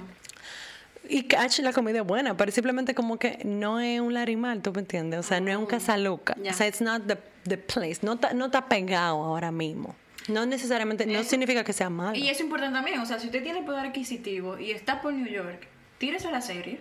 Y 1.07 1.23
Catch, 1.23 1.59
la 1.59 1.71
comida 1.71 1.99
es 1.99 2.05
buena, 2.05 2.35
pero 2.35 2.51
simplemente 2.51 2.95
como 2.95 3.17
que 3.19 3.39
no 3.45 3.79
es 3.79 3.99
un 3.99 4.13
larimal, 4.13 4.61
¿tú 4.63 4.71
me 4.73 4.79
entiendes? 4.79 5.19
O 5.19 5.23
sea, 5.23 5.39
no 5.39 5.51
es 5.51 5.57
un 5.57 5.67
casaluca. 5.67 6.35
Ya. 6.41 6.51
O 6.51 6.53
sea, 6.55 6.67
it's 6.67 6.81
not 6.81 7.05
the, 7.05 7.17
the 7.47 7.57
place. 7.59 7.99
No 8.01 8.13
está 8.13 8.33
no 8.33 8.45
está 8.45 8.67
pegado 8.67 9.23
ahora 9.23 9.51
mismo. 9.51 9.95
No 10.27 10.47
necesariamente, 10.47 11.05
no 11.05 11.23
significa 11.23 11.63
que 11.63 11.73
sea 11.73 11.91
malo. 11.91 12.15
Y 12.17 12.23
eso 12.23 12.31
es 12.31 12.41
importante 12.41 12.73
también, 12.75 12.99
o 12.99 13.05
sea, 13.05 13.19
si 13.19 13.27
usted 13.27 13.43
tiene 13.43 13.61
poder 13.61 13.85
adquisitivo 13.85 14.57
y 14.57 14.71
está 14.71 14.99
por 14.99 15.13
New 15.13 15.27
York, 15.27 15.67
tírese 15.99 16.31
la 16.31 16.41
serie, 16.41 16.79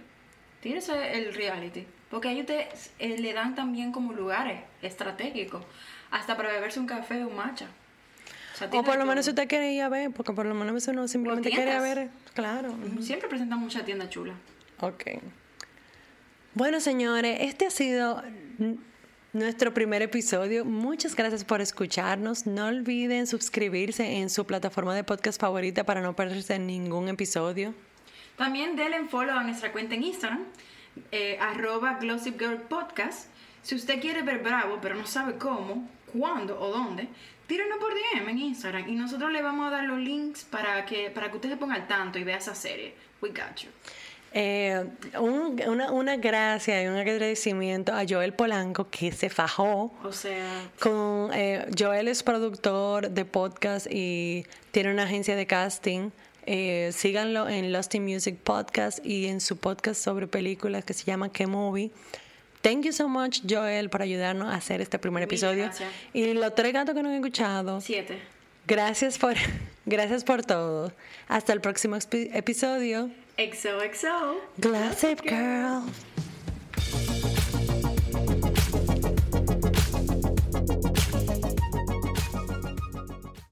tírese 0.64 1.18
el 1.18 1.34
reality, 1.34 1.86
porque 2.08 2.28
ahí 2.28 2.40
usted 2.40 2.64
eh, 2.98 3.18
le 3.18 3.34
dan 3.34 3.54
también 3.54 3.92
como 3.92 4.14
lugares 4.14 4.62
estratégicos, 4.80 5.62
hasta 6.10 6.38
para 6.38 6.48
beberse 6.48 6.80
un 6.80 6.86
café 6.86 7.22
o 7.22 7.28
un 7.28 7.36
matcha. 7.36 7.66
O, 8.54 8.56
sea, 8.56 8.68
O 8.68 8.70
tiene 8.70 8.86
por 8.86 8.96
lo 8.96 9.04
menos 9.04 9.26
si 9.26 9.32
usted 9.32 9.46
quiere 9.46 9.74
ir 9.74 9.82
a 9.82 9.90
ver, 9.90 10.10
porque 10.10 10.32
por 10.32 10.46
lo 10.46 10.54
menos 10.54 10.88
uno 10.88 11.06
simplemente 11.06 11.50
quiere 11.50 11.78
ver. 11.80 12.08
Claro. 12.32 12.74
Siempre 13.02 13.28
presentan 13.28 13.58
mucha 13.58 13.84
tienda 13.84 14.08
chula. 14.08 14.32
Ok. 14.80 15.02
Bueno, 16.54 16.80
señores, 16.80 17.36
este 17.42 17.66
ha 17.66 17.70
sido 17.70 18.22
nuestro 19.34 19.74
primer 19.74 20.00
episodio. 20.00 20.64
Muchas 20.64 21.14
gracias 21.14 21.44
por 21.44 21.60
escucharnos. 21.60 22.46
No 22.46 22.68
olviden 22.68 23.26
suscribirse 23.26 24.16
en 24.16 24.30
su 24.30 24.46
plataforma 24.46 24.94
de 24.94 25.04
podcast 25.04 25.38
favorita 25.38 25.84
para 25.84 26.00
no 26.00 26.16
perderse 26.16 26.58
ningún 26.58 27.10
episodio. 27.10 27.74
También 28.36 28.76
denle 28.76 28.96
en 28.96 29.08
follow 29.08 29.36
a 29.36 29.42
nuestra 29.44 29.70
cuenta 29.72 29.94
en 29.94 30.02
Instagram, 30.04 30.44
eh, 31.12 31.38
arroba 31.40 31.94
Glossip 32.00 32.38
Girl 32.38 32.58
Podcast. 32.62 33.28
Si 33.62 33.74
usted 33.74 34.00
quiere 34.00 34.22
ver 34.22 34.40
Bravo, 34.40 34.78
pero 34.82 34.94
no 34.94 35.06
sabe 35.06 35.36
cómo, 35.38 35.88
cuándo 36.12 36.58
o 36.60 36.70
dónde, 36.70 37.08
tírenos 37.46 37.78
por 37.78 37.92
DM 37.94 38.28
en 38.30 38.38
Instagram 38.38 38.88
y 38.88 38.92
nosotros 38.96 39.30
le 39.32 39.40
vamos 39.42 39.68
a 39.68 39.70
dar 39.70 39.84
los 39.84 39.98
links 39.98 40.44
para 40.44 40.84
que, 40.84 41.10
para 41.10 41.30
que 41.30 41.36
usted 41.36 41.50
se 41.50 41.56
ponga 41.56 41.74
al 41.76 41.86
tanto 41.86 42.18
y 42.18 42.24
vea 42.24 42.36
esa 42.38 42.54
serie. 42.54 42.94
We 43.22 43.30
got 43.30 43.56
you. 43.62 43.70
Eh, 44.36 44.84
un- 45.20 45.62
una, 45.68 45.92
una 45.92 46.16
gracia 46.16 46.82
y 46.82 46.88
un 46.88 46.96
agradecimiento 46.96 47.94
a 47.94 48.02
Joel 48.08 48.32
Polanco 48.34 48.90
que 48.90 49.12
se 49.12 49.30
fajó 49.30 49.94
O 50.02 50.12
sea, 50.12 50.68
Con, 50.80 51.30
eh, 51.32 51.66
Joel 51.78 52.08
es 52.08 52.24
productor 52.24 53.10
de 53.10 53.24
podcast 53.24 53.86
y 53.88 54.44
tiene 54.72 54.90
una 54.92 55.04
agencia 55.04 55.36
de 55.36 55.46
casting. 55.46 56.10
Eh, 56.46 56.90
síganlo 56.92 57.48
en 57.48 57.72
Lost 57.72 57.94
in 57.94 58.04
Music 58.04 58.36
Podcast 58.42 59.04
y 59.04 59.26
en 59.26 59.40
su 59.40 59.56
podcast 59.56 60.02
sobre 60.02 60.26
películas 60.26 60.84
que 60.84 60.92
se 60.94 61.04
llama 61.04 61.32
Que 61.32 61.46
Movie. 61.46 61.90
Thank 62.60 62.84
you 62.84 62.92
so 62.92 63.08
much, 63.08 63.40
Joel, 63.48 63.90
por 63.90 64.02
ayudarnos 64.02 64.48
a 64.48 64.54
hacer 64.56 64.80
este 64.80 64.98
primer 64.98 65.22
episodio. 65.22 65.70
Y 66.12 66.32
los 66.34 66.54
tres 66.54 66.72
gatos 66.72 66.94
que 66.94 67.02
nos 67.02 67.10
han 67.10 67.16
escuchado, 67.16 67.80
siete. 67.80 68.18
gracias 68.66 69.18
por, 69.18 69.34
gracias 69.86 70.24
por 70.24 70.44
todo. 70.44 70.92
Hasta 71.28 71.52
el 71.52 71.60
próximo 71.60 71.96
epi- 71.96 72.30
episodio. 72.34 73.10
XOXO. 73.36 74.36
Gossip 74.58 75.20
Girl. 75.22 75.82